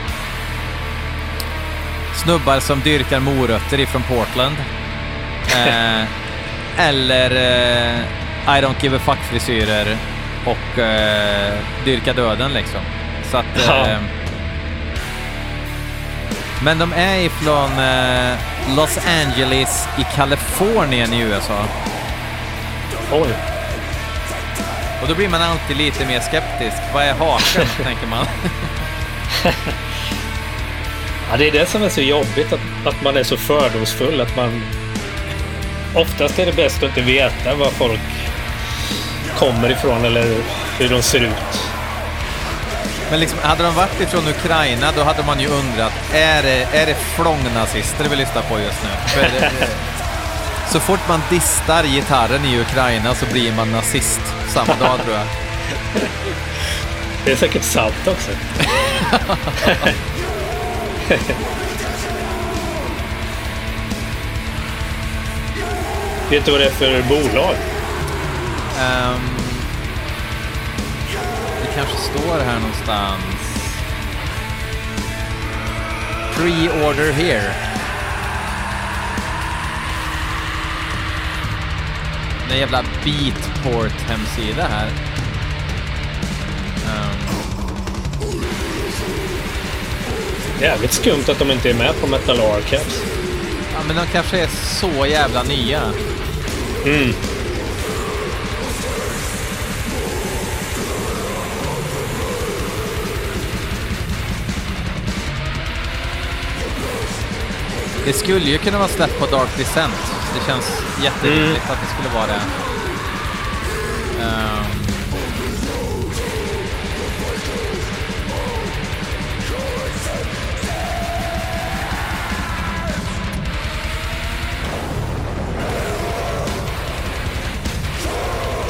[2.24, 4.56] snubbar som dyrkar morötter ifrån Portland.
[5.56, 6.02] Eh,
[6.78, 8.00] eller eh,
[8.58, 9.96] I don't give a fuck-frisyrer
[10.44, 11.52] och eh,
[11.84, 12.80] dyrka döden liksom.
[13.30, 13.68] Så att...
[13.68, 13.96] Eh,
[16.64, 18.38] men de är ifrån eh,
[18.76, 21.64] Los Angeles i Kalifornien i USA.
[23.12, 23.28] Oj.
[25.02, 26.76] Och då blir man alltid lite mer skeptisk.
[26.94, 28.26] Vad är haken, tänker man.
[31.30, 34.20] Ja, det är det som är så jobbigt, att, att man är så fördomsfull.
[34.20, 34.62] Att man...
[35.94, 38.00] Oftast är det bäst att inte veta var folk
[39.38, 40.36] kommer ifrån eller
[40.78, 41.71] hur de ser ut.
[43.12, 46.86] Men liksom, hade de varit ifrån Ukraina, då hade man ju undrat, är det, är
[46.86, 48.88] det flångnazister vi lyssnar på just nu?
[49.06, 49.50] För, eh,
[50.70, 55.26] så fort man distar gitarren i Ukraina så blir man nazist samma dag tror jag.
[57.24, 58.30] Det är säkert sant också.
[66.30, 67.54] Vet du vad det är för bolag?
[68.80, 69.31] Ehm,
[71.62, 73.22] det kanske står här någonstans.
[76.36, 77.54] Pre-order here.
[82.48, 84.86] Det är en jävla Beatport-hemsida här.
[86.86, 87.16] Ehm,
[90.60, 93.02] Jävligt skumt att de inte är med på Metal Archives.
[93.74, 94.46] ja, men de kanske är
[94.80, 95.82] så jävla nya.
[96.86, 97.12] Mm.
[108.04, 110.12] Det skulle ju kunna vara släppt på Dark Descent.
[110.34, 112.40] Det känns jätterimligt att det skulle vara det.
[114.22, 114.64] Ehm,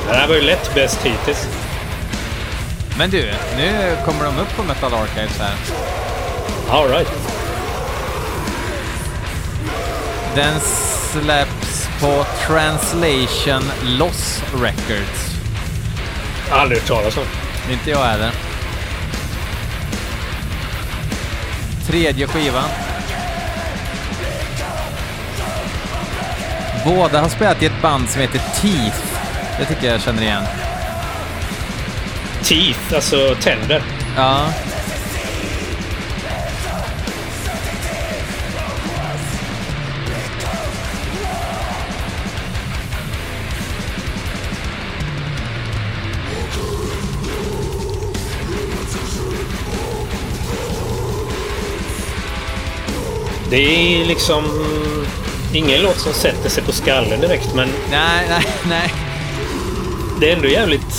[0.08, 1.48] Det här var ju lätt bäst hittills.
[2.98, 5.54] men du, nu kommer de upp på Metal Archives här.
[6.70, 6.88] All
[10.34, 15.36] Den släpps på Translation Loss Records.
[16.50, 17.24] Aldrig hört talas om.
[17.72, 18.30] Inte jag heller.
[21.86, 22.68] Tredje skivan.
[26.84, 29.02] Båda har spelat i ett band som heter Teeth.
[29.58, 30.44] Det tycker jag känner igen.
[32.42, 33.82] Teeth, alltså tänder.
[34.16, 34.46] Ja.
[53.52, 54.44] Det är liksom
[55.52, 58.92] ingen låt som sätter sig på skallen direkt, men Nej, nej, nej.
[60.20, 60.96] det är ändå jävligt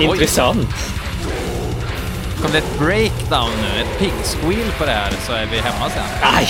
[0.00, 0.68] intressant.
[2.42, 3.82] Kom det ett breakdown nu?
[3.82, 6.04] Ett pig squeal på det här så är vi hemma sen.
[6.22, 6.48] Aj!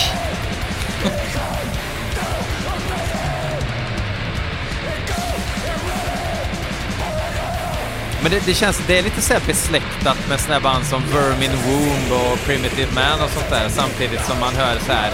[8.29, 11.51] Men det, det känns, det är lite så här besläktat med såna band som Vermin
[11.65, 15.11] Womb och Primitive Man och sånt där samtidigt som man hör så här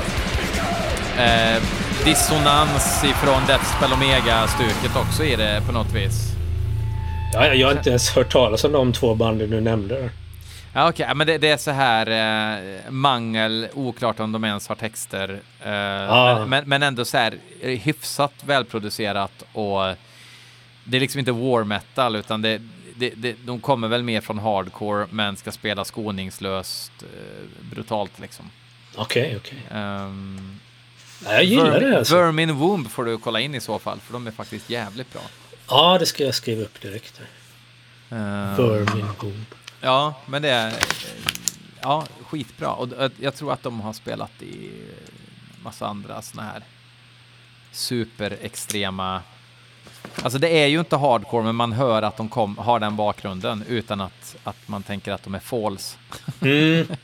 [1.18, 1.64] eh,
[2.06, 6.32] dissonans ifrån Deathspell Omega-stuket också i det på något vis.
[7.34, 10.10] Ja, jag har inte ens hört talas om de två banden du nämnde.
[10.74, 14.76] Ja, okej, men det, det är så här eh, mangel, oklart om de ens har
[14.76, 19.96] texter, eh, men, men, men ändå så här eh, hyfsat välproducerat och
[20.84, 22.62] det är liksom inte war metal utan det,
[22.98, 28.50] det, det, de kommer väl mer från hardcore men ska spela skoningslöst, eh, brutalt liksom.
[28.96, 29.80] Okej, okej.
[29.80, 30.60] Um,
[31.26, 32.16] Ja, jag gillar det alltså.
[32.16, 35.22] Vermin Womb får du kolla in i så fall, för de är faktiskt jävligt bra.
[35.70, 37.22] Ja, det ska jag skriva upp direkt.
[38.10, 39.46] Ehm, Vermin Womb.
[39.82, 40.74] Ja, men det är
[41.82, 42.72] ja, skitbra.
[42.72, 42.90] Och
[43.20, 44.72] jag tror att de har spelat i
[45.64, 46.64] massa andra såna här
[47.72, 49.22] superextrema...
[50.22, 53.64] Alltså det är ju inte hardcore, men man hör att de kom, har den bakgrunden
[53.68, 55.98] utan att, att man tänker att de är falls.
[56.42, 56.88] Mm.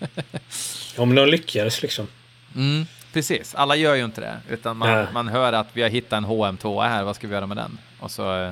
[0.98, 2.08] Ja, men de lyckades liksom.
[2.56, 5.06] Mm, precis, alla gör ju inte det, utan man, Nej.
[5.14, 7.78] man hör att vi har hittat en HM2 här, vad ska vi göra med den?
[8.00, 8.52] Och så, eh,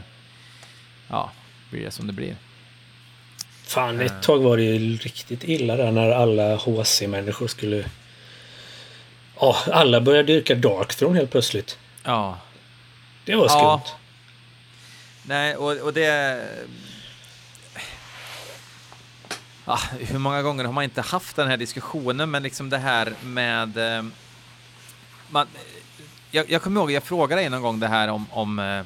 [1.08, 1.32] ja,
[1.72, 2.36] blir det som det blir.
[3.66, 7.86] Fan, ett tag var det ju riktigt illa där när alla HC-människor skulle...
[9.40, 11.78] Ja, alla började dyrka Darkthrone helt plötsligt.
[12.04, 12.38] Ja,
[13.26, 13.82] Det var Ja.
[15.30, 16.46] Nej, och, och det...
[19.66, 23.14] Ah, hur många gånger har man inte haft den här diskussionen, men liksom det här
[23.24, 23.78] med...
[23.78, 24.06] Eh,
[25.30, 25.48] man,
[26.32, 28.82] jag, jag kommer ihåg, jag frågade dig någon gång det här om, om eh,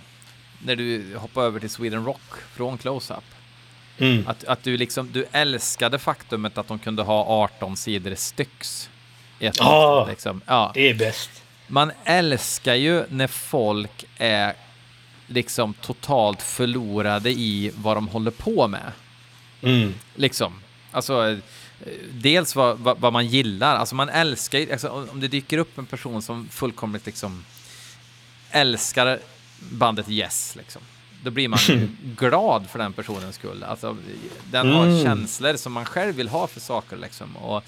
[0.66, 3.24] när du hoppade över till Sweden Rock från Close-Up.
[3.98, 4.28] Mm.
[4.28, 8.90] Att, att du liksom, du älskade faktumet att de kunde ha 18 sidor stycks.
[9.40, 10.42] i ett avsnitt, liksom.
[10.46, 10.72] ja.
[10.74, 11.44] Det är bäst.
[11.68, 14.54] Man älskar ju när folk är
[15.34, 18.92] liksom totalt förlorade i vad de håller på med.
[19.62, 19.94] Mm.
[20.16, 20.54] Liksom.
[20.92, 21.38] Alltså, eh,
[22.12, 23.76] dels vad, vad, vad man gillar.
[23.76, 27.46] Alltså man älskar alltså, om det dyker upp en person som fullkomligt liksom
[28.52, 29.20] älskar
[29.60, 30.82] bandet Yes, liksom.
[31.24, 31.60] Då blir man
[32.18, 33.64] glad för den personens skull.
[33.64, 33.98] Alltså,
[34.52, 35.04] den har Mm.
[35.04, 37.38] känslor som man själv vill ha för saker, liksom.
[37.38, 37.64] Och,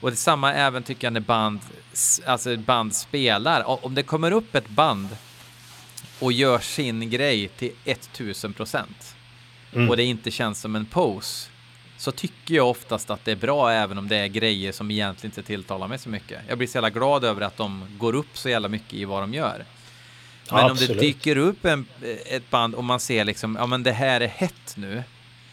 [0.00, 1.60] och detsamma även tycker jag när band,
[2.26, 3.84] alltså band spelar.
[3.84, 5.08] Om det kommer upp ett band
[6.18, 9.14] och gör sin grej till 1000 procent
[9.72, 9.90] Mm.
[9.90, 11.48] och det inte känns som en pose
[11.96, 15.30] så tycker jag oftast att det är bra även om det är grejer som egentligen
[15.30, 16.40] inte tilltalar mig så mycket.
[16.48, 19.22] Jag blir så jävla glad över att de går upp så jävla mycket i vad
[19.22, 19.64] de gör.
[20.50, 21.86] Men om det dyker upp en,
[22.26, 25.02] ett band och man ser liksom, ja men det här är hett nu.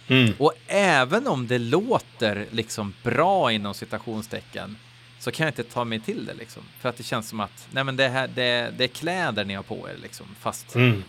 [0.08, 0.34] Mm.
[0.38, 4.78] Och även om det låter liksom bra inom citationstecken
[5.26, 6.64] så kan jag inte ta mig till det liksom.
[6.82, 9.54] För att det känns som att, nej men det här, det, det är kläder ni
[9.54, 11.04] har på er liksom, fast Mm.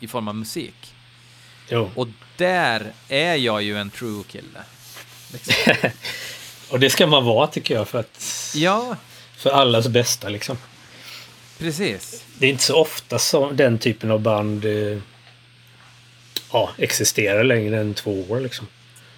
[0.00, 0.94] i form av musik.
[1.68, 1.90] Jo.
[1.94, 4.60] Och där är jag ju en true kille.
[5.32, 5.74] Liksom.
[6.70, 8.96] Och det ska man vara tycker jag för att Ja,
[9.36, 10.58] för allas bästa liksom.
[11.58, 12.24] precis.
[12.38, 14.98] Det är inte så ofta som den typen av band eh,
[16.52, 18.66] ja, existerar längre än två år liksom.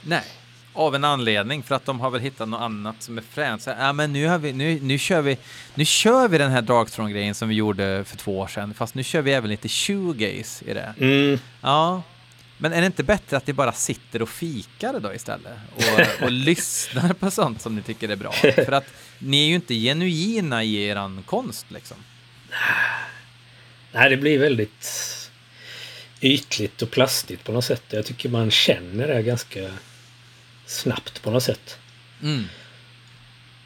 [0.02, 0.24] Nej,
[0.72, 3.62] av en anledning för att de har väl hittat något annat som är fränt.
[3.62, 5.38] Så, Ja, men nu, har vi, nu, nu, kör vi,
[5.74, 9.04] nu kör vi den här Darkthrone-grejen som vi gjorde för två år sedan, fast nu
[9.04, 10.94] kör vi även lite shoegaze i det.
[11.00, 11.38] Mm.
[11.60, 12.02] Ja,
[12.58, 15.52] men är det inte bättre att ni bara sitter och fikar då istället?
[15.76, 18.32] Och, och lyssnar på sånt som ni tycker är bra?
[18.32, 18.86] För att
[19.18, 21.96] ni är ju inte genuina i eran konst liksom.
[23.92, 24.88] Nej, det blir väldigt
[26.20, 27.82] ytligt och plastigt på något sätt.
[27.90, 29.70] Jag tycker man känner det ganska
[30.66, 31.78] snabbt på något sätt.
[32.22, 32.44] Mm.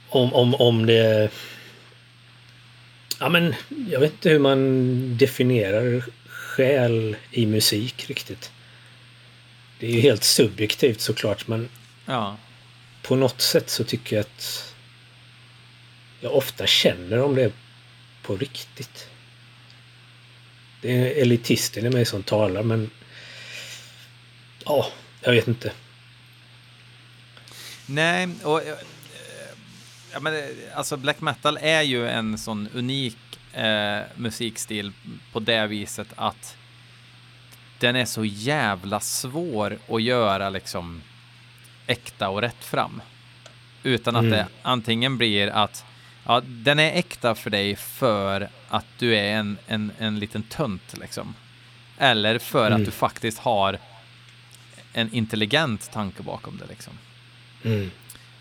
[0.08, 1.30] Om, om, om det...
[3.20, 3.54] Ja, men
[3.90, 8.50] jag vet inte hur man definierar själ i musik riktigt.
[9.78, 11.68] Det är ju helt subjektivt såklart, men
[12.06, 12.36] Ja,
[13.02, 14.74] på något sätt så tycker jag att
[16.20, 17.52] jag ofta känner om det är
[18.22, 19.08] på riktigt.
[20.82, 22.90] Det är elitisten i mig som talar, men
[24.64, 24.86] ja,
[25.20, 25.72] jag vet inte.
[27.86, 28.74] Nej, och eh,
[30.12, 30.42] ja, men, eh,
[30.74, 33.18] alltså black metal är ju en sån unik
[33.52, 34.92] eh, musikstil
[35.32, 36.56] på det viset att
[37.78, 41.02] den är så jävla svår att göra liksom
[41.86, 43.02] äkta och rätt fram.
[43.82, 44.30] Utan att Mm.
[44.32, 45.84] det antingen blir att
[46.26, 50.98] ja, den är äkta för dig för att du är en, en, en liten tönt
[50.98, 51.34] liksom.
[51.98, 52.80] Eller för Mm.
[52.80, 53.78] att du faktiskt har
[54.92, 56.92] en intelligent tanke bakom det liksom.
[57.66, 57.90] Mm.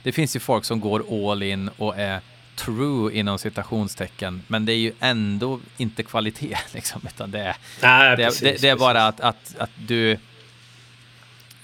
[0.04, 2.22] Det finns ju folk som går all in och är
[2.56, 8.18] true inom citationstecken, men det är ju ändå inte kvalitet liksom, utan det är, Nej,
[8.18, 10.12] det, precis, det, det är bara att, att, att du,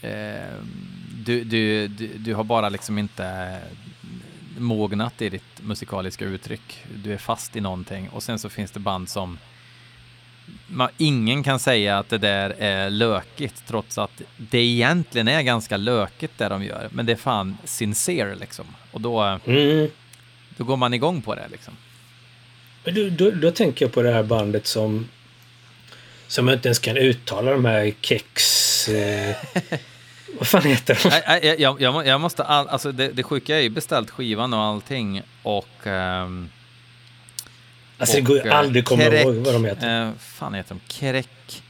[0.01, 0.55] eh,
[1.25, 3.59] du, du, du, du har bara liksom inte
[4.57, 6.85] mognat i ditt musikaliska uttryck.
[6.95, 9.37] Du är fast i någonting och sen så finns det band som
[10.67, 15.77] man, ingen kan säga att det där är lökigt trots att det egentligen är ganska
[15.77, 16.89] lökigt det de gör.
[16.91, 18.65] Men det är fan sincere liksom.
[18.91, 19.87] Och då, Mm.
[20.57, 21.73] då går man igång på det liksom.
[22.83, 25.07] Då, då, då tänker jag på det här bandet som
[26.27, 28.87] som jag inte ens kan uttala de här kex...
[28.89, 29.35] Eh,
[30.39, 31.09] vad fan heter de?
[31.27, 34.59] Nej, jag, jag, jag måste, all, alltså det, det sjuka är ju beställt skivan och
[34.59, 35.87] allting och...
[35.87, 36.49] ehm,
[38.01, 40.07] Alltså det går ju eh, aldrig komma Kerek, ihåg vad de heter.
[40.07, 40.93] Eh, fan heter de?
[40.93, 41.63] Kerek.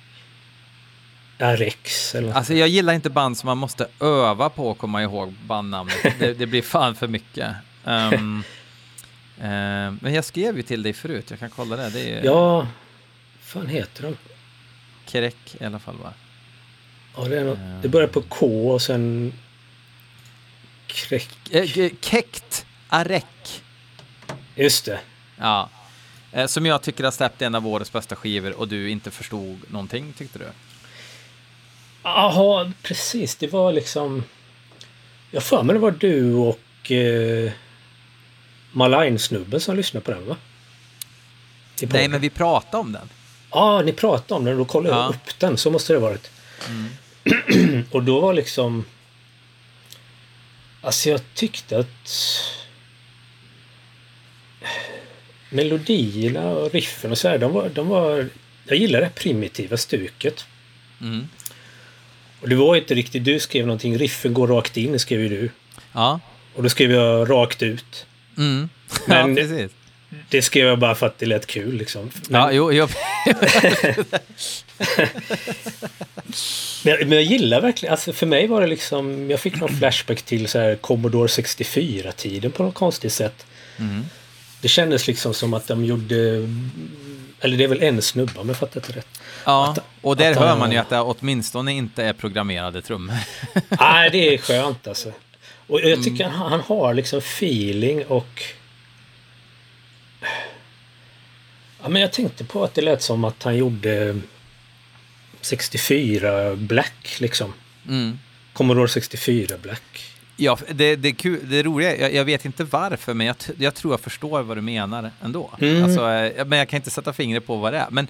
[1.38, 2.38] Ja, Rex eller något.
[2.38, 5.96] Alltså jag gillar inte band som man måste öva på att komma ihåg bandnamnet.
[6.20, 7.56] Det, det blir fan för mycket.
[7.86, 8.44] Ehm,
[9.42, 11.90] ehm, men jag skrev ju till dig förut, jag kan kolla det.
[11.90, 12.68] Det är Ja,
[13.42, 14.18] fan heter de?
[15.06, 16.14] Kerek i alla fall va?
[17.18, 19.34] Ja, det, är något, det börjar på K och sen...
[20.88, 21.30] Krek.
[21.52, 23.64] Eh, eh, Kekt Arek.
[24.56, 25.00] Just det.
[25.38, 25.70] Ja.
[26.32, 29.60] Eh, som jag tycker har släppt en av årets bästa skivor och du inte förstod
[29.68, 30.46] någonting, tyckte du?
[32.04, 33.36] Jaha, precis.
[33.36, 34.24] Det var liksom...
[35.32, 37.52] Jag för mig det var du och eh,
[38.72, 40.38] Malain-snubben som lyssnade på den, va?
[41.82, 43.10] Nej, men vi pratade om den.
[43.52, 44.58] Ja, ni pratade om den.
[44.58, 45.10] Då kollade jag Ja.
[45.10, 45.58] upp den.
[45.58, 46.32] Så måste det ha varit.
[47.92, 48.86] och då var liksom...
[50.82, 52.10] Alltså jag tyckte att...
[55.52, 57.70] Melodierna och riffen och så här, de var...
[57.70, 58.28] De var
[58.66, 60.46] jag gillar det primitiva stuket.
[61.02, 61.28] Mm.
[62.42, 63.24] Och det var inte riktigt...
[63.24, 63.98] Du skrev någonting.
[63.98, 65.50] Riffen går rakt in, skrev ju du.
[65.94, 66.20] Ja.
[66.56, 68.06] Och då skrev jag rakt ut.
[68.38, 68.70] Mm.
[69.06, 69.72] Men- ja, precis.
[70.30, 72.12] det skrev jag bara för att det lät kul liksom.
[72.30, 72.88] Men, ja, jo, jo.
[76.84, 80.22] men, men, jag gillar verkligen, alltså för mig var det liksom, jag fick någon flashback
[80.22, 83.46] till så här Commodore 64-tiden på något konstigt sätt.
[83.78, 84.06] Mm.
[84.62, 86.16] Det kändes liksom som att de gjorde,
[87.40, 89.22] eller det är väl en snubba om jag fattar det rätt.
[89.46, 93.16] Ja, att, och där hör man ju att det åtminstone inte är programmerade trummor.
[93.80, 95.12] Nej, det är skönt alltså.
[95.68, 96.38] Och jag tycker mm.
[96.38, 98.44] han, han har liksom feeling och
[101.84, 104.20] Ja, men jag tänkte på att det lät som att han gjorde
[105.42, 107.54] 64 Black liksom.
[107.88, 108.20] Mm.
[108.54, 110.11] Commodore 64 Black.
[110.42, 113.94] Ja, det, det, kul, det roliga jag, jag vet inte varför, men jag, jag, tror
[113.94, 115.52] jag förstår vad du menar ändå.
[115.60, 115.84] Mm.
[115.84, 117.88] Alltså, eh, men jag kan inte sätta fingret på vad det är.
[117.90, 118.08] Men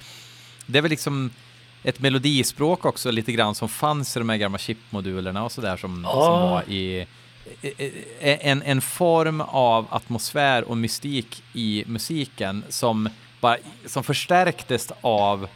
[0.66, 1.30] det är väl liksom
[1.84, 6.06] ett melodispråk också lite grann som fanns i de här gamla chipmodulerna och sådär som,
[6.06, 6.12] ah.
[6.12, 7.06] som var i
[8.20, 13.10] en, en form av atmosfär och mystik i musiken som
[13.42, 15.48] bara, som förstärktes av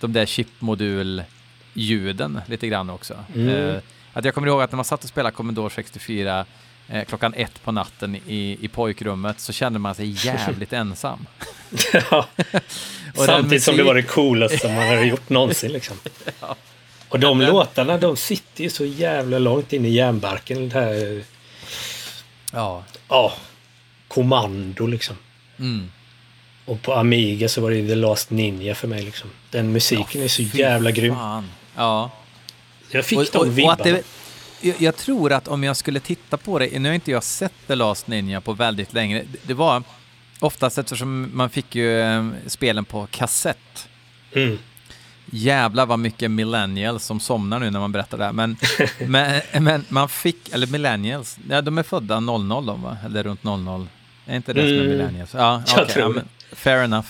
[0.00, 3.14] de där chipmodul-ljuden lite grann också.
[3.34, 3.48] Mm.
[3.48, 3.76] Eh,
[4.12, 6.46] att jag kommer ihåg att när man satt och spelade Commodore 64
[6.88, 11.26] eh, klockan ett på natten i, i pojkrummet så kände man sig jävligt ensam.
[11.92, 12.26] ja.
[13.14, 13.62] Samtidigt musik...
[13.62, 15.72] som det var det coolaste man hade gjort någonsin.
[15.72, 15.96] Liksom.
[16.40, 16.56] ja.
[17.08, 17.48] Och de den...
[17.50, 20.68] låtarna de sitter ju så jävla långt in i hjärnbarken.
[20.68, 21.24] Det här...
[22.52, 22.84] Ja.
[23.08, 23.32] Ja.
[24.08, 25.16] Kommando liksom.
[25.58, 25.90] Mm.
[26.64, 29.30] Och på Amiga så var det The Last Ninja för mig liksom.
[29.50, 31.14] Den musiken ja, är så jävla grym.
[31.76, 32.10] Ja.
[32.90, 33.98] Jag fick och, de vibbarna.
[34.60, 37.52] Jag, jag tror att om jag skulle titta på det, nu har inte jag sett
[37.66, 39.22] The Last Ninja på väldigt länge.
[39.32, 39.82] Det, det var
[40.40, 43.88] oftast eftersom man fick ju äh, spelen på kassett.
[44.34, 44.58] Mm.
[45.32, 48.32] Jävlar vad mycket millennials som somnar nu när man berättar det här.
[48.32, 48.56] Men,
[48.98, 52.96] men, men, man fick, eller millennials, ja, de är födda 00 de va?
[53.04, 53.88] Eller runt 00.
[54.26, 54.88] Är inte det som är mm.
[54.88, 55.34] millennials?
[55.34, 56.22] Ja, jag okay, tror ja,
[56.52, 57.08] Fair enough.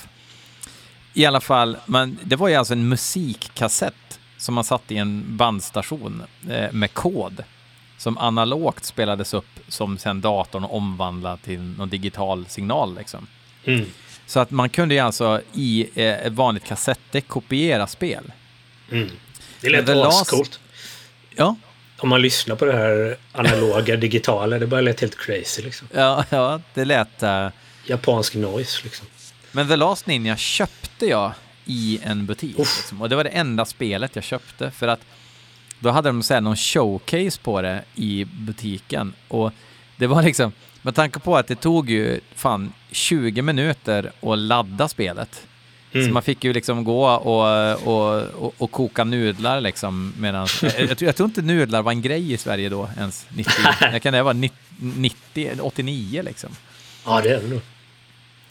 [1.15, 3.95] I alla fall, man, det var ju alltså en musikkassett
[4.41, 7.45] som man satte i en bandstation eh, med kod
[7.99, 12.97] som analogt spelades upp som sen datorn omvandlade till någon digital signal.
[12.99, 13.27] Liksom.
[13.65, 13.87] Mm.
[14.27, 18.33] Så att man kunde ju alltså i eh, ett vanligt kassettdäck kopiera spel.
[18.91, 19.11] Mm.
[19.61, 20.61] Det lät ascoolt.
[21.37, 21.57] Ja.
[21.99, 25.89] Om man lyssnar på det här analoga, digitala, det bara lät helt crazy liksom.
[25.95, 27.23] Ja, ja det lät...
[27.23, 27.49] Uh...
[27.85, 29.07] Japansk noise liksom.
[29.53, 31.33] Men The Last Ninja köpte jag
[31.71, 32.59] i en butik.
[32.59, 33.03] Liksom.
[33.03, 34.71] Och det var det enda spelet jag köpte.
[34.71, 35.01] För att
[35.81, 39.13] då hade de så här, någon showcase på det i butiken.
[39.29, 39.53] Och
[39.97, 40.53] det var liksom,
[40.83, 45.47] med tanke på att det tog ju fan 20 minuter att ladda spelet.
[45.93, 46.07] Mm.
[46.07, 50.47] Så man fick ju liksom gå och, och, och, och koka nudlar liksom medan...
[50.63, 53.53] jag, jag, jag, tror inte nudlar var en grej i Sverige då ens, 90.
[53.81, 54.37] jag kan det vara
[54.79, 56.51] 90, 89 liksom.
[57.07, 57.61] Ja, det är det nog.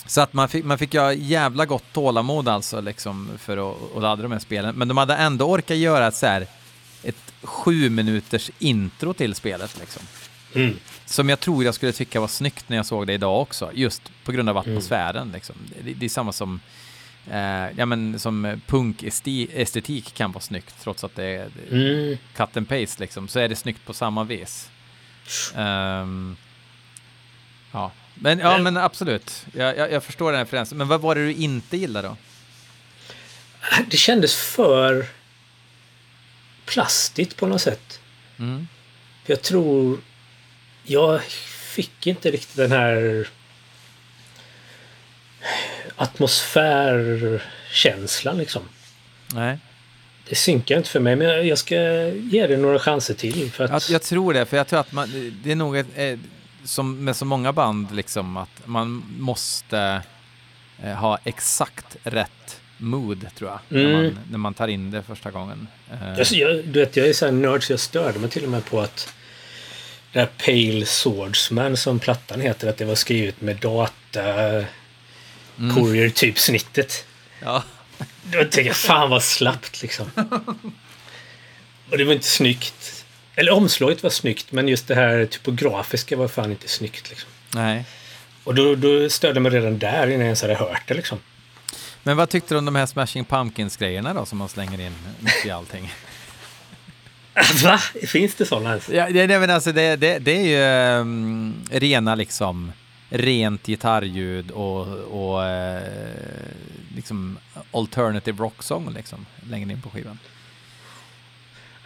[0.10, 4.02] Så att man fick, man fick ha jävla gott tålamod alltså liksom för att, att
[4.02, 4.76] ladda de här spelen.
[4.76, 6.48] Men de hade ändå orkat göra ett så här,
[7.04, 10.02] ett sju minuters intro till spelet liksom.
[10.56, 10.78] Mm.
[11.06, 14.12] Som jag tror jag skulle tycka var snyggt när jag såg det idag också, just
[14.24, 14.70] på grund av mm.
[14.70, 15.22] atmosfären.
[15.22, 15.34] Mm.
[15.34, 15.56] Liksom.
[15.84, 16.60] Det, det, är samma som,
[17.32, 22.18] eh, ja, men, som punkestetik kan vara snyggt, trots att det är mm.
[22.36, 24.70] cut and paste, liksom, så är det snyggt på samma vis.
[25.56, 26.38] Um,
[27.72, 27.92] ja,
[28.22, 29.46] men, ja, men absolut.
[29.54, 30.78] Jag, jag, jag förstår den referensen.
[30.78, 32.18] Men vad var det du inte gillade då?
[33.88, 35.06] Det kändes för
[36.66, 38.00] plastigt på något sätt.
[38.40, 38.68] Mm.
[39.26, 39.98] Jag tror...
[40.84, 43.28] Jag fick inte riktigt den här
[45.96, 48.64] atmosfärkänslan liksom.
[49.34, 49.60] Nej.
[50.30, 51.76] Det synkar inte för mig, men jag ska
[52.08, 53.52] ge det några chanser till.
[53.52, 53.72] För att...
[53.72, 55.88] jag, jag tror det, för jag tror att man, det är nog ett,
[56.70, 60.02] som med så många band, liksom att man måste
[60.84, 63.92] eh, ha exakt rätt mood, tror jag, mm.
[63.92, 65.68] när, man, när man tar in det första gången.
[65.92, 66.22] Eh.
[66.32, 68.66] Jag, du vet, jag är så här nörd så jag störde mig till och med
[68.66, 69.14] på att
[70.12, 74.66] det här Pale Swordsman som plattan heter, att det var skrivet med data mm.
[75.76, 77.06] courier typ snittet.
[77.42, 77.64] Ja.
[78.24, 80.12] Då tänkte jag, fan vad slappt liksom.
[81.90, 82.99] Och det var inte snyggt.
[83.40, 87.10] Eller omslaget var snyggt, men just det här typografiska var fan inte snyggt.
[87.10, 87.30] Liksom.
[87.56, 87.86] Nej.
[88.44, 90.94] Och då, då störde mig redan där innan jag ens hade hört det.
[90.94, 91.20] Liksom.
[92.04, 95.46] Men vad tyckte du om de här Smashing Pumpkins-grejerna då, som man slänger in mitt
[95.46, 95.94] i allting?
[97.64, 97.78] Va?
[98.08, 98.90] Finns det sådana ens?
[98.90, 102.72] Ja, det, det, men alltså, det, det, det är ju um, rena liksom
[103.10, 105.82] rent gitarrljud och, och uh,
[106.96, 107.38] liksom
[107.72, 110.20] alternative rock-sång liksom längre in på skivan.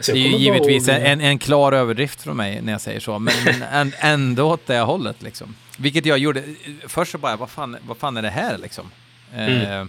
[0.06, 3.94] Det är ju givetvis en, en, klar överdrift från mig när jag säger så, men,
[4.00, 5.56] ändå åt det hållet liksom.
[5.78, 6.44] vilket jag gjorde.
[6.88, 8.92] Först så bara, vad fan, vad fan är det här liksom?
[9.36, 9.86] Eh,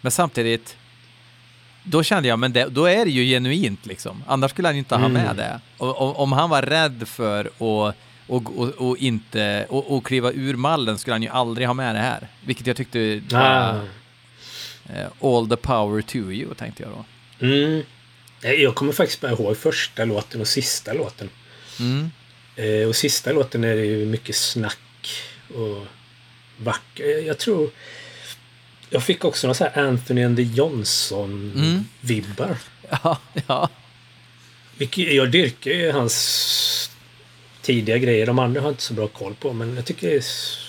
[0.00, 0.76] men samtidigt,
[1.84, 4.24] då kände jag, men det, då är det ju genuint liksom.
[4.26, 5.60] Annars skulle han inte ha med det.
[5.78, 7.96] Och, och, om han var rädd för att
[8.30, 11.94] och, och, och inte och, och kliva ur mallen skulle han ju aldrig ha med
[11.94, 12.28] det här.
[12.44, 13.74] Vilket jag tyckte var Ah.
[14.94, 17.04] eh, all the power to you, tänkte jag då.
[17.46, 17.82] Mm.
[18.42, 21.30] Eh, Jag kommer faktiskt bara ihåg första låten och sista låten.
[21.80, 22.10] Mm.
[22.56, 25.22] Eh, och sista låten är det ju mycket snack
[25.54, 25.86] och
[26.56, 27.04] vacker.
[27.18, 27.70] Eh, Jag tror...
[28.92, 32.56] Jag fick också någon sån här Anthony and the Johnson-vibbar.
[33.02, 33.68] Ja, ja.
[34.76, 36.90] Vilket- Jag dyrkar ju hans
[37.62, 38.26] tidiga grejer.
[38.26, 40.24] De andra har jag inte så bra koll på, men jag tycker det är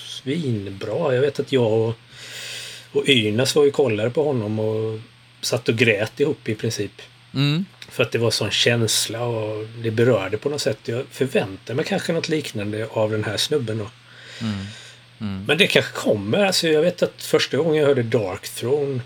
[0.08, 1.14] svinbra.
[1.14, 1.94] Jag vet att jag och,
[2.92, 5.00] och Ynas var ju kollade på honom och
[5.40, 7.02] satt och grät ihop i princip.
[7.34, 7.64] Mm.
[7.88, 10.78] För att det var sån känsla och det berörde på något sätt.
[10.84, 13.90] Jag förväntar mig kanske något liknande av den här snubben då.
[14.40, 15.44] Mm.
[15.46, 16.44] Men det kanske kommer.
[16.44, 19.00] Alltså jag vet att första gången jag hörde Dark Throne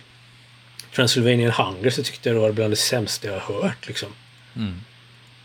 [0.95, 4.09] Transylvanian Hunger så tyckte jag det var bland det sämsta jag hört liksom.
[4.57, 4.81] Mm.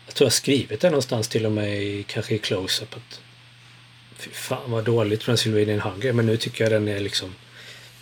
[0.06, 3.20] Jag tror jag skrivit det någonstans till och med kanske i close-up att
[4.16, 7.34] Fy fan vad dåligt Transylvanian Hunger men nu tycker jag den är liksom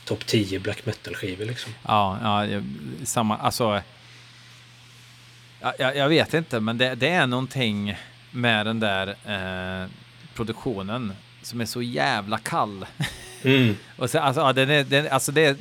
[0.04, 1.74] topp 10 black metal-skivor liksom.
[1.86, 2.62] Ja, ja,
[3.04, 3.82] samma, alltså.
[5.60, 7.96] Ja, jag, jag vet inte, men det, det är någonting
[8.30, 9.88] med den där eh,
[10.34, 12.86] produktionen som är så jävla kall.
[13.42, 13.76] Mm.
[13.96, 15.56] Och så, alltså, ja, den är, den, alltså det är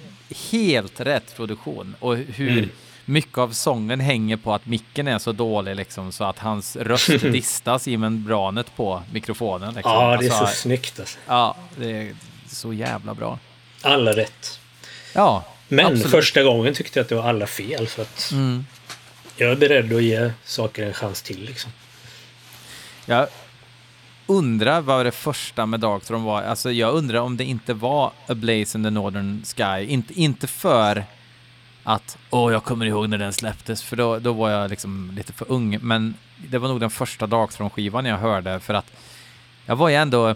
[0.51, 2.69] helt rätt produktion och hur Mm.
[3.05, 7.07] mycket av sången hänger på att micken är så dålig liksom så att hans röst
[7.21, 9.73] distas i membranet på mikrofonen.
[9.73, 9.91] Liksom.
[9.91, 11.17] Ja, det är alltså, så snyggt alltså.
[11.27, 12.15] Ja, det är
[12.47, 13.39] så jävla bra.
[13.81, 14.59] Alla rätt.
[15.13, 16.11] Ja, Men absolut.
[16.11, 18.65] första gången tyckte jag att det var alla fel så att Mm
[19.45, 21.71] jag är beredd att ge saker en chans till liksom.
[23.05, 23.27] Jag
[24.27, 26.41] undrar vad det första med Darkthrone var.
[26.41, 29.85] Alltså jag undrar om det inte var A Blaze in the Northern Sky.
[29.85, 31.03] Inte, inte för
[31.83, 35.33] att, åh jag kommer ihåg när den släpptes, för då, då var jag liksom lite
[35.33, 35.79] för ung.
[35.81, 38.91] Men det var nog den första Darkthrone-skivan jag hörde, för att
[39.65, 40.35] jag var ju ändå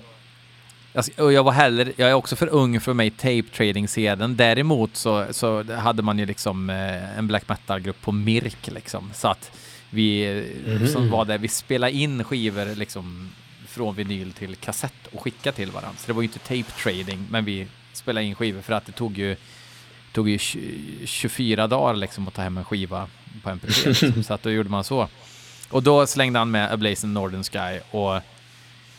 [0.94, 4.36] jag- och jag var heller, jag är också för ung för mig tape trading sedan.
[4.36, 9.12] Däremot så, så hade man ju liksom eh, en black metal-grupp på Mirk liksom.
[9.14, 9.52] Så att
[9.90, 10.88] vi, Mhm.
[10.88, 13.32] som var där, vi spelade in skivor liksom
[13.68, 15.98] från vinyl till kassett och skickade till varandra.
[15.98, 18.92] Så det var ju inte tape trading, men vi spelade in skivor för att det
[18.92, 19.36] tog ju,
[20.12, 23.08] tog ju tj- 24 dagar liksom att ta hem en skiva
[23.44, 23.88] på MP3.
[23.88, 24.24] Liksom.
[24.28, 25.08] Så att då gjorde man så.
[25.70, 28.22] Och då slängde han med A Blaze in Northern Sky och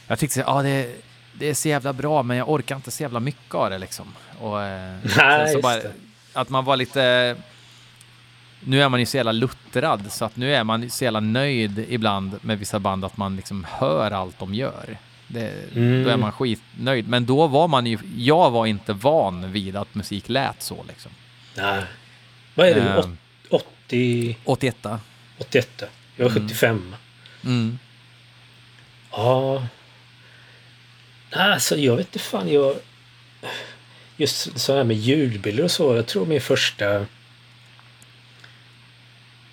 [0.06, 0.92] jag tyckte ja ah, det,
[1.38, 4.14] det är så jävla bra men jag orkar inte så jävla mycket av det liksom.
[4.40, 5.92] Och, eh, Nej, så bara, det.
[6.32, 7.36] att man var lite...
[8.60, 11.84] Nu är man ju så jävla luttrad så att nu är man så jävla nöjd
[11.88, 14.96] ibland med vissa band att man liksom hör allt de gör.
[15.28, 16.04] Det, Mm.
[16.04, 17.08] Då är man skitnöjd.
[17.08, 17.98] Men då var man ju...
[18.16, 21.12] Jag var inte van vid att musik lät så liksom.
[21.56, 21.84] Nej.
[22.54, 22.98] Vad är?
[22.98, 23.16] Ehm.
[23.50, 24.36] Åt- 80...
[24.44, 24.76] 81
[25.38, 25.82] 81?
[26.16, 26.94] Jag är 75.
[27.44, 27.78] mm.
[29.10, 29.66] Ja.
[31.34, 32.76] Alltså jag vet inte fan jag...
[34.16, 35.96] Just så här med ljudbilder och så.
[35.96, 37.06] Jag tror min första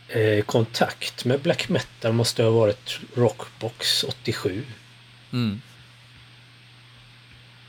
[0.08, 4.64] eh, kontakt med black metal måste ha varit Rockbox 87.
[5.34, 5.62] Mm.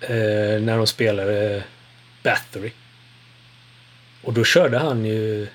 [0.01, 1.65] Eh, när de spelade
[2.23, 2.73] Bathory.
[4.23, 5.49] Och då körde han ju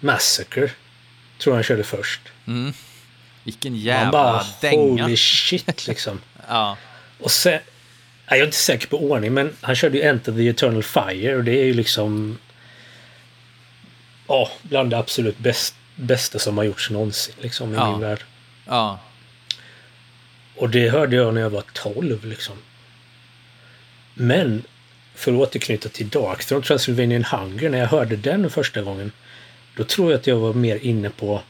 [0.00, 0.70] Massacre.
[1.38, 2.20] Tror han körde först.
[2.46, 2.72] Mm.
[3.44, 5.02] Vilken jävla bara dänga.
[5.02, 6.20] holy shit liksom.
[6.48, 6.76] Ja.
[7.22, 7.60] Och sen...
[8.28, 11.44] Jag är inte säker på ordning men han körde ju Enter the Eternal Fire och
[11.44, 12.38] det är ju liksom...
[14.28, 17.90] Ja, bland det absolut bäst, bästa som har gjorts någonsin liksom i Ja.
[17.90, 18.20] min värld.
[18.66, 18.98] Ja.
[20.56, 22.56] Och det hörde jag när jag var 12 liksom.
[24.14, 24.62] Men
[25.14, 29.12] för att återknyta till Darkthrone Transylvanian Hunger, när jag hörde den första gången.
[29.76, 31.42] Då tror jag att jag var mer inne på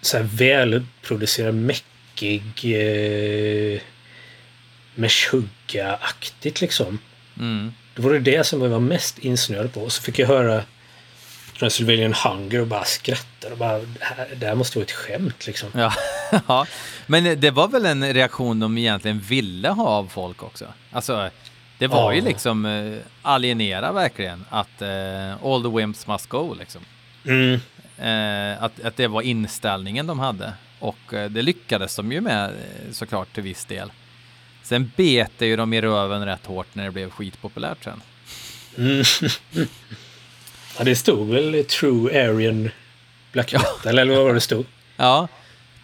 [0.00, 3.80] så här välproducerad, mäckig eh,
[4.94, 6.98] Meshuggah-aktigt liksom.
[7.38, 7.72] Mm.
[7.94, 9.80] Då var det det som jag var mest insnöad på.
[9.80, 10.62] Och så fick jag höra
[11.58, 13.52] Transylvanian Hunger och bara skratta.
[13.52, 15.68] Och bara, det här, det måste vara ett skämt liksom.
[15.74, 15.92] Ja.
[16.48, 16.66] ja.
[17.06, 20.66] Men det var väl en reaktion de egentligen ville ha av folk också.
[20.92, 21.30] Alltså,
[21.78, 22.24] det var ju Ja.
[22.24, 26.80] liksom eh, alienera verkligen att eh, all the wimps must go liksom.
[27.26, 27.60] Mm.
[27.98, 30.52] Eh, att, att det var inställningen de hade.
[30.78, 32.52] Och det lyckades de ju med
[32.92, 33.92] såklart till viss del.
[34.64, 38.00] Sen bet det ju de i röven rätt hårt när det blev skitpopulärt sen.
[38.78, 39.04] Mm.
[40.78, 42.70] ja, det stod väl True Aryan
[43.32, 44.66] Black Metal, eller vad var det stod?
[44.96, 45.28] Ja,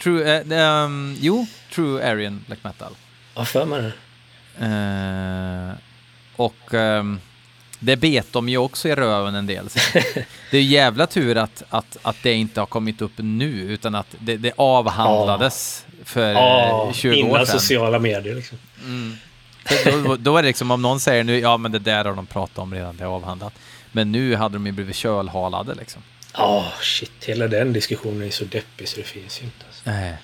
[0.02, 2.92] true, eh, ehm, jo, True Aryan Black Metal.
[3.34, 3.92] Ja, för mig det.
[4.66, 5.72] Eh,
[6.36, 7.20] och ehm,
[7.78, 9.68] det bet de ju också i röven en del.
[10.50, 14.16] det är jävla tur att, att, att det inte har kommit upp nu, utan att
[14.18, 16.04] det, det avhandlades ja.
[16.04, 17.28] för ja, 20 år sedan.
[17.28, 18.58] Innan sociala medier liksom.
[18.84, 19.16] Mm.
[20.04, 22.26] Då, då, är det liksom om någon säger nu, ja men det där har de
[22.26, 23.52] pratat om redan, det är avhandlat.
[23.92, 26.02] Men nu hade de ju blivit kölhalade liksom.
[26.34, 27.24] Ja, oh, shit.
[27.24, 29.64] Hela den diskussionen är så deppig så det finns ju inte.
[29.66, 29.90] Alltså.
[29.90, 30.16] Nej.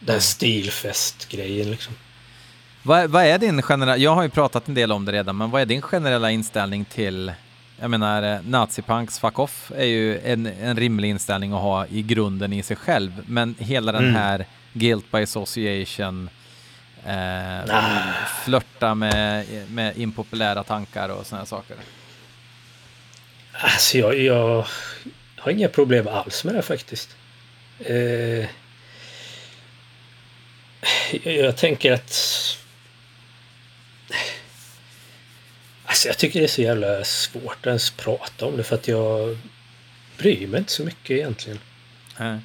[0.00, 1.94] Den stilfest-grejen liksom.
[2.82, 5.50] Vad, vad, är din generella, jag har ju pratat en del om det redan, men
[5.50, 7.32] vad är din generella inställning till,
[7.80, 12.02] jag menar, eh, nazipunks fuck off är ju en, en rimlig inställning att ha i
[12.02, 14.14] grunden i sig själv, men hela den mm.
[14.14, 16.30] här guilt by association,
[17.06, 18.12] eh, ah.
[18.44, 21.76] flörta med, med impopulära tankar och sådana saker.
[23.52, 24.66] Alltså jag, jag
[25.36, 27.16] har inga problem alls med det faktiskt.
[27.78, 28.46] Eh,
[31.22, 32.14] jag tänker att...
[35.84, 38.88] Alltså jag tycker det är så jävla svårt att ens prata om det för att
[38.88, 39.38] jag
[40.18, 41.60] bryr mig inte så mycket egentligen.
[42.18, 42.40] Mm.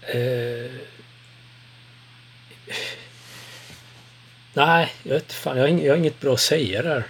[0.00, 0.70] Eh,
[4.58, 5.56] nej, jag vet fan.
[5.56, 7.04] Jag har, inget, jag har inget bra att säga där.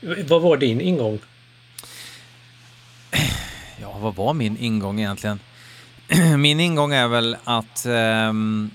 [0.00, 1.18] Vad var din ingång?
[3.80, 5.40] Ja, vad var min ingång egentligen?
[6.38, 8.70] min ingång är väl att um,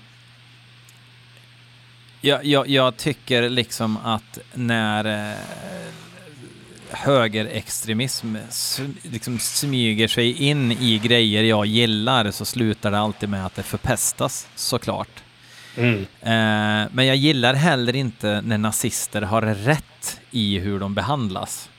[2.20, 5.38] jag, jag, jag, tycker liksom att när uh,
[6.90, 8.36] högerextremism
[9.02, 13.62] liksom smyger sig in i grejer jag gillar så slutar det alltid med att det
[13.62, 15.22] förpestas såklart.
[15.80, 15.98] Mm.
[16.00, 21.70] Uh, men jag gillar heller inte när nazister har rätt i hur de behandlas.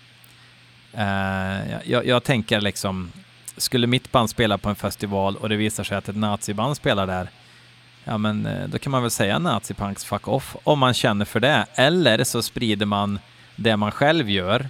[0.98, 3.12] Uh, jag, jag, tänker liksom,
[3.58, 7.08] skulle mitt band spela på en festival och det visar sig att ett naziband spelar
[7.08, 7.30] där,
[8.04, 11.40] ja men eh, då kan man väl säga nazipunks fuck off om man känner för
[11.40, 11.66] det.
[11.76, 13.20] Eller så sprider man
[13.56, 14.70] det man själv gör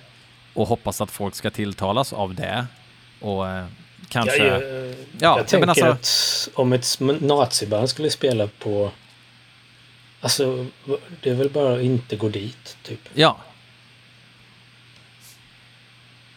[0.53, 2.65] och hoppas att folk ska tilltalas av det.
[3.19, 3.65] Och eh,
[4.09, 4.47] kanske...
[4.47, 8.91] Ja, jag, ja, jag tänker alltså, att om ett naziband skulle spela på...
[10.21, 10.65] Alltså,
[11.21, 13.09] det är väl bara att inte gå dit, typ.
[13.13, 13.37] Ja,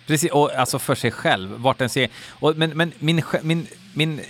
[0.07, 2.09] Precis, och alltså för sig själv, vart den ser.
[2.29, 4.21] Och, men men min, min, min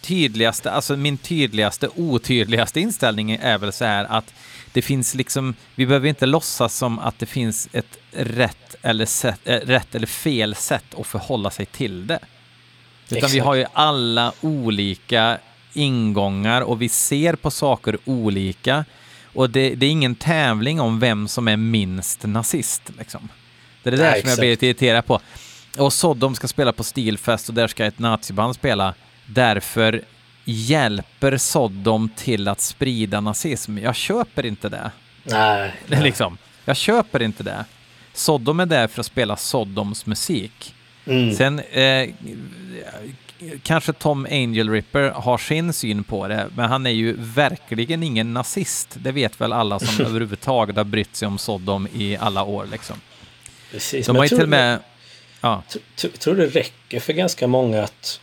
[0.00, 4.34] tydligaste, alltså min tydligaste, otydligaste inställning är väl så här att
[4.72, 9.40] det finns liksom, vi behöver inte låtsas som att det finns ett rätt eller, sätt,
[9.44, 12.18] äh, rätt eller fel sätt att förhålla sig till det.
[13.06, 13.34] Utan Exakt.
[13.34, 15.38] vi har ju alla olika
[15.72, 18.84] ingångar och vi ser på saker olika.
[19.34, 22.82] Och det, det är ingen tävling om vem som är minst nazist.
[22.98, 23.28] Liksom.
[23.82, 25.20] Det är det där Nej, som jag blir lite irriterad på.
[25.78, 28.94] Och Sodom ska spela på Stilfest och där ska ett naziband spela.
[29.26, 30.02] Därför
[30.44, 33.78] hjälper Sodom till att sprida nazism.
[33.78, 34.90] Jag köper inte det.
[35.24, 35.74] Nej.
[35.86, 36.02] nej.
[36.02, 36.38] Liksom.
[36.64, 37.64] Jag köper inte det.
[38.12, 40.74] Sodom är där för att spela Sodoms musik.
[41.06, 41.34] Mm.
[41.34, 42.08] Sen eh,
[43.62, 48.34] kanske Tom Angel Ripper har sin syn på det, men han är ju verkligen ingen
[48.34, 48.88] nazist.
[48.94, 52.96] Det vet väl alla som överhuvudtaget har brytt sig om Sodom i alla år liksom.
[53.70, 54.06] Precis.
[54.06, 54.78] De har till med...
[55.40, 55.62] Ja.
[56.18, 58.20] Tror det räcker för ganska många att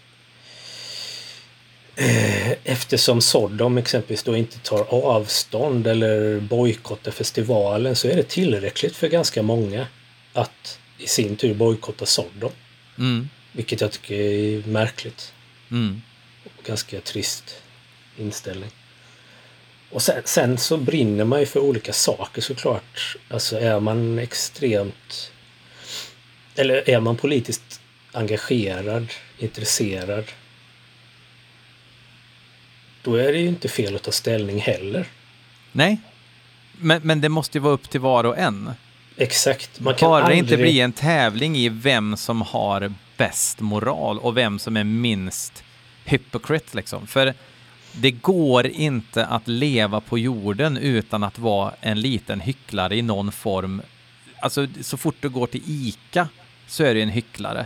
[1.95, 8.95] eh, Eftersom Sodom exempelvis då inte tar avstånd eller bojkottar festivalen så är det tillräckligt
[8.95, 9.87] för ganska många
[10.33, 12.51] att i sin tur bojkotta Sodom.
[12.97, 13.29] Mm.
[13.51, 15.33] Vilket jag tycker är märkligt.
[15.71, 16.01] Mm.
[16.43, 17.61] Och ganska trist
[18.17, 18.69] inställning.
[19.89, 23.17] Och sen, sen, så brinner man ju för olika saker såklart.
[23.29, 25.31] Alltså är man extremt
[26.57, 29.07] eller är man politiskt engagerad,
[29.37, 30.25] intresserad,
[33.03, 35.05] då är det ju inte fel att ta ställning heller.
[35.71, 35.97] Nej,
[36.77, 38.71] men, men det måste ju vara upp till var och en.
[39.17, 39.79] Exakt.
[39.79, 40.39] Man kan Bara aldrig...
[40.39, 45.63] inte bli en tävling i vem som har bäst moral och vem som är minst
[46.05, 47.07] hypocrite liksom.
[47.07, 47.33] För
[47.91, 53.31] det går inte att leva på jorden utan att vara en liten hycklare i någon
[53.31, 53.81] form.
[54.39, 56.27] Alltså så fort du går till ICA
[56.67, 57.65] så är du en hycklare.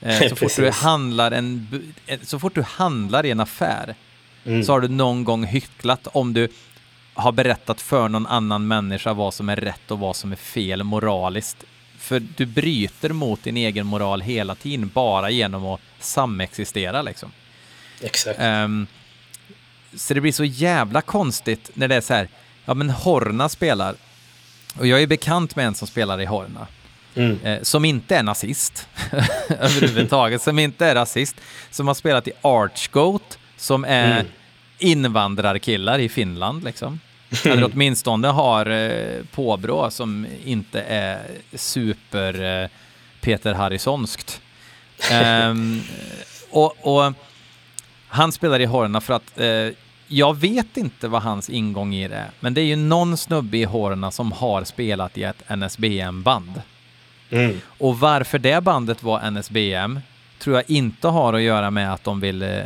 [0.00, 1.68] Eh, så, fort du handlar en,
[2.06, 3.94] eh, så fort du handlar i en affär
[4.44, 4.64] mm.
[4.64, 6.48] så har du någon gång hycklat om du
[7.14, 10.84] har berättat för någon annan människa vad som är rätt och vad som är fel
[10.84, 11.64] moraliskt.
[12.08, 17.32] För du bryter mot din egen moral hela tiden bara genom att samexistera liksom.
[18.00, 18.40] Exakt.
[18.40, 18.86] Um,
[19.94, 22.28] så det blir så jävla konstigt när det är så här,
[22.64, 23.94] ja men Horna spelar,
[24.78, 26.66] och jag är bekant med en som spelar i Horna.
[27.14, 27.38] Mm.
[27.44, 28.88] Eh, som inte är nazist
[29.48, 31.36] överhuvudtaget, som inte är rasist,
[31.70, 34.32] som har spelat i Archgoat, som är mm.
[34.78, 37.00] invandrarkillar i Finland liksom.
[37.44, 41.20] Eller åtminstone har eh, påbrå som inte är
[41.54, 42.68] super eh,
[43.20, 44.40] Peter Harrisonskt.
[45.10, 45.80] Ehm,
[46.50, 47.12] och, och
[48.08, 49.68] han spelar i Horna för att eh,
[50.08, 53.58] jag vet inte vad hans ingång i det är, men det är ju någon snubbe
[53.58, 56.62] i Horna som har spelat i ett NSBM-band.
[57.30, 57.60] Mm.
[57.66, 60.00] Och varför det bandet var NSBM
[60.38, 62.62] tror jag inte har att göra med att de vill, eh,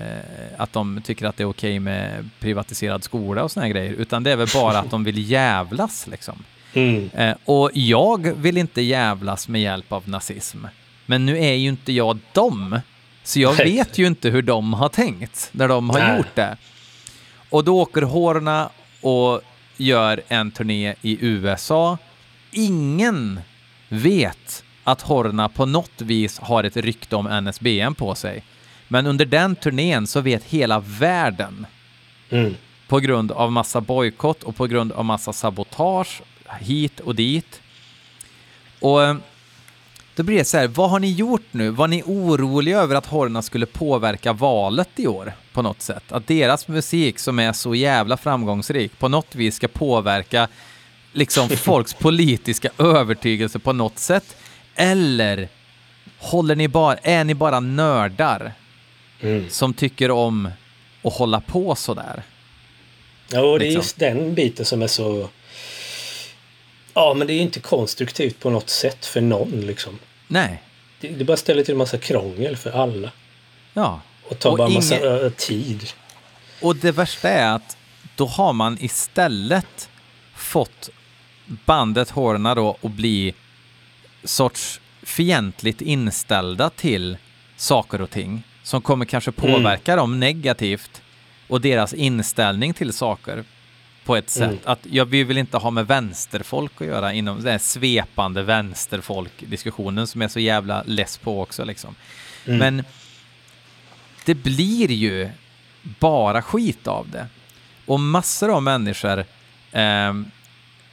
[0.57, 4.23] att de tycker att det är okej med privatiserad skola och såna här grejer, utan
[4.23, 6.45] det är väl bara att de vill jävlas liksom.
[6.73, 7.11] Mm.
[7.15, 10.59] Eh, och jag vill inte jävlas med hjälp av nazism.
[11.07, 12.81] Men nu är ju inte jag dem.
[13.25, 16.17] Så jag vet ju inte hur de har tänkt när de har Nej.
[16.17, 16.57] gjort det.
[17.51, 18.71] Och då åker Horna
[19.01, 19.41] och
[19.77, 21.99] gör en turné i USA.
[22.51, 23.41] Ingen
[23.89, 28.45] vet att Horna på något vis har ett rykte om NSBM på sig.
[28.89, 31.67] Men under den turnén så vet hela världen
[32.31, 32.55] Mm.
[32.89, 36.23] på grund av massa bojkott och på grund av massa sabotage
[36.61, 37.61] hit och dit.
[38.81, 39.17] Och eh,
[40.15, 41.71] då blir det så här, vad har ni gjort nu?
[41.71, 46.13] Var ni oroliga över att Horna skulle påverka valet i år på något sätt?
[46.13, 50.49] Att deras musik som är så jävla framgångsrik på något vis ska påverka
[51.13, 54.37] liksom folks politiska övertygelse på något sätt?
[54.77, 55.49] Eller
[56.19, 58.53] håller ni bara, är ni bara nördar
[59.21, 59.51] Mm.
[59.51, 60.51] som tycker om
[61.05, 62.23] att hålla på sådär?
[63.29, 63.81] Ja, och det är Liksom.
[63.83, 65.29] just den biten som är så...
[66.95, 69.99] Ja, men det är inte konstruktivt på något sätt för någon liksom.
[70.29, 70.63] Nej,
[71.01, 73.11] Det, det bara ställer till en massa krångel för alla.
[73.75, 74.01] ja.
[74.29, 75.91] Och tar Och bara massa ingen- ö, tid.
[76.63, 77.77] Och det värsta är att
[78.17, 79.89] då har man istället
[80.35, 80.89] fått
[81.47, 83.35] bandet Horna då att bli
[84.25, 87.17] sorts fientligt inställda till
[87.57, 91.03] saker och ting som kommer kanske påverka dem negativt
[91.49, 93.45] och deras inställning till saker
[94.05, 94.51] på ett sätt.
[94.51, 94.59] Mm.
[94.65, 100.07] Att ja, vi vill inte ha med vänsterfolk att göra inom den här svepande vänsterfolk-diskussionen
[100.07, 101.95] som är så jävla less på också liksom.
[102.47, 102.59] Mm.
[102.59, 102.85] Men
[104.25, 105.31] det blir ju
[105.83, 107.27] bara skit av det.
[107.87, 109.25] Och massor av människor
[109.73, 110.31] ehm,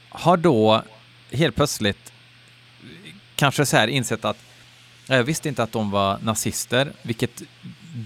[0.09, 0.83] har då
[1.31, 2.13] helt plötsligt
[3.39, 4.37] kanske så här insett att
[5.07, 7.41] jag visste inte att de var nazister, vilket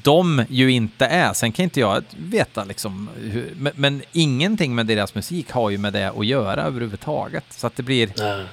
[0.03, 1.34] de ju inte är.
[1.34, 5.77] Sen kan inte jag veta liksom hur, men, men ingenting med deras musik har ju
[5.77, 7.45] med det att göra överhuvudtaget.
[7.49, 8.45] Så att det blir, Nej.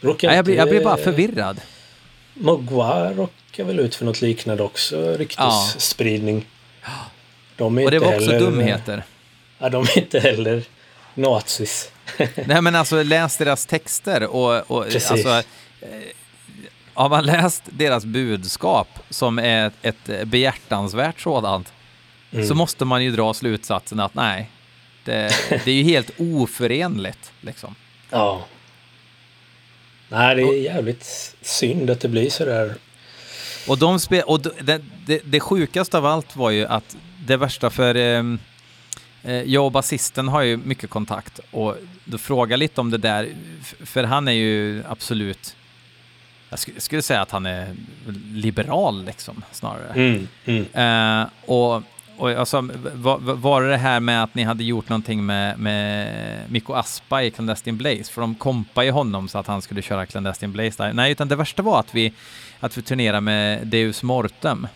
[0.00, 1.60] Råkar jag, blir jag blir bara förvirrad.
[2.34, 5.16] Mogwai råkar väl ut för något liknande också.
[5.16, 6.46] Ryktesspridning.
[7.56, 9.02] De är Och det inte var också heller, dumheter.
[9.58, 10.62] Ja, de är inte heller
[11.14, 11.90] nazis.
[12.46, 15.10] Nej men alltså läs deras texter och, och Precis.
[15.10, 15.88] alltså eh,
[16.94, 21.72] har man läst deras budskap som är ett, ett behjärtansvärt sådant
[22.32, 22.46] Mm.
[22.46, 24.50] så måste man ju dra slutsatsen att nej,
[25.04, 25.32] det,
[25.64, 27.74] det är ju helt oförenligt liksom.
[28.10, 28.44] Ja.
[30.08, 32.74] Nej, det är jävligt synd att det blir sådär.
[33.68, 37.70] Och, de spe, och det, det, det sjukaste av allt var ju att det värsta
[37.70, 38.22] för eh,
[39.22, 43.28] jag och basisten har ju mycket kontakt och då frågar lite om det där,
[43.80, 45.56] för han är ju absolut,
[46.50, 47.76] jag skulle, säga att han är
[48.32, 49.92] liberal liksom snarare.
[49.94, 50.28] Mm.
[50.44, 51.22] Mm.
[51.22, 51.82] Eh, och
[52.18, 56.50] och alltså, var, var det det här med att ni hade gjort någonting med, med
[56.50, 58.12] Mikko Aspa i Clandestine Blaze?
[58.12, 60.92] För de kompade ju honom så att han skulle köra Clandestine Blaze där.
[60.92, 62.12] Nej, utan det värsta var att vi,
[62.60, 64.66] att vi turnerade med Deus Mortem.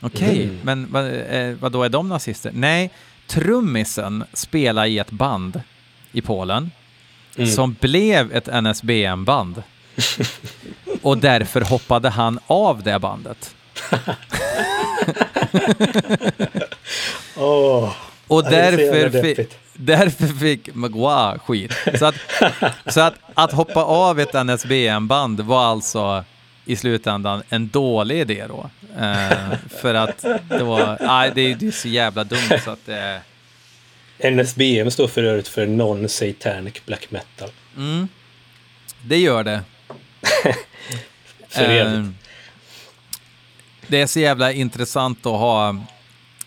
[0.00, 0.58] Okej, Mm.
[0.62, 2.50] men vad, eh, vad då är de nazister?
[2.54, 2.90] Nej,
[3.30, 5.62] trummisen spelar i ett band
[6.12, 6.70] i Polen
[7.36, 7.50] Mm.
[7.50, 9.62] som blev ett NSBM-band.
[11.02, 13.54] och därför hoppade han av det bandet.
[17.36, 17.92] Åh,
[18.26, 21.72] Och därför, fi, därför fick Magua skit.
[21.98, 22.14] Så, att,
[22.86, 26.24] så att, att hoppa av ett NSBM-band var alltså
[26.64, 28.70] i slutändan en dålig idé då.
[28.98, 32.86] Eh, för att det var, nej det är det är så jävla dumt så att
[32.86, 33.20] det,
[34.30, 37.50] NSBM står för övrigt för Non-Satanic Black Metal.
[37.76, 38.08] mm,
[39.02, 39.60] det gör det.
[41.48, 42.04] För Eh,
[43.86, 45.76] det är så jävla intressant att ha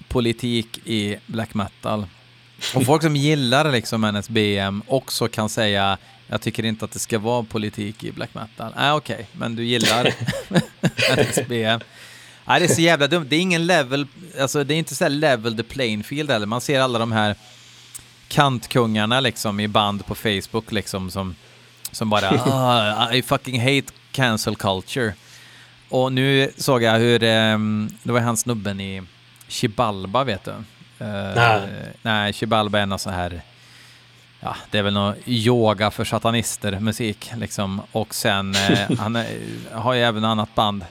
[0.08, 2.06] politik i black metal.
[2.76, 5.98] Och folk som gillar liksom NSBM också kan säga
[6.34, 8.74] jag tycker inte att det ska vara politik i black metal.
[8.76, 10.06] Nej, okej, men du gillar
[11.18, 11.80] NSBM.
[12.46, 13.26] Nej, det är så jävla dumt.
[13.30, 14.08] Det är ingen level,
[14.40, 16.46] alltså det är inte så här level the playing field heller.
[16.46, 17.36] Man ser alla de här
[18.28, 21.36] kantkungarna liksom i band på Facebook liksom som,
[21.92, 25.14] som bara ah, I fucking hate cancel culture.
[25.90, 29.02] Och nu såg jag hur, ehm, det var han snubben i
[29.48, 30.52] Chibalba vet du?
[30.52, 31.62] Eh, Nej.
[32.02, 33.42] nej, Chibalba är någon så här
[34.44, 37.82] ja, det är väl någon yoga för satanister musik liksom.
[37.92, 39.28] Och sen, eh, han är,
[39.72, 40.86] har ju även annat band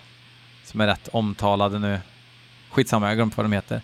[0.64, 2.00] som är rätt omtalade nu.
[2.70, 3.80] Skitsamma, jag glömt vad de heter.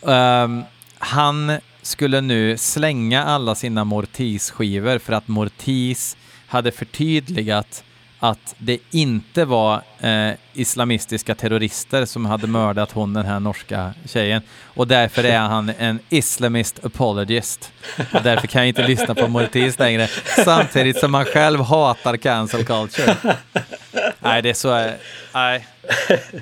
[0.00, 0.64] Um,
[0.98, 6.16] han skulle nu slänga alla sina Mortis-skivor för att Mortis
[6.46, 7.84] hade förtydligat
[8.30, 14.42] att det inte var eh, islamistiska terrorister som hade mördat hon, den här norska tjejen.
[14.62, 17.72] Och därför är han en islamist apologist.
[18.12, 20.08] Och därför kan jag inte lyssna på Mortis längre,
[20.44, 23.16] samtidigt som han själv hatar cancel culture.
[24.18, 24.76] Nej, det är så...
[24.78, 24.92] Eh,
[25.34, 25.66] nej.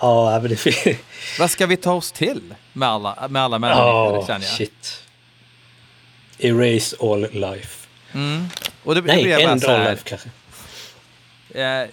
[0.00, 0.98] Ja, men det.
[1.38, 3.82] Vad ska vi ta oss till med alla, med alla människor,
[4.14, 4.54] Ja, känner jag?
[4.56, 5.02] shit.
[6.38, 7.86] Erase all life.
[8.12, 8.48] Mm.
[8.84, 10.28] Och det, det Nej, blir bara end så all här, life kanske.
[11.60, 11.88] eh,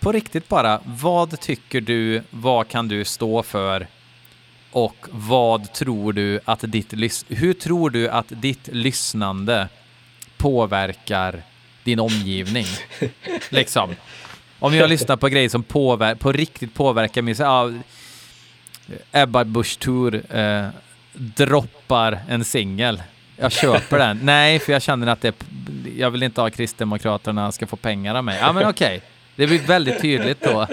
[0.00, 3.86] på riktigt bara, vad tycker du, vad kan du stå för
[4.70, 6.94] och vad tror du att ditt,
[7.28, 9.68] hur tror du att ditt lyssnande
[10.36, 11.42] påverkar
[11.84, 12.66] din omgivning?
[13.50, 13.94] liksom.
[14.58, 17.70] Om jag lyssnar på grejer som påver- på riktigt påverkar mig, så ja,
[19.12, 20.68] Ebba Busch Thor eh,
[21.14, 23.02] droppar en singel.
[23.40, 24.20] Jag köper den.
[24.22, 25.34] Nej, för jag känner att det,
[25.96, 28.38] jag vill inte ha Kristdemokraterna ska få pengar av mig.
[28.40, 29.02] Ja, men okej.
[29.36, 30.66] Det blir väldigt tydligt då.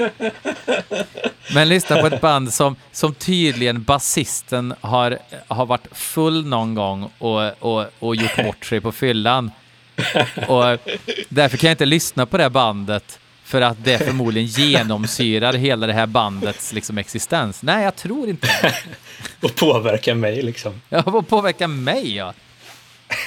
[1.53, 5.17] Men lyssna på ett band som, som tydligen basisten har,
[5.47, 9.51] har varit full någon gång och, och, och gjort bort sig på fyllan.
[10.47, 10.63] Och
[11.29, 15.93] därför kan jag inte lyssna på det bandet för att det förmodligen genomsyrar hela det
[15.93, 17.63] här bandets liksom, existens.
[17.63, 18.73] Nej, jag tror inte det.
[19.47, 20.81] Och påverka mig liksom.
[20.89, 22.15] Ja, vad påverkar mig?
[22.15, 22.33] Ja?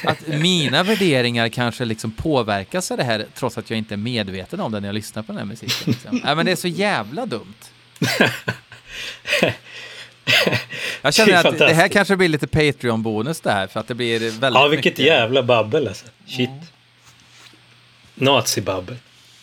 [0.04, 4.60] Att mina värderingar kanske liksom påverkas av det här trots att jag inte är medveten
[4.60, 5.76] om det när jag lyssnar på den här musiken.
[5.92, 6.20] Liksom.
[6.24, 7.54] Nej, men det är så jävla dumt.
[11.02, 13.94] Jag känner Det att det här kanske blir lite Patreon-bonus det här för att det
[13.94, 15.04] blir väldigt Ja, vilket mycket.
[15.06, 16.06] jävla babbel alltså.
[16.26, 16.50] Shit.
[18.14, 18.96] Nazi-babbel.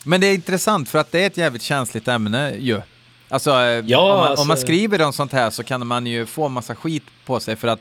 [0.03, 2.82] Men det är intressant för att det är ett jävligt känsligt ämne ju.
[3.30, 6.07] Alltså, eh, Ja, om, man, alltså- om man skriver om sånt här så kan man
[6.07, 7.80] ju få massa skit på sig för att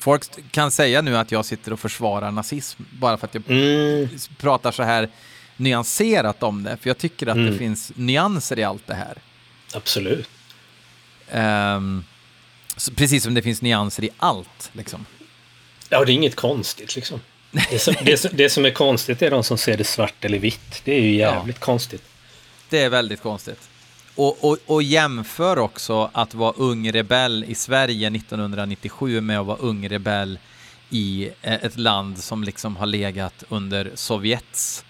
[0.00, 4.08] folk kan säga nu att jag sitter och försvarar nazism bara för att jag Mm,
[4.38, 5.08] pratar så här
[5.56, 6.76] nyanserat om det.
[6.76, 7.58] För jag tycker att det Mm.
[7.58, 9.18] finns nyanser i allt det här.
[9.74, 10.28] absolut.
[12.76, 14.70] Så precis som det finns nyanser i allt.
[14.72, 15.06] Liksom.
[15.88, 17.20] Ja, det är inget konstigt liksom.
[17.70, 20.38] Det som, det, som, det som är konstigt är de som ser det svart eller
[20.38, 20.82] vitt.
[20.84, 22.02] Det är ju jävligt konstigt.
[22.68, 23.69] Det är väldigt konstigt.
[24.20, 29.58] Och, och, och jämför också att vara ung rebell i Sverige 1997 med att vara
[29.58, 30.38] ung rebell
[30.90, 34.84] i eh, ett land som liksom har legat under Sovjets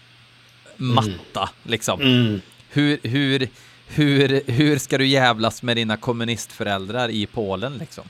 [0.77, 1.51] matta.
[1.63, 2.01] Liksom.
[2.01, 2.41] Mm.
[2.69, 3.49] Hur, hur,
[3.87, 8.05] hur, hur ska du jävlas med dina kommunistföräldrar i Polen liksom?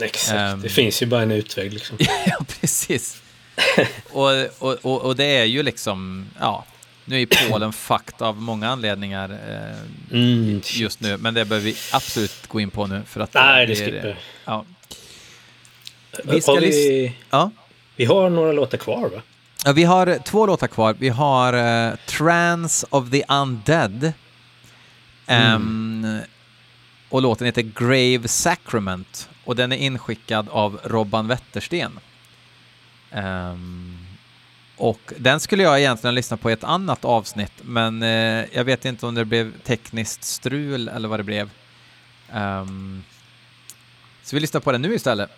[0.00, 0.38] Exakt.
[0.38, 0.60] Ehm.
[0.60, 1.96] Det finns ju bara en utväg liksom.
[2.26, 3.22] ja, precis.
[4.10, 6.64] och, och, och, och det är ju liksom, ja,
[7.08, 9.76] nu är Polen fucked av många anledningar eh,
[10.12, 10.60] Mm.
[10.64, 13.76] just nu, men det behöver vi absolut gå in på nu för att Nej, det
[13.76, 14.16] skippar jag.
[14.44, 14.64] Ja.
[16.24, 17.50] Vi ska har vi, Ja.
[17.96, 19.22] vi har några låtar kvar va?
[19.64, 20.96] Ja, vi har två låtar kvar.
[20.98, 21.54] Vi har
[21.90, 24.12] uh, Trance of the Undead.
[25.26, 26.18] Ehm,
[27.08, 29.28] och låten heter Grave Sacrament.
[29.44, 31.98] Och den är inskickad av Robban Wettersten.
[33.10, 33.85] Ehm,
[34.76, 38.84] och den skulle jag egentligen lyssna på i ett annat avsnitt, men eh, jag vet
[38.84, 41.50] inte om det blev tekniskt strul eller vad det blev.
[42.32, 43.04] Um,
[44.22, 45.30] så vi lyssnar på den nu istället.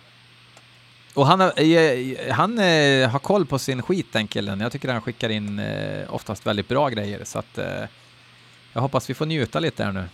[1.13, 4.59] Och han, har, eh, han eh, har koll på sin skit den killen.
[4.59, 7.85] Jag tycker han skickar in eh, oftast väldigt bra grejer så att eh,
[8.73, 10.05] jag hoppas vi får njuta lite här nu.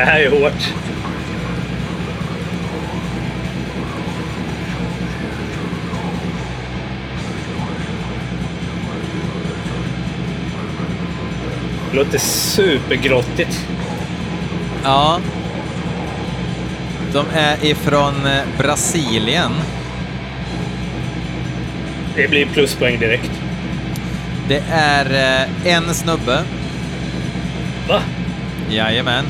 [0.00, 0.74] Det här är hårt.
[11.90, 13.66] Det låter supergrottigt.
[14.84, 15.20] Ja.
[17.12, 19.52] De är ifrån eh, Brasilien.
[22.16, 23.30] Det blir pluspoäng direkt.
[24.48, 25.06] Det är
[25.64, 26.42] eh, en snubbe.
[27.88, 28.02] Va?
[28.70, 29.24] Jajamän.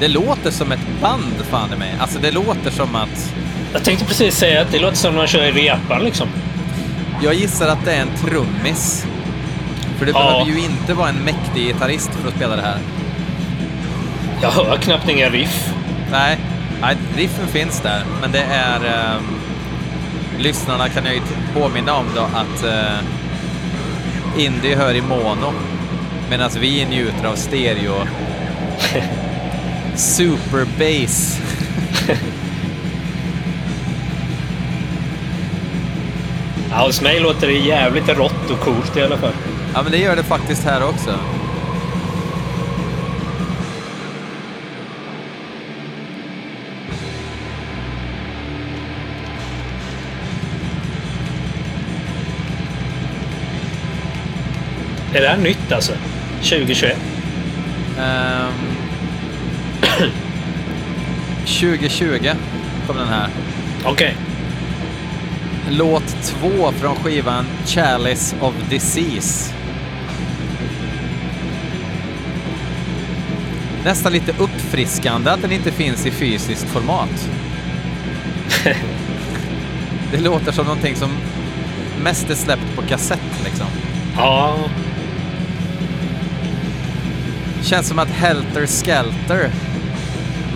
[0.00, 1.94] Det låter som ett band fan i mig.
[2.00, 3.34] Alltså det låter som att...
[3.72, 6.28] Jag tänkte precis säga att det låter som när man kör i repan liksom.
[7.22, 9.06] Jag gissar att det är en trummis.
[9.98, 10.18] För det Ja.
[10.18, 12.78] behöver ju inte vara en mäktig gitarrist för att spela det här.
[14.42, 15.72] Jag hör knappt inga riff.
[16.10, 16.38] Nej,
[16.80, 18.76] Nej, riffen finns där, men det är...
[18.84, 19.20] Eh,
[20.38, 21.20] lyssnarna kan jag ju
[21.54, 25.52] påminna om då att eh, Indie hör i mono
[26.30, 27.94] medan vi njuter av stereo.
[29.94, 31.40] Super bass.
[36.70, 39.32] ja, hos mig låter det jävligt rått och coolt i alla fall.
[39.74, 41.18] Ja, men det gör det faktiskt här också.
[55.14, 55.92] Är det här nytt alltså?
[56.42, 56.96] 2021?
[57.98, 58.41] Um,
[61.52, 62.30] 2020
[62.86, 63.28] kom den här.
[63.84, 63.92] Okej.
[63.92, 64.14] Okay.
[65.70, 69.54] Låt två från skivan Chalice of Disease.
[73.84, 77.30] Nästan lite uppfriskande att den inte finns i fysiskt format.
[80.12, 81.10] det låter som någonting som
[82.02, 83.66] mest är släppt på kassett liksom.
[84.16, 84.58] Ja,
[87.62, 89.50] Känns som att Helter Skelter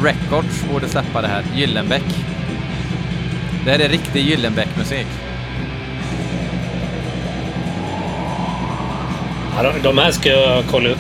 [0.03, 1.45] Records borde släppa det här.
[1.55, 2.05] Gyllenbäck.
[3.65, 5.07] Det här är riktig Gyllenbäck-musik.
[9.57, 10.99] Ja, de här ska jag kolla upp.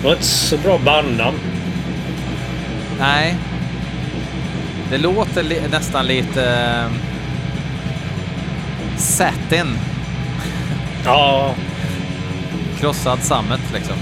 [0.00, 1.38] Det var inte så bra bandnamn.
[2.98, 3.36] Nej.
[4.90, 6.40] Det låter li nästan lite...
[6.86, 7.12] Uh,
[8.96, 9.78] satin.
[11.04, 11.54] Ja,
[12.80, 13.96] Krossad sammet liksom.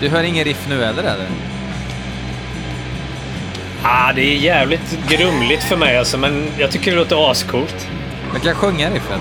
[0.00, 1.26] Du hör ingen riff nu heller eller?
[3.82, 7.88] Ah, det är jävligt grumligt för mig alltså, men jag tycker det låter ascoolt.
[8.32, 9.20] Jag kan sjunga riffet.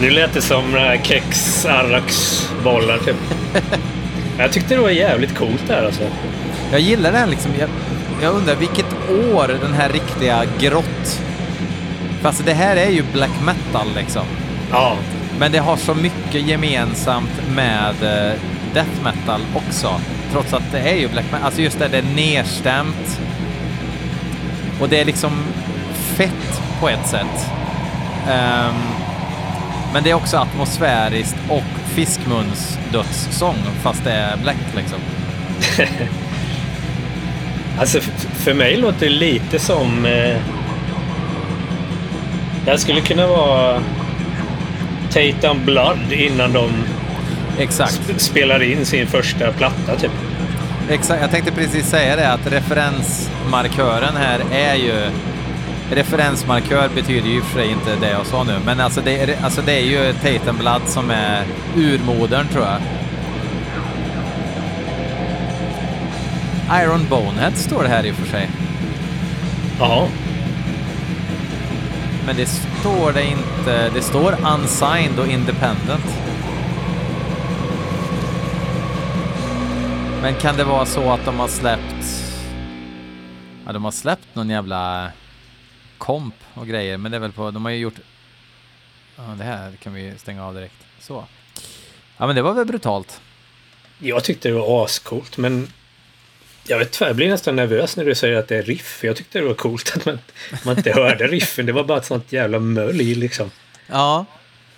[0.00, 3.16] Nu lät det som kex arrax bollar typ.
[4.38, 6.02] jag tyckte det var jävligt coolt där alltså.
[6.72, 7.52] Jag gillar den liksom.
[8.22, 11.22] Jag, undrar vilket år den här riktiga grått...
[12.22, 14.22] Fast det här är ju black metal liksom.
[14.70, 14.96] Ja.
[15.38, 18.40] Men det har så mycket gemensamt med uh,
[18.74, 20.00] death metal också.
[20.32, 21.44] Trots att det är ju black metal.
[21.44, 23.20] Alltså just det, det är nerstämt.
[24.80, 25.32] Och det är liksom
[25.92, 27.50] fett på ett sätt.
[28.26, 28.76] Um,
[29.92, 31.64] men det är också atmosfäriskt och
[31.94, 34.98] fiskmuns dödssång fast det är black liksom.
[37.80, 38.00] alltså
[38.34, 40.06] för mig låter det lite som...
[40.06, 40.36] Eh,
[42.64, 43.82] det skulle kunna vara
[45.10, 46.70] Tatum Blood innan de
[47.58, 47.92] Exakt.
[47.92, 50.10] Sp spelar in sin första platta typ.
[50.90, 55.10] Exakt, jag tänkte precis säga det att referensmarkören här är ju
[55.90, 59.62] referensmarkör betyder ju för sig inte det jag sa nu, men alltså det är, alltså
[59.66, 61.44] det är ju Tatum Blood som är
[61.76, 62.99] urmodern tror jag.
[66.72, 68.50] Iron Bonehead står det här i och för sig.
[69.78, 70.08] Ja.
[72.26, 73.90] Men det står det inte.
[73.94, 76.04] Det står unsigned och independent.
[80.22, 82.06] Men kan det vara så att de har släppt...
[83.66, 85.10] Ja, de har släppt någon jävla
[85.98, 87.98] komp och grejer, men det är väl på, de har ju gjort...
[89.16, 90.86] Ja, det här kan vi stänga av direkt.
[91.00, 91.24] Så.
[92.16, 93.20] Ja, men det var väl brutalt.
[93.98, 95.72] Jag tyckte det var ascoolt, men
[96.66, 99.04] jag vet inte, jag blir nästan nervös när du säger att det är riff.
[99.04, 100.18] Jag tyckte det var coolt att man,
[100.64, 101.66] man inte hörde riffen.
[101.66, 103.50] Det var bara ett sånt jävla mölj liksom.
[103.86, 104.26] Ja.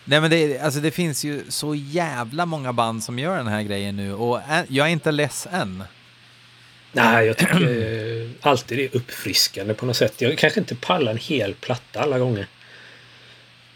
[0.05, 3.63] Nej men det, alltså det finns ju så jävla många band som gör den här
[3.63, 5.85] grejen nu och jag är inte less än.
[6.93, 10.21] Nej, jag tycker alltid det är uppfriskande på något sätt.
[10.21, 12.47] Jag kanske inte pallar en hel platta alla gånger.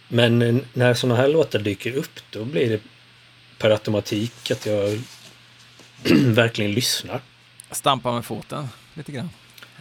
[0.09, 2.81] Men när sådana här låtar dyker upp då blir det
[3.59, 5.01] per automatik att jag
[6.25, 7.21] verkligen lyssnar.
[7.71, 9.31] Stampa med foten lite grann.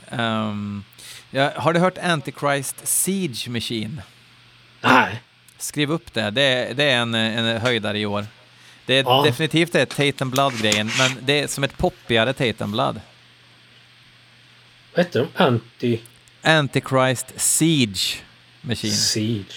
[0.10, 0.84] Um,
[1.32, 4.02] ja, har du hört Antichrist Siege Machine?
[4.82, 5.22] Nej.
[5.58, 6.30] Skriv upp det.
[6.30, 8.26] Det är, det är en, en höjdare i år.
[8.86, 9.24] Det är ja.
[9.26, 13.02] definitivt det Tatum Blood-grejen, men det är som ett poppigare Tatum Blood.
[14.96, 15.44] Vad heter de?
[15.44, 16.02] Anti...
[16.42, 18.22] Antichrist Siege
[18.62, 18.94] Machine.
[18.94, 19.56] Siege.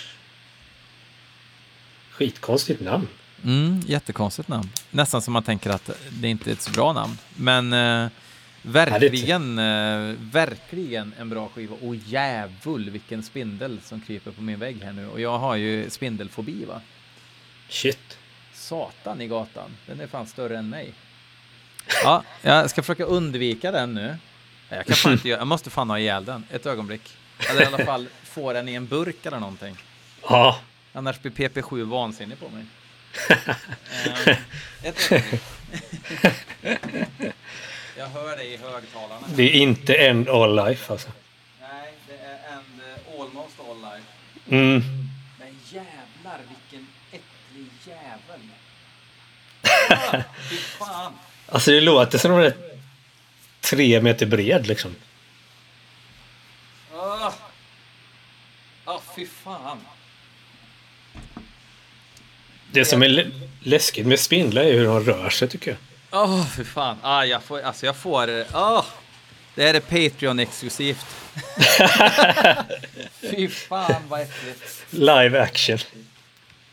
[2.10, 3.08] Skitkonstigt namn.
[3.44, 4.70] Mm, jättekonstigt namn.
[4.90, 7.18] Nästan som man tänker att det inte är ett så bra namn.
[7.36, 8.10] Men eh,
[8.62, 11.76] verkligen, eh, verkligen en bra skiva.
[11.82, 15.08] Och jävul vilken spindel som kryper på min vägg här nu.
[15.08, 16.80] Och jag har ju spindelfobi va.
[17.68, 18.18] Shit.
[18.54, 19.70] satan i gatan.
[19.86, 20.92] Den är fan större än mig.
[22.04, 24.16] Ja, jag ska försöka undvika den nu.
[24.68, 26.44] Jag kan fan inte jag måste fan ha ihjäl den.
[26.50, 27.16] Ett ögonblick.
[27.50, 29.76] Eller i alla fall få den i en burk eller någonting.
[30.22, 30.58] Ja.
[30.92, 32.64] Annars blir PP7 vansinnig på mig.
[34.82, 35.10] Ett
[37.98, 39.26] jag hör dig i högtalarna.
[39.34, 41.08] Det är inte End All Life alltså.
[41.60, 44.06] Nej, det är End uh, Almost All Life.
[44.48, 44.82] Mm.
[45.38, 48.40] Men jävlar vilken äcklig jävel.
[49.90, 51.12] Ah, fy fan.
[51.46, 52.54] Alltså det låter som de är
[53.60, 54.96] tre meter bred liksom.
[56.94, 57.32] Ah,
[58.84, 59.78] ah fy fan.
[62.72, 63.30] Det som är lä-
[63.62, 65.78] läskigt med spindlar är hur de rör sig tycker jag.
[66.22, 66.96] Åh, oh, för fan.
[67.02, 68.84] Ah, jag får, alltså jag får, åh.
[69.54, 71.06] det här är Patreon-exklusivt.
[73.30, 74.84] Fy fan vad äckligt.
[74.90, 75.78] Live action.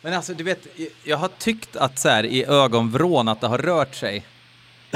[0.02, 0.68] Men alltså, du vet,
[1.04, 4.26] jag har tyckt att så här i ögonvrån att det har rört sig.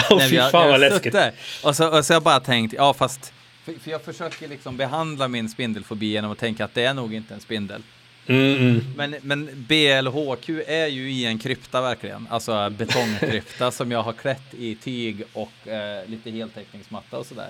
[0.10, 1.14] Åh när fy har- fan vad läskigt.
[1.14, 1.34] där.
[1.64, 3.34] Och så, och så har jag bara tänkt, ja fast,
[3.66, 7.14] för, för jag försöker liksom behandla min spindelfobi genom att tänka att det är nog
[7.14, 7.82] inte en spindel.
[8.30, 8.86] Mm, mm.
[8.96, 12.28] Men, men BLHQ är ju i en krypta verkligen.
[12.30, 17.50] Alltså betongkrypta som jag har klätt i tyg och eh, lite heltäckningsmatta och sådär.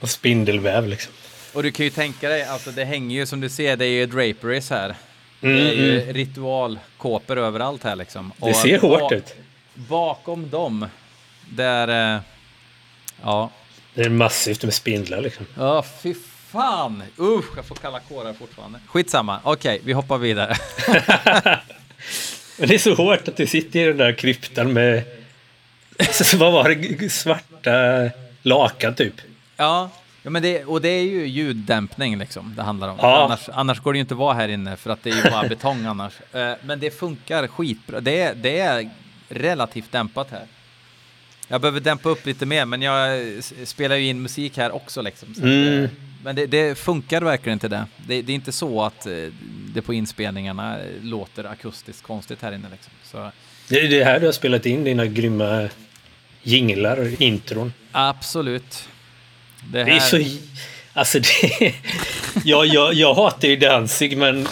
[0.00, 1.12] Och spindelväv liksom.
[1.52, 3.90] Och du kan ju tänka dig, alltså det hänger ju som du ser, det är
[3.90, 4.96] ju draperies här.
[5.40, 6.14] Mm, det är ju mm.
[6.14, 8.32] ritualkåpor överallt här liksom.
[8.36, 9.34] Det ser hårt ut.
[9.74, 10.86] Bakom dem,
[11.50, 12.20] där, eh,
[13.22, 13.50] ja,
[13.94, 15.46] Det är massivt med spindlar liksom.
[15.56, 16.14] Ja, fy
[16.52, 17.02] fan!
[17.18, 18.78] Usch, jag får kalla kårar fortfarande.
[18.86, 20.56] Skitsamma, okej, vi hoppar vidare.
[22.58, 25.02] Men det är så hårt att du sitter i den där kryptan med...
[26.36, 27.08] Vad var det?
[27.12, 27.70] Svarta
[28.42, 29.14] lakan typ.
[29.56, 29.90] ja,
[30.22, 32.96] ja men det, och det är ju ljuddämpning liksom det handlar om.
[33.00, 33.24] Ja.
[33.24, 35.30] Annars, annars går det ju inte att vara här inne för att det är ju
[35.30, 36.12] bara betong annars.
[36.32, 38.00] Eh, Men det funkar skitbra.
[38.00, 38.90] Det det är
[39.28, 40.42] relativt dämpat här.
[41.48, 43.20] Jag behöver dämpa upp lite mer, men jag
[43.64, 45.34] spelar ju in musik här också liksom.
[45.34, 45.84] Så att, Mm.
[45.84, 45.90] eh,
[46.24, 47.86] Men det, det funkar verkligen inte det.
[48.06, 48.22] det.
[48.22, 49.12] Det är inte så att eh,
[49.74, 52.92] det på inspelningarna låter akustiskt konstigt här inne liksom.
[53.04, 53.30] Så
[53.68, 55.68] Det är det här du har spelat in dina grymma
[56.42, 57.72] jinglar, intron.
[57.92, 58.88] absolut.
[59.72, 60.18] Det Det är så...
[60.92, 61.74] Alltså det...
[62.44, 64.48] Jag, jag, jag hatar ju Danzig men...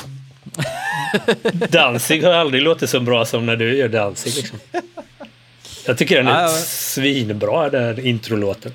[1.70, 4.59] Danzig har aldrig låtit så bra som när du gör Danzig liksom.
[5.87, 6.49] Jag tycker den är ja.
[6.67, 8.73] svinbra den introlåten.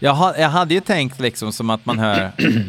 [0.00, 2.30] Jag, ha, jag hade ju tänkt liksom som att man hör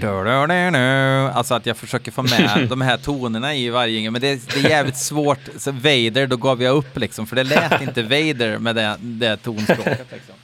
[1.34, 4.70] alltså att jag försöker få med de här tonerna i varje men det, det är
[4.70, 5.40] jävligt svårt.
[5.58, 9.38] Så Vader, då gav jag upp liksom, för det lät inte Vader med det, det
[9.38, 10.36] tonspråket liksom.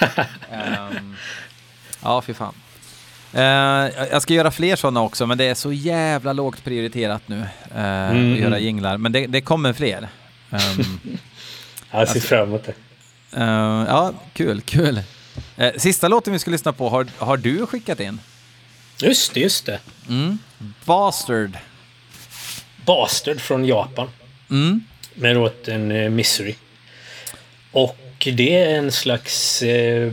[0.52, 1.16] Ehm,
[2.02, 2.54] ja, fy fan.
[3.32, 3.42] Eh,
[4.10, 7.38] jag- ska göra fler sådana också, men det är så jävla lågt prioriterat nu
[7.76, 8.32] eh, Mm.
[8.32, 8.96] att göra jinglar.
[8.96, 10.08] Men det, det kommer fler.
[10.50, 11.00] Ehm,
[11.90, 12.72] Jag ser fram emot det.
[13.36, 15.00] Eh, ja, kul, kul.
[15.56, 18.20] Eh, sista låten vi ska lyssna på har, har du skickat in.
[19.02, 19.78] Just det, just det.
[20.08, 20.38] Mm.
[20.84, 21.58] Bastard.
[22.86, 24.08] Bastard från Japan.
[24.50, 24.80] Mm.
[25.14, 26.54] Med låten eh, Misery.
[27.72, 27.96] Och
[28.36, 29.62] det är en slags...
[29.62, 30.12] Eh,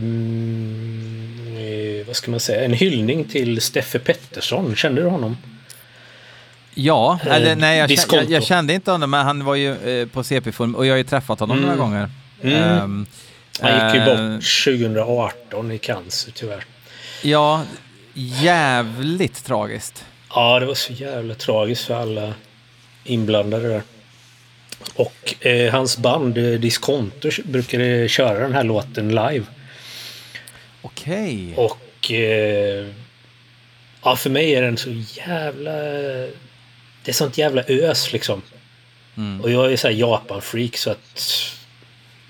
[2.07, 2.65] vad ska man säga?
[2.65, 4.75] En hyllning till Steffe Pettersson.
[4.75, 5.37] Kände du honom?
[6.73, 10.23] Ja, eller nej, jag, jag, jag kände inte honom, men han var ju eh, på
[10.23, 11.69] CP-film och jag har ju träffat honom Mm.
[11.69, 12.09] några gånger.
[12.41, 12.55] Mm.
[12.55, 13.05] Ehm,
[13.61, 16.65] Han gick ju eh, bort 2018 i cancer tyvärr.
[17.23, 17.63] Ja,
[18.13, 20.05] jävligt tragiskt.
[20.29, 22.33] Ja, det var så jävla tragiskt för alla
[23.03, 23.81] inblandade där.
[24.95, 29.45] Och eh, hans band eh, Disconto brukade köra den här låten live.
[30.81, 31.53] Okej.
[31.55, 32.87] Och eh,
[34.03, 35.71] ja, för mig är den så jävla...
[37.03, 38.41] Det är sånt jävla ös liksom.
[39.17, 39.41] Mm.
[39.41, 41.23] Och jag är så här Japan-freak så att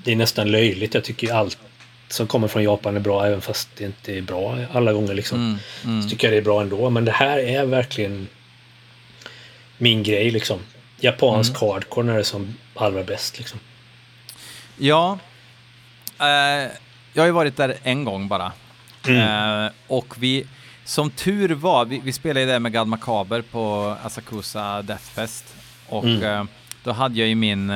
[0.08, 0.94] det är nästan löjligt.
[0.94, 1.58] Jag tycker allt
[2.08, 5.38] som kommer från Japan är bra även fast det inte är bra alla gånger liksom.
[5.40, 5.58] Mm.
[5.86, 6.04] Mm.
[6.04, 6.90] Så tycker jag det är bra ändå.
[6.90, 8.28] Men det här är verkligen
[9.78, 10.60] min grej liksom.
[11.00, 11.72] Japansk Mm.
[11.74, 13.60] hardcore när det är som allra bäst liksom.
[14.78, 15.20] Ja,
[16.20, 16.72] eh,
[17.14, 18.52] jag har ju varit där en gång bara.
[19.08, 19.66] Mm.
[19.66, 20.46] Eh, och vi,
[20.86, 25.46] som tur var, vi, vi spelade ju där med God Macaber på Asakusa Deathfest.
[25.88, 26.24] Och Mm.
[26.24, 26.44] eh,
[26.84, 27.70] då hade jag ju min...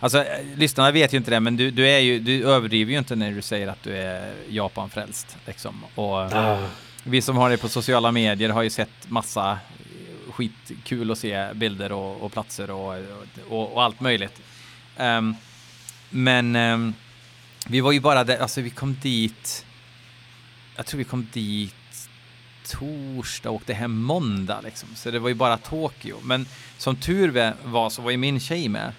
[0.00, 2.98] Alltså, eh, lyssnarna vet ju inte det, men du, du, är ju, du överdriver ju
[2.98, 5.36] inte när du säger att du är Japan-frälst.
[5.46, 5.84] Liksom.
[5.94, 6.68] Och, Ah,
[7.04, 9.58] vi som har det på sociala medier har ju sett massa
[10.30, 12.94] skitkul att se bilder och, och platser och,
[13.48, 14.40] och, och allt möjligt.
[14.96, 15.34] Ehm,
[16.10, 16.94] men ehm,
[17.66, 19.66] vi var ju bara där, alltså vi kom dit,
[20.76, 21.74] jag tror vi kom dit
[22.66, 24.88] torsdag och åkte hem måndag liksom.
[24.94, 26.20] Så det var ju bara Tokyo.
[26.22, 26.46] Men
[26.78, 28.92] som tur var så var ju min tjej med.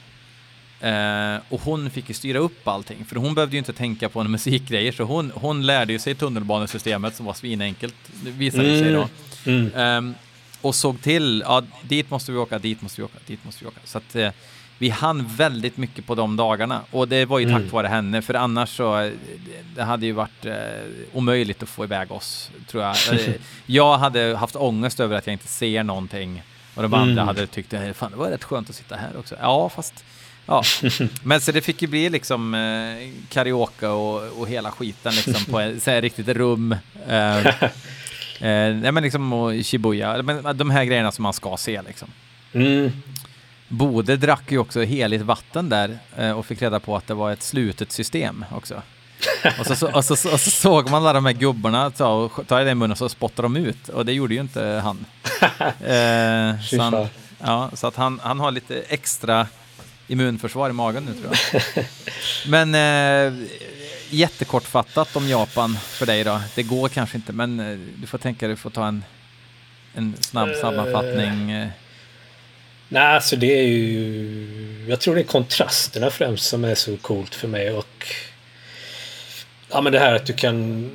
[0.82, 4.20] Eh, och hon fick ju styra upp allting, för hon behövde ju inte tänka på
[4.20, 8.80] några musikgrejer, så hon, hon lärde ju sig tunnelbanesystemet som var svinenkelt, visade mm.
[8.80, 9.08] sig då.
[9.52, 10.08] Mm.
[10.08, 10.16] Eh,
[10.62, 13.68] och såg till, ja, dit måste vi åka, dit måste vi åka, dit måste vi
[13.68, 13.80] åka.
[13.84, 14.30] Så att eh,
[14.78, 17.70] vi hann väldigt mycket på de dagarna och det var ju tack mm.
[17.70, 19.12] vare henne, för annars så
[19.76, 20.54] det hade ju varit eh,
[21.14, 22.96] omöjligt att få iväg oss, tror jag.
[23.12, 23.34] Eh,
[23.66, 26.44] jag hade haft ångest över att jag inte ser någonting
[26.76, 27.28] och de andra mm.
[27.28, 27.82] hade tyckt att
[28.12, 29.36] det var rätt skönt att sitta här också.
[29.42, 30.06] Ja, fast
[30.48, 30.64] Ja,
[31.24, 35.60] men så det fick ju bli liksom eh, karaoke och, och hela skiten liksom på
[35.60, 36.76] ett riktigt rum.
[37.08, 42.08] Eh, eh, men liksom och Shibuya, men de här grejerna som man ska se liksom.
[42.54, 42.92] Mm.
[43.68, 47.32] Bode drack ju också heligt vatten där eh, och fick reda på att det var
[47.32, 48.82] ett slutet system också.
[49.60, 52.62] och, så, och, så, och, så, såg man alla de här gubbarna ta, och, ta
[52.62, 55.06] i den munnen och så spottade de ut och det gjorde ju inte han.
[55.92, 57.08] eh, så han
[57.40, 59.48] ja, så att han, han har lite extra
[60.08, 61.86] immunförsvar i magen nu tror jag.
[62.48, 63.48] men eh,
[64.10, 66.42] jättekortfattat om Japan för dig då.
[66.56, 69.04] Det går kanske inte, men eh, du får tänka dig du får ta en,
[69.94, 71.56] en snabb sammanfattning.
[71.56, 71.68] Uh,
[72.90, 74.86] nej, alltså det är ju...
[74.90, 78.08] Jag tror det är kontrasterna främst som är så coolt för mig och...
[79.72, 80.90] Ja, men det här att du kan...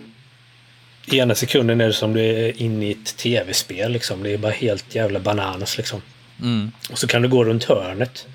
[1.07, 4.23] I ena sekunden är det som du är inne i ett tv-spel liksom.
[4.23, 6.03] Det är bara helt jävla bananas liksom.
[6.41, 6.73] Mm.
[6.91, 8.27] Och så kan du gå runt hörnet.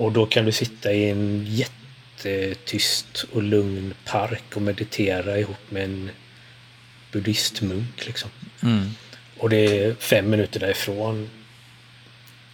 [0.00, 5.84] Och då kan du sitta i en jättetyst och lugn park och meditera ihop med
[5.84, 6.10] en
[7.12, 8.06] buddhistmunk.
[8.06, 8.30] Liksom.
[8.62, 8.90] Mm.
[9.38, 11.30] Och det är fem minuter därifrån.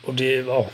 [0.03, 0.71] Och det, ja.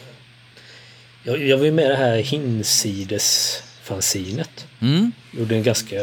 [1.25, 4.67] Jag, jag var med det här hinsides-fanzinet.
[4.81, 5.13] Mm.
[5.33, 5.97] Gjorde en ganska...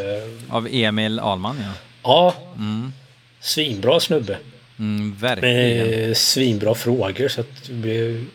[0.48, 1.72] Av Emil Ahlman, ja.
[2.02, 2.34] Ja.
[2.56, 2.92] Mm.
[3.40, 4.38] Svinbra snubbe.
[4.78, 5.56] Mm, verkligen.
[5.56, 8.26] Med svinbra frågor så att det blev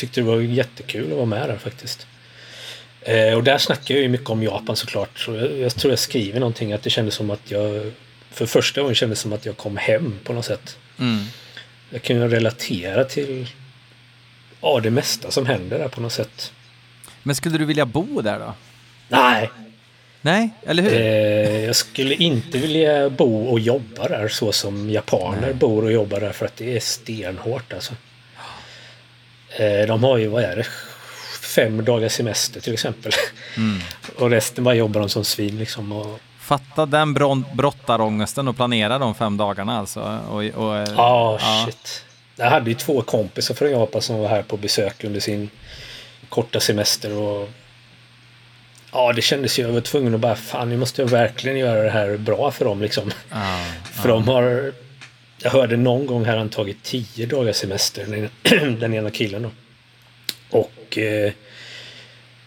[0.00, 2.06] tyckte det var jättekul att vara med där faktiskt.
[3.02, 5.18] Eh, och där snackar jag ju mycket om Japan såklart.
[5.18, 7.92] Så jag, jag, tror jag skriver någonting att det kändes som att jag
[8.30, 10.78] för första gången kändes som att jag kom hem på något sätt.
[10.98, 11.24] Mm.
[11.90, 13.46] Jag kan ju relatera till
[14.60, 16.52] ja, det mesta som händer där på något sätt.
[17.22, 18.54] Men skulle du vilja bo där då?
[19.08, 19.50] Nej.
[20.22, 20.92] Nej, eller hur?
[20.92, 25.54] Eh, jag skulle inte vilja bo och jobba där så som japaner Nej.
[25.54, 27.94] bor och jobbar där för att det är stenhårt alltså.
[29.56, 30.66] Eh, de har ju, vad är det,
[31.42, 33.12] fem dagars semester till exempel.
[33.56, 33.80] Mm.
[34.18, 35.92] och resten bara jobbar de som svin liksom.
[35.92, 36.20] Och...
[36.38, 37.14] Fatta den
[37.54, 40.20] brottarångesten och planera de fem dagarna alltså.
[40.30, 42.04] Och, och, oh, ja, shit.
[42.36, 45.50] Jag hade ju två kompisar från Japan som var här på besök under sin
[46.28, 47.12] korta semester.
[47.12, 47.48] och
[48.92, 49.62] Ja, det kändes ju.
[49.62, 52.64] Jag var tvungen att bara, fan, nu måste jag verkligen göra det här bra för
[52.64, 53.10] dem liksom.
[53.30, 54.12] Ah, för ah.
[54.12, 54.72] de har
[55.42, 58.30] jag hörde någon gång här han tagit tio dagars semester,
[58.80, 59.50] den ena killen då.
[60.50, 61.32] Och eh,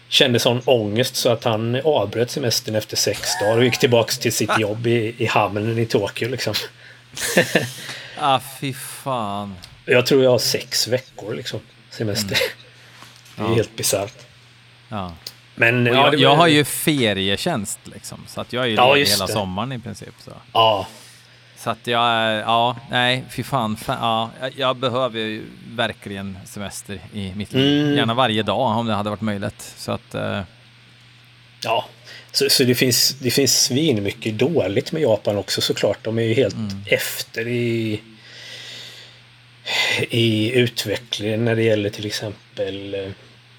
[0.08, 4.34] kände sån ångest så att han avbröt semestern efter sex dagar och gick tillbaks till
[4.34, 6.54] sitt jobb i, i hamnen i Tokyo liksom.
[8.20, 9.56] ah, fy fan.
[9.86, 11.60] Jag tror jag har sex veckor liksom
[11.90, 12.38] semester.
[12.38, 12.50] Mm.
[13.36, 14.18] Det är helt bisarrt.
[14.90, 15.14] Ja.
[15.56, 19.26] Men, ja, jag, jag har ju ferietjänst liksom, så att jag är ju ja, hela
[19.26, 19.34] det.
[19.34, 20.14] sommaren i princip.
[20.26, 20.32] Så.
[20.54, 20.88] Ja,
[21.64, 25.44] så att jag, ja, nej, fy fan, fan ja, jag behöver ju
[25.76, 27.84] verkligen semester i mitt liv.
[27.84, 27.98] Mm.
[27.98, 29.74] Gärna varje dag om det hade varit möjligt.
[29.78, 30.16] Så att...
[30.16, 30.42] Eh...
[31.64, 31.86] Ja,
[32.32, 35.98] så, så, det finns, det finns svin mycket dåligt med Japan också såklart.
[36.02, 36.84] De är ju helt mm.
[36.86, 38.02] efter i,
[40.10, 43.12] i utvecklingen när det gäller till exempel eh,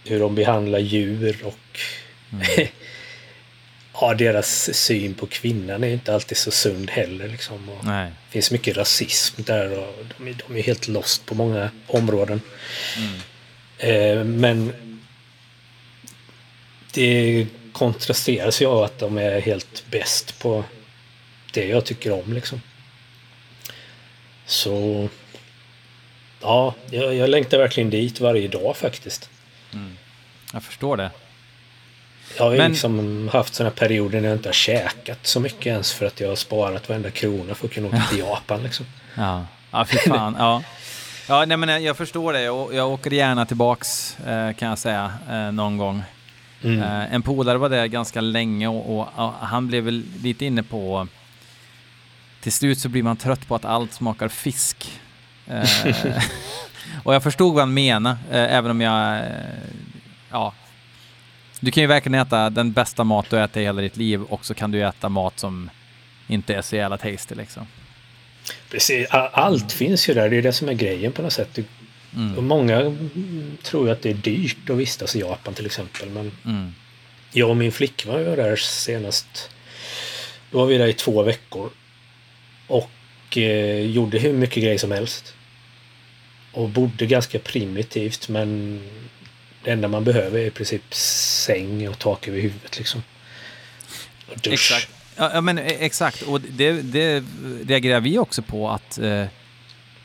[0.05, 1.79] hur de behandlar djur och
[2.33, 2.69] mm.
[4.01, 7.29] ja, deras syn på kvinnan är inte alltid så sund heller.
[7.29, 7.71] Liksom.
[7.85, 12.41] Det finns mycket rasism där och de är, de är helt lost på många områden.
[12.97, 13.21] Mm.
[13.79, 14.73] Eh, men
[16.93, 20.65] det kontrasteras ju av att de är helt bäst på
[21.53, 22.33] det jag tycker om.
[22.33, 22.61] Liksom.
[24.47, 25.09] Så
[26.41, 29.31] ja, jag, jag längtar verkligen dit varje dag faktiskt.
[29.73, 29.97] Mm.
[30.53, 31.11] Jag förstår det.
[32.37, 32.71] Jag har Men...
[32.71, 36.29] liksom haft sådana perioder när jag inte har käkat så mycket ens för att jag
[36.29, 38.63] har sparat varenda krona för att kunna åka till Japan.
[38.63, 38.87] Liksom.
[39.15, 40.37] Ja, ja fy fan.
[40.39, 40.63] ja.
[41.29, 42.43] Ja, nej, men jag förstår det.
[42.43, 46.03] Jag, jag åker gärna tillbaks eh, kan jag säga eh, någon gång.
[46.63, 46.83] Mm.
[46.83, 50.63] Eh, en polare var där ganska länge och, och, och, han blev väl lite inne
[50.63, 51.09] på
[52.41, 55.01] till slut så blir man trött på att allt smakar fisk.
[55.47, 55.69] Eh,
[57.05, 59.25] och jag förstod vad han menade, eh, även om jag eh,
[60.31, 60.53] ja,
[61.65, 64.45] du kan ju verkligen äta den bästa mat du äter i hela ditt liv och
[64.47, 65.71] så kan du äta mat som
[66.29, 67.67] inte är så jävla tasty liksom.
[68.71, 70.31] Precis, allt finns ju där.
[70.31, 71.49] Det är det som är grejen på något sätt.
[71.55, 71.65] Du,
[72.17, 72.37] Mm.
[72.37, 72.97] Och många
[73.63, 76.09] tror ju att det är dyrt att vistas i Japan till exempel.
[76.11, 76.75] Men Mm.
[77.33, 79.51] jag och min flickvän var där senast.
[80.51, 81.71] Då var vi där i två veckor.
[82.67, 85.35] Och eh, gjorde hur mycket grejer som helst.
[86.53, 88.81] Och bodde ganska primitivt men
[89.65, 93.03] det enda man behöver är i princip säng och tak över huvudet liksom.
[94.33, 94.53] Och dusch.
[94.53, 94.89] Exakt.
[95.17, 96.23] Ja, men eh, exakt.
[96.23, 97.25] Och det, det
[97.67, 99.25] reagerar vi också på att eh,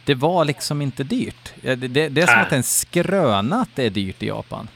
[0.06, 1.53] det var liksom inte dyrt.
[1.61, 2.45] Det, det, det är som Nej.
[2.45, 4.68] att en skröna att det är dyrt i Japan.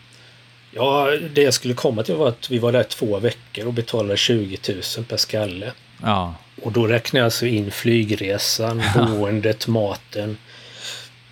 [0.71, 4.17] Ja, det jag skulle komma till var att vi var där två veckor och betalade
[4.17, 4.57] 20
[4.97, 5.71] 000 per skalle.
[6.01, 10.37] Ja, Och då räknar jag alltså in flygresan, boendet, maten.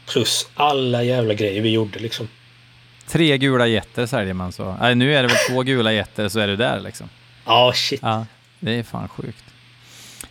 [0.06, 2.28] Plus alla jävla grejer vi gjorde liksom.
[3.11, 4.75] Tre gula jätter säljer man så.
[4.81, 7.09] Nej, nu är det väl två gula jätter så är du där liksom.
[7.45, 7.99] Ja, shit.
[8.03, 8.25] Ja,
[8.59, 9.43] det är fan sjukt.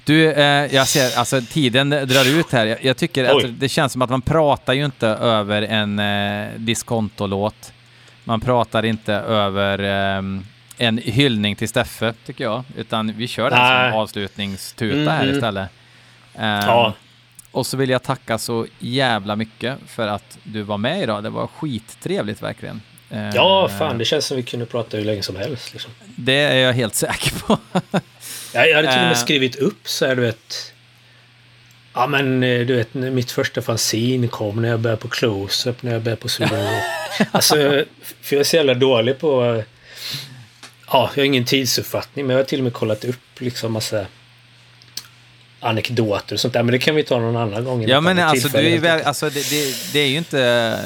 [0.04, 2.66] Du, eh, jag ser, alltså tiden drar ut här.
[2.66, 3.44] Jag, jag tycker Oj.
[3.44, 7.72] att det känns som att man pratar ju inte över en eh, diskontolåt.
[8.24, 9.78] Man pratar inte över
[10.18, 10.22] eh,
[10.78, 12.64] en hyllning till Steffe, tycker jag.
[12.76, 13.90] Utan vi kör den Nej.
[13.90, 15.34] som avslutningstuta här Mhm.
[15.34, 15.68] istället.
[16.34, 16.94] Eh, Ja.
[17.52, 21.22] Och så vill jag tacka så jävla mycket för att du var med idag.
[21.22, 22.80] Det var skittrevligt verkligen.
[23.10, 23.98] Eh, Ja, fan.
[23.98, 25.72] Det känns som vi kunde prata hur länge som helst.
[25.72, 25.90] Liksom.
[26.16, 27.58] Det är jag helt säker på.
[28.54, 29.16] Jag, jag hade till och med Eh.
[29.18, 30.72] skrivit upp så här, du vet.
[31.94, 35.92] Ja, men eh, du vet, mitt första fanzine kom när jag började på Close-Up, när
[35.92, 36.50] jag började på Rock.
[37.32, 37.54] Alltså,
[38.22, 39.44] för jag är så jävla dålig på...
[39.44, 39.64] eh,
[40.92, 44.06] Ja, jag har ingen tidsuppfattning, men jag har till och med kollat upp liksom massa
[45.60, 46.62] anekdoter och sånt där.
[46.62, 47.84] Men det kan vi ta någon annan gång.
[47.88, 50.78] Ja men alltså, du är väl, alltså det, det, det är ju inte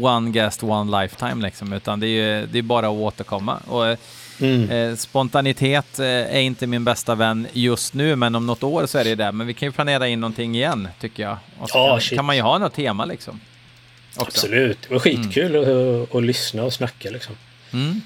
[0.00, 3.56] one guest, one lifetime liksom, utan det är ju det är bara att återkomma.
[3.66, 3.98] Och, eh,
[4.40, 4.70] Mm.
[4.70, 8.98] eh, spontanitet eh, är inte min bästa vän just nu, men om något år så
[8.98, 9.32] är det det.
[9.32, 11.36] Men vi kan ju planera in någonting igen, tycker jag.
[11.58, 13.40] Och så Ja, kan, kan man ju ha något tema liksom.
[14.16, 14.26] Också.
[14.26, 14.78] Absolut.
[14.88, 17.34] Det var skitkul att, att lyssna och snacka liksom.
[17.72, 18.00] Mm,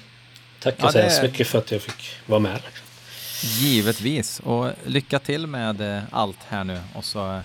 [0.59, 2.53] Tackar Ja, så det- hemskt mycket för att jag fick vara med.
[2.65, 2.86] Liksom.
[3.43, 4.39] Givetvis.
[4.39, 6.79] Och lycka till med eh, allt här nu.
[6.95, 7.41] Och så eh,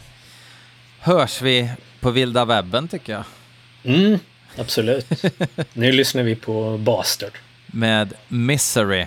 [1.00, 1.70] hörs vi
[2.00, 3.24] på vilda webben, tycker jag.
[3.84, 4.18] Mm,
[4.58, 5.06] absolut.
[5.72, 7.32] nu lyssnar vi på Bastard.
[7.66, 9.06] med Misery.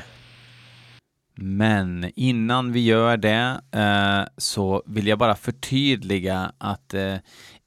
[1.38, 7.16] Men innan vi gör det eh, så vill jag bara förtydliga att eh,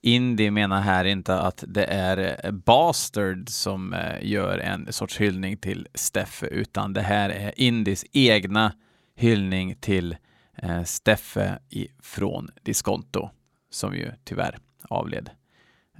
[0.03, 5.87] Indie menar här inte att det är Bastard som eh, gör en sorts hyllning till
[5.95, 8.73] Steffe, utan det här är Indies egna
[9.19, 10.17] hyllning till
[10.55, 11.59] eh, Steffe
[12.03, 13.31] från Diskonto,
[13.71, 15.31] som ju tyvärr avled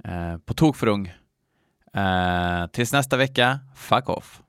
[0.03, 1.13] eh, på tok för ung.
[1.93, 4.41] Eh, tills nästa vecka, fuck off.